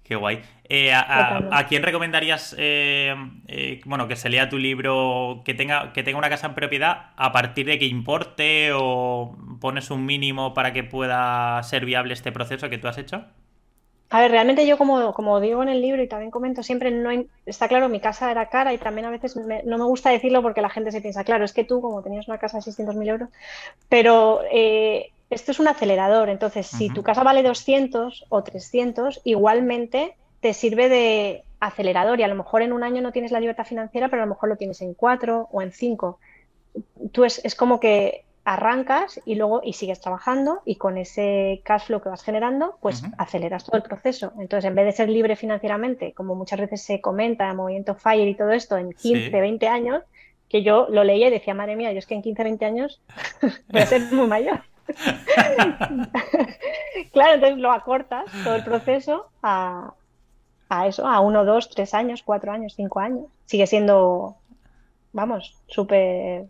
qué 0.06 0.16
guay. 0.16 0.42
Eh, 0.68 0.92
a, 0.92 1.66
quién 1.68 1.82
recomendarías 1.82 2.54
eh, 2.58 3.14
eh, 3.46 3.80
bueno, 3.84 4.08
que 4.08 4.16
se 4.16 4.28
lea 4.28 4.48
tu 4.48 4.58
libro, 4.58 5.42
que 5.44 5.54
tenga, 5.54 5.92
que 5.92 6.02
tenga 6.02 6.18
una 6.18 6.28
casa 6.28 6.48
en 6.48 6.54
propiedad 6.54 7.10
a 7.16 7.32
partir 7.32 7.66
de 7.66 7.78
que 7.78 7.86
importe 7.86 8.70
o 8.74 9.36
pones 9.60 9.90
un 9.90 10.06
mínimo 10.06 10.54
para 10.54 10.72
que 10.72 10.84
pueda 10.84 11.62
ser 11.62 11.84
viable 11.84 12.14
este 12.14 12.32
proceso 12.32 12.68
que 12.68 12.78
tú 12.78 12.88
has 12.88 12.98
hecho? 12.98 13.24
A 14.08 14.20
ver, 14.20 14.30
realmente 14.30 14.64
yo 14.66 14.78
como, 14.78 15.12
como 15.14 15.40
digo 15.40 15.64
en 15.64 15.68
el 15.68 15.82
libro 15.82 16.00
y 16.00 16.06
también 16.06 16.30
comento 16.30 16.62
siempre, 16.62 16.92
no 16.92 17.10
está 17.44 17.66
claro, 17.66 17.88
mi 17.88 17.98
casa 17.98 18.30
era 18.30 18.48
cara 18.48 18.72
y 18.72 18.78
también 18.78 19.06
a 19.06 19.10
veces 19.10 19.36
no 19.36 19.78
me 19.78 19.84
gusta 19.84 20.10
decirlo 20.10 20.42
porque 20.42 20.60
la 20.60 20.70
gente 20.70 20.92
se 20.92 21.00
piensa, 21.00 21.24
claro, 21.24 21.44
es 21.44 21.52
que 21.52 21.64
tú 21.64 21.80
como 21.80 22.02
tenías 22.02 22.28
una 22.28 22.38
casa 22.38 22.58
de 22.58 22.62
600.000 22.62 23.08
euros, 23.08 23.28
pero 23.88 24.42
esto 25.30 25.50
es 25.50 25.58
un 25.58 25.68
acelerador, 25.68 26.28
entonces 26.28 26.66
si 26.66 26.88
tu 26.88 27.02
casa 27.02 27.22
vale 27.22 27.42
200 27.42 28.26
o 28.28 28.42
300, 28.42 29.20
igualmente 29.24 30.16
te 30.40 30.54
sirve 30.54 30.88
de 30.88 31.44
acelerador 31.58 32.20
y 32.20 32.22
a 32.22 32.28
lo 32.28 32.34
mejor 32.34 32.62
en 32.62 32.72
un 32.72 32.84
año 32.84 33.02
no 33.02 33.12
tienes 33.12 33.32
la 33.32 33.40
libertad 33.40 33.64
financiera, 33.64 34.08
pero 34.08 34.22
a 34.22 34.26
lo 34.26 34.34
mejor 34.34 34.48
lo 34.48 34.56
tienes 34.56 34.80
en 34.82 34.94
cuatro 34.94 35.48
o 35.50 35.62
en 35.62 35.72
cinco. 35.72 36.18
Tú 37.12 37.24
es, 37.24 37.42
como 37.56 37.80
que 37.80 38.24
arrancas 38.44 39.20
y 39.24 39.34
luego 39.34 39.60
y 39.64 39.72
sigues 39.72 40.00
trabajando 40.00 40.60
y 40.64 40.76
con 40.76 40.98
ese 40.98 41.60
cash 41.64 41.86
flow 41.86 42.00
que 42.00 42.10
vas 42.10 42.22
generando, 42.22 42.78
pues 42.80 43.02
aceleras 43.18 43.64
todo 43.64 43.78
el 43.78 43.82
proceso. 43.82 44.32
Entonces, 44.38 44.68
en 44.68 44.76
vez 44.76 44.84
de 44.84 44.92
ser 44.92 45.08
libre 45.08 45.34
financieramente, 45.34 46.12
como 46.12 46.36
muchas 46.36 46.60
veces 46.60 46.82
se 46.82 47.00
comenta, 47.00 47.52
movimiento 47.54 47.96
FIRE 47.96 48.28
y 48.28 48.34
todo 48.36 48.52
esto, 48.52 48.76
en 48.76 48.92
15, 48.92 49.30
20 49.30 49.66
años, 49.66 50.04
que 50.48 50.62
yo 50.62 50.86
lo 50.88 51.02
leía 51.02 51.26
y 51.26 51.30
decía, 51.30 51.54
madre 51.54 51.74
mía, 51.74 51.92
yo 51.92 51.98
es 51.98 52.06
que 52.06 52.14
en 52.14 52.22
15, 52.22 52.44
20 52.44 52.64
años 52.64 53.00
voy 53.68 53.80
a 53.80 53.86
ser 53.86 54.02
muy 54.12 54.28
mayor. 54.28 54.60
claro, 57.12 57.34
entonces 57.34 57.58
lo 57.58 57.72
acortas 57.72 58.24
todo 58.44 58.56
el 58.56 58.64
proceso 58.64 59.26
a, 59.42 59.92
a 60.68 60.86
eso, 60.86 61.06
a 61.06 61.20
uno, 61.20 61.44
dos, 61.44 61.70
tres 61.70 61.94
años, 61.94 62.22
cuatro 62.24 62.52
años, 62.52 62.74
cinco 62.76 63.00
años. 63.00 63.26
Sigue 63.46 63.66
siendo, 63.66 64.36
vamos, 65.12 65.56
súper 65.66 66.46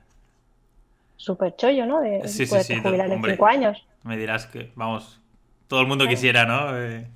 súper 1.17 1.57
chollo, 1.57 1.87
¿no? 1.87 2.01
De, 2.01 2.27
sí, 2.29 2.47
sí, 2.47 2.63
sí, 2.63 2.81
jubilar 2.81 3.11
en 3.11 3.23
cinco 3.23 3.47
años. 3.47 3.85
Me 4.03 4.17
dirás 4.17 4.47
que, 4.47 4.73
vamos, 4.77 5.21
todo 5.67 5.81
el 5.81 5.87
mundo 5.87 6.07
quisiera, 6.07 6.45
¿no? 6.45 6.79
Eh, 6.79 7.07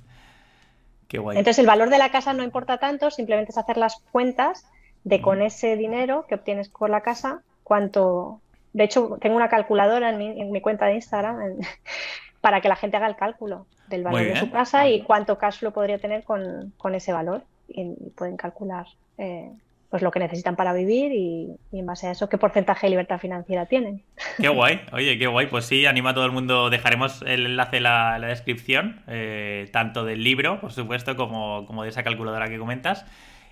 qué 1.07 1.19
guay. 1.19 1.37
Entonces 1.37 1.59
el 1.59 1.67
valor 1.67 1.89
de 1.89 1.97
la 1.97 2.11
casa 2.11 2.33
no 2.33 2.43
importa 2.43 2.77
tanto, 2.77 3.11
simplemente 3.11 3.51
es 3.51 3.57
hacer 3.57 3.77
las 3.77 4.01
cuentas 4.11 4.65
de 5.03 5.21
con 5.21 5.41
ese 5.41 5.77
dinero 5.77 6.25
que 6.27 6.35
obtienes 6.35 6.69
por 6.69 6.89
la 6.89 7.01
casa, 7.01 7.41
cuánto... 7.63 8.41
De 8.73 8.83
hecho, 8.83 9.17
tengo 9.21 9.35
una 9.35 9.49
calculadora 9.49 10.09
en 10.09 10.17
mi, 10.17 10.41
en 10.41 10.51
mi 10.51 10.61
cuenta 10.61 10.85
de 10.85 10.95
Instagram 10.95 11.57
para 12.41 12.61
que 12.61 12.69
la 12.69 12.75
gente 12.75 12.97
haga 12.97 13.07
el 13.07 13.15
cálculo 13.15 13.65
del 13.87 14.03
valor 14.03 14.23
de 14.23 14.35
su 14.37 14.49
casa 14.49 14.87
y 14.87 15.01
cuánto 15.03 15.37
cash 15.37 15.59
flow 15.59 15.71
podría 15.71 15.99
tener 15.99 16.23
con, 16.23 16.95
ese 16.95 17.13
valor. 17.13 17.43
Y, 17.67 17.93
pueden 18.17 18.35
calcular 18.35 18.85
eh, 19.17 19.49
pues 19.89 20.01
lo 20.01 20.11
que 20.11 20.19
necesitan 20.19 20.55
para 20.55 20.73
vivir 20.73 21.11
y, 21.11 21.55
en 21.71 21.85
base 21.85 22.07
a 22.07 22.11
eso 22.11 22.29
qué 22.29 22.37
porcentaje 22.37 22.87
de 22.87 22.91
libertad 22.91 23.19
financiera 23.19 23.65
tienen. 23.65 24.01
Qué 24.37 24.49
guay, 24.49 24.81
oye, 24.93 25.17
qué 25.17 25.27
guay. 25.27 25.47
Pues 25.47 25.65
sí, 25.65 25.85
anima 25.85 26.11
a 26.11 26.13
todo 26.13 26.25
el 26.25 26.31
mundo. 26.31 26.69
Dejaremos 26.69 27.21
el 27.21 27.45
enlace 27.45 27.77
en 27.77 27.83
la, 27.83 28.19
descripción, 28.19 29.03
eh, 29.07 29.69
tanto 29.71 30.05
del 30.05 30.23
libro, 30.23 30.59
por 30.61 30.71
supuesto, 30.71 31.15
como, 31.15 31.65
como 31.65 31.83
de 31.83 31.89
esa 31.89 32.03
calculadora 32.03 32.47
que 32.47 32.57
comentas. 32.57 33.05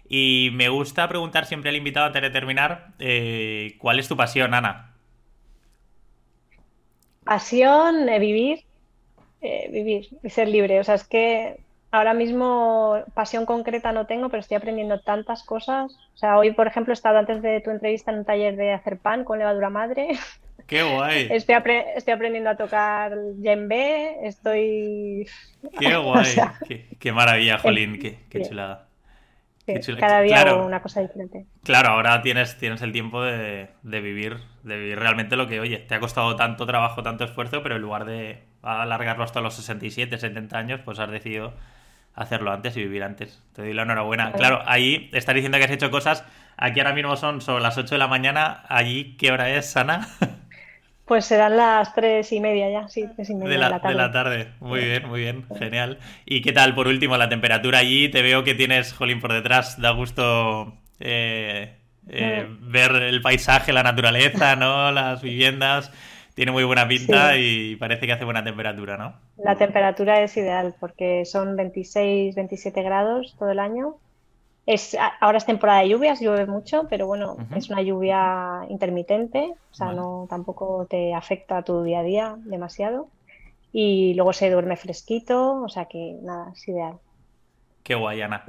Y 0.08 0.50
me 0.54 0.70
gusta 0.70 1.08
preguntar 1.08 1.46
siempre 1.46 1.70
al 1.70 1.76
invitado 1.76 2.08
antes 2.08 2.22
de 2.22 2.32
terminar, 2.32 2.88
eh, 2.98 3.76
¿cuál 3.78 4.00
es 4.00 4.08
tu 4.08 4.18
pasión, 4.18 4.56
Ana? 4.56 4.94
Pasión, 7.30 8.10
eh, 8.10 8.18
vivir, 8.18 8.64
eh, 9.42 9.70
vivir 9.72 10.08
y 10.24 10.32
ser 10.32 10.48
libre. 10.48 10.80
O 10.80 10.84
sea, 10.84 10.96
es 10.96 11.04
que 11.04 11.58
ahora 11.92 12.16
mismo 12.16 13.04
pasión 13.14 13.46
concreta 13.46 13.92
no 13.92 14.08
tengo, 14.08 14.30
pero 14.30 14.42
estoy 14.42 14.58
aprendiendo 14.58 15.00
tantas 15.02 15.44
cosas. 15.44 15.92
O 16.16 16.18
sea, 16.18 16.40
hoy, 16.40 16.54
por 16.54 16.66
ejemplo, 16.66 16.92
he 16.92 16.96
estado 16.96 17.20
antes 17.20 17.44
de 17.44 17.62
tu 17.62 17.70
entrevista 17.70 18.10
en 18.10 18.18
un 18.18 18.26
taller 18.26 18.56
de 18.56 18.74
hacer 18.74 18.98
pan 18.98 19.26
con 19.26 19.38
levadura 19.38 19.70
madre. 19.70 20.18
¡Qué 20.66 20.82
guay! 20.82 21.28
Estoy, 21.32 21.56
estoy 21.96 22.14
aprendiendo 22.16 22.50
a 22.50 22.58
tocar 22.58 23.16
djembe, 23.36 24.28
estoy... 24.28 25.28
¡Qué 25.78 25.98
guay! 25.98 26.36
qué, 27.00 27.12
maravilla, 27.12 27.60
Jolín! 27.60 28.00
Qué, 28.00 28.42
chulada! 28.42 28.89
Cada 30.00 30.22
día 30.22 30.56
una 30.56 30.82
cosa 30.82 31.02
diferente. 31.02 31.46
Claro, 31.64 31.90
ahora 31.90 32.22
tienes, 32.22 32.58
tienes 32.58 32.82
el 32.82 32.92
tiempo 32.92 33.22
de, 33.22 33.70
vivir, 33.84 34.38
de 34.64 34.78
vivir 34.78 35.00
realmente 35.00 35.36
lo 35.36 35.48
que, 35.48 35.60
oye, 35.60 35.78
te 35.78 35.96
ha 35.96 36.00
costado 36.00 36.36
tanto 36.36 36.66
trabajo, 36.66 37.04
tanto 37.04 37.24
esfuerzo, 37.24 37.62
pero 37.64 37.76
en 37.76 37.82
lugar 37.82 38.06
de 38.06 38.44
alargarlo 38.62 39.24
hasta 39.24 39.42
los 39.42 39.56
67, 39.56 40.18
70 40.18 40.58
años, 40.58 40.82
pues 40.84 41.00
has 41.00 41.12
decidido 41.12 41.54
hacerlo 42.16 42.52
antes 42.52 42.76
y 42.76 42.82
vivir 42.82 43.04
antes. 43.04 43.42
Te 43.54 43.62
doy 43.62 43.74
la 43.74 43.84
enhorabuena. 43.84 44.32
Claro, 44.34 44.62
ahí 44.66 45.10
estás 45.14 45.36
diciendo 45.36 45.58
que 45.58 45.66
has 45.66 45.72
hecho 45.72 45.92
cosas. 45.92 46.26
Aquí 46.58 46.80
ahora 46.80 46.94
mismo 46.94 47.16
son 47.16 47.42
sobre 47.42 47.64
las 47.64 47.78
8 47.78 47.96
de 47.96 48.00
la 48.00 48.08
mañana. 48.08 48.64
¿Allí 48.68 49.16
qué 49.18 49.32
hora 49.32 49.50
es, 49.50 49.72
Sana? 49.72 50.08
Pues 51.10 51.26
serán 51.26 51.58
las 51.58 51.96
tres 51.96 52.32
y 52.34 52.40
media 52.40 52.70
ya, 52.70 52.88
sí, 52.88 53.04
tres 53.16 53.32
y 53.32 53.34
media 53.34 53.50
de 53.50 53.58
la, 53.58 53.80
de 53.80 53.96
la, 53.96 54.12
tarde. 54.12 54.50
Muy 54.60 54.82
bien, 54.82 55.10
muy 55.10 55.22
bien, 55.22 55.44
genial. 55.58 55.98
¿Y 56.24 56.44
qué 56.44 56.52
tal, 56.52 56.76
por 56.76 56.88
último, 56.88 57.18
la 57.18 57.28
temperatura 57.28 57.80
allí? 57.80 58.10
Te 58.10 58.22
veo 58.22 58.44
que 58.44 58.54
tienes, 58.54 58.94
Jolín, 58.94 59.20
por 59.20 59.34
detrás, 59.34 59.82
da 59.82 59.90
gusto 59.90 60.72
eh, 61.00 61.78
eh, 62.10 62.46
ver 62.62 62.92
el 62.92 63.24
paisaje, 63.24 63.74
la 63.74 63.82
naturaleza, 63.82 64.56
¿no? 64.56 64.92
Las 64.94 65.24
viviendas. 65.24 65.92
Tiene 66.36 66.52
muy 66.52 66.64
buena 66.64 66.88
pinta 66.88 67.38
y 67.38 67.76
parece 67.78 68.06
que 68.06 68.14
hace 68.14 68.24
buena 68.24 68.44
temperatura, 68.44 68.96
¿no? 68.96 69.16
La 69.44 69.56
temperatura 69.56 70.22
es 70.22 70.38
ideal 70.38 70.76
porque 70.80 71.26
son 71.26 71.56
26, 71.56 72.36
27 72.36 72.84
grados 72.84 73.36
todo 73.40 73.50
el 73.50 73.58
año 73.58 73.96
es, 74.70 74.96
ahora 75.20 75.40
es 75.40 75.48
temporada 75.48 75.82
de 75.82 75.90
lluvias, 75.90 76.22
llueve 76.22 76.46
mucho, 76.46 76.86
pero 76.88 77.08
bueno, 77.08 77.38
es 77.56 77.72
una 77.72 77.82
lluvia 77.82 78.68
intermitente, 78.70 79.52
o 79.72 79.74
sea, 79.74 79.94
no 79.94 80.28
tampoco 80.30 80.86
te 80.88 81.16
afecta 81.16 81.58
a 81.58 81.64
tu 81.64 81.82
día 81.82 82.02
a 82.02 82.04
día 82.04 82.36
demasiado. 82.46 83.08
Y 83.74 84.14
luego 84.14 84.32
se 84.32 84.52
duerme 84.52 84.78
fresquito, 84.78 85.64
o 85.64 85.70
sea 85.70 85.86
que 85.86 86.18
nada, 86.22 86.52
es 86.54 86.68
ideal. 86.68 87.00
Qué 87.82 87.96
guay, 87.96 88.22
Ana. 88.22 88.44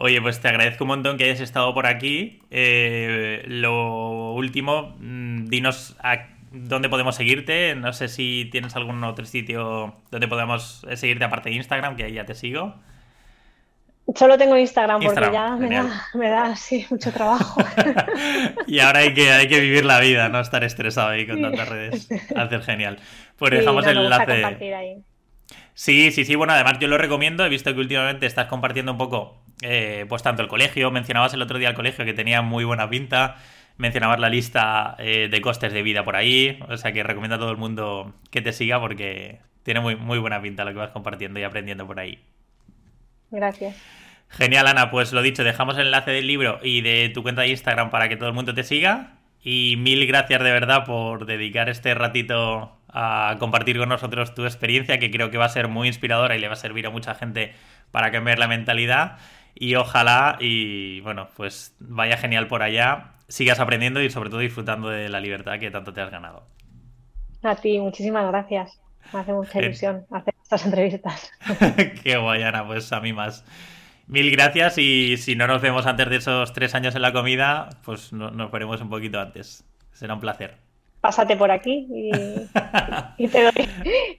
Oye, 0.00 0.20
pues 0.20 0.40
te 0.40 0.48
agradezco 0.48 0.82
un 0.82 0.88
montón 0.88 1.16
que 1.16 1.24
hayas 1.24 1.40
estado 1.40 1.72
por 1.72 1.86
aquí. 1.86 2.40
Eh, 2.50 3.44
lo 3.46 4.32
último, 4.32 4.96
mm, 4.98 5.46
dinos 5.46 5.96
a 6.02 6.26
dónde 6.50 6.88
podemos 6.88 7.14
seguirte. 7.14 7.76
No 7.76 7.92
sé 7.92 8.08
si 8.08 8.48
tienes 8.50 8.74
algún 8.74 9.04
otro 9.04 9.24
sitio 9.24 9.94
donde 10.10 10.26
podemos 10.26 10.84
seguirte 10.94 11.24
aparte 11.24 11.50
de 11.50 11.56
Instagram, 11.56 11.94
que 11.94 12.04
ahí 12.04 12.14
ya 12.14 12.26
te 12.26 12.34
sigo. 12.34 12.74
Solo 14.14 14.38
tengo 14.38 14.56
Instagram, 14.56 15.02
porque 15.02 15.30
ya 15.32 15.56
me 15.56 15.68
da, 15.68 16.06
me 16.14 16.30
da, 16.30 16.54
mucho 16.90 17.12
trabajo. 17.12 17.62
y 18.66 18.78
ahora 18.78 19.00
hay 19.00 19.12
que, 19.12 19.30
hay 19.30 19.48
que 19.48 19.60
vivir 19.60 19.84
la 19.84 20.00
vida, 20.00 20.30
no 20.30 20.40
estar 20.40 20.64
estresado 20.64 21.08
ahí 21.08 21.26
con 21.26 21.42
tantas 21.42 21.68
redes. 21.68 22.08
Hacer 22.34 22.62
genial. 22.62 22.98
Pues 23.36 23.52
dejamos 23.52 23.86
el 23.86 23.98
enlace. 23.98 25.02
Sí, 25.74 26.10
sí, 26.10 26.24
sí. 26.24 26.34
Bueno, 26.36 26.54
además 26.54 26.78
yo 26.80 26.88
lo 26.88 26.96
recomiendo. 26.96 27.44
He 27.44 27.48
visto 27.50 27.72
que 27.74 27.80
últimamente 27.80 28.26
estás 28.26 28.46
compartiendo 28.46 28.92
un 28.92 28.98
poco, 28.98 29.42
eh, 29.62 30.06
pues 30.08 30.22
tanto 30.22 30.42
el 30.42 30.48
colegio. 30.48 30.90
Mencionabas 30.90 31.34
el 31.34 31.42
otro 31.42 31.58
día 31.58 31.68
el 31.68 31.74
colegio 31.74 32.04
que 32.04 32.14
tenía 32.14 32.40
muy 32.40 32.64
buena 32.64 32.88
pinta. 32.88 33.36
Mencionabas 33.76 34.18
la 34.18 34.30
lista 34.30 34.96
eh, 34.98 35.28
de 35.30 35.40
costes 35.42 35.72
de 35.72 35.82
vida 35.82 36.04
por 36.04 36.16
ahí. 36.16 36.58
O 36.68 36.76
sea 36.78 36.92
que 36.92 37.02
recomiendo 37.02 37.36
a 37.36 37.38
todo 37.38 37.50
el 37.50 37.58
mundo 37.58 38.14
que 38.30 38.40
te 38.40 38.52
siga 38.52 38.80
porque 38.80 39.40
tiene 39.62 39.80
muy, 39.80 39.96
muy 39.96 40.18
buena 40.18 40.40
pinta 40.40 40.64
lo 40.64 40.72
que 40.72 40.78
vas 40.78 40.90
compartiendo 40.90 41.38
y 41.38 41.42
aprendiendo 41.42 41.86
por 41.86 42.00
ahí. 42.00 42.18
Gracias. 43.30 43.76
Genial, 44.28 44.66
Ana. 44.66 44.90
Pues 44.90 45.12
lo 45.12 45.22
dicho, 45.22 45.44
dejamos 45.44 45.76
el 45.78 45.86
enlace 45.86 46.10
del 46.10 46.26
libro 46.26 46.60
y 46.62 46.80
de 46.82 47.10
tu 47.10 47.22
cuenta 47.22 47.42
de 47.42 47.48
Instagram 47.48 47.90
para 47.90 48.08
que 48.08 48.16
todo 48.16 48.28
el 48.28 48.34
mundo 48.34 48.54
te 48.54 48.64
siga. 48.64 49.14
Y 49.42 49.76
mil 49.78 50.06
gracias 50.06 50.42
de 50.42 50.50
verdad 50.50 50.84
por 50.84 51.24
dedicar 51.24 51.68
este 51.68 51.94
ratito 51.94 52.76
a 52.88 53.36
compartir 53.38 53.78
con 53.78 53.88
nosotros 53.88 54.34
tu 54.34 54.44
experiencia, 54.44 54.98
que 54.98 55.10
creo 55.10 55.30
que 55.30 55.38
va 55.38 55.44
a 55.44 55.50
ser 55.50 55.68
muy 55.68 55.88
inspiradora 55.88 56.36
y 56.36 56.40
le 56.40 56.48
va 56.48 56.54
a 56.54 56.56
servir 56.56 56.86
a 56.86 56.90
mucha 56.90 57.14
gente 57.14 57.54
para 57.90 58.10
cambiar 58.10 58.38
la 58.38 58.48
mentalidad. 58.48 59.18
Y 59.54 59.74
ojalá, 59.74 60.36
y 60.40 61.00
bueno, 61.00 61.28
pues 61.36 61.76
vaya 61.78 62.16
genial 62.16 62.48
por 62.48 62.62
allá, 62.62 63.12
sigas 63.28 63.60
aprendiendo 63.60 64.02
y 64.02 64.10
sobre 64.10 64.30
todo 64.30 64.40
disfrutando 64.40 64.88
de 64.88 65.08
la 65.08 65.20
libertad 65.20 65.58
que 65.58 65.70
tanto 65.70 65.92
te 65.92 66.00
has 66.00 66.10
ganado. 66.10 66.46
A 67.42 67.54
ti, 67.54 67.78
muchísimas 67.78 68.26
gracias. 68.28 68.80
Me 69.12 69.20
hace 69.20 69.32
mucha 69.32 69.60
ilusión 69.60 70.06
hacer 70.10 70.34
estas 70.48 70.64
entrevistas. 70.64 71.30
Qué 72.02 72.16
guay, 72.16 72.42
Ana, 72.42 72.66
pues 72.66 72.90
a 72.92 73.00
mí 73.00 73.12
más. 73.12 73.44
Mil 74.06 74.30
gracias 74.30 74.78
y 74.78 75.18
si 75.18 75.36
no 75.36 75.46
nos 75.46 75.60
vemos 75.60 75.84
antes 75.84 76.08
de 76.08 76.16
esos 76.16 76.54
tres 76.54 76.74
años 76.74 76.94
en 76.94 77.02
la 77.02 77.12
comida, 77.12 77.68
pues 77.84 78.14
nos 78.14 78.50
veremos 78.50 78.80
un 78.80 78.88
poquito 78.88 79.20
antes. 79.20 79.62
Será 79.92 80.14
un 80.14 80.20
placer. 80.20 80.56
Pásate 81.02 81.36
por 81.36 81.50
aquí 81.50 81.86
y, 81.90 83.28
te, 83.28 83.42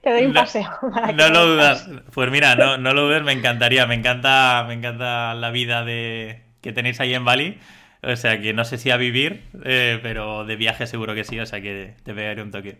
doy, 0.04 0.26
un 0.26 0.32
paseo. 0.32 0.70
no 1.16 1.28
lo 1.30 1.46
dudas. 1.46 1.90
Pues 2.14 2.30
mira, 2.30 2.54
no, 2.54 2.78
no 2.78 2.94
lo 2.94 3.08
dudes, 3.08 3.24
me 3.24 3.32
encantaría. 3.32 3.84
Me 3.86 3.96
encanta, 3.96 4.64
me 4.68 4.74
encanta 4.74 5.34
la 5.34 5.50
vida 5.50 5.84
de 5.84 6.44
que 6.60 6.72
tenéis 6.72 7.00
ahí 7.00 7.12
en 7.12 7.24
Bali. 7.24 7.58
O 8.04 8.14
sea 8.14 8.40
que 8.40 8.54
no 8.54 8.64
sé 8.64 8.78
si 8.78 8.92
a 8.92 8.96
vivir, 8.96 9.42
eh, 9.64 9.98
pero 10.00 10.44
de 10.44 10.54
viaje 10.54 10.86
seguro 10.86 11.12
que 11.16 11.24
sí. 11.24 11.40
O 11.40 11.46
sea 11.46 11.60
que 11.60 11.96
te 12.04 12.14
pegaré 12.14 12.40
un 12.40 12.52
toque. 12.52 12.78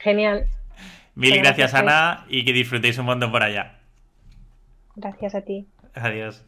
Genial. 0.00 0.48
Mil 1.14 1.38
gracias, 1.38 1.74
Ana, 1.74 2.24
y 2.28 2.44
que 2.44 2.52
disfrutéis 2.52 2.98
un 2.98 3.06
montón 3.06 3.30
por 3.30 3.42
allá. 3.42 3.78
Gracias 4.96 5.34
a 5.34 5.42
ti. 5.42 5.66
Adiós. 5.94 6.44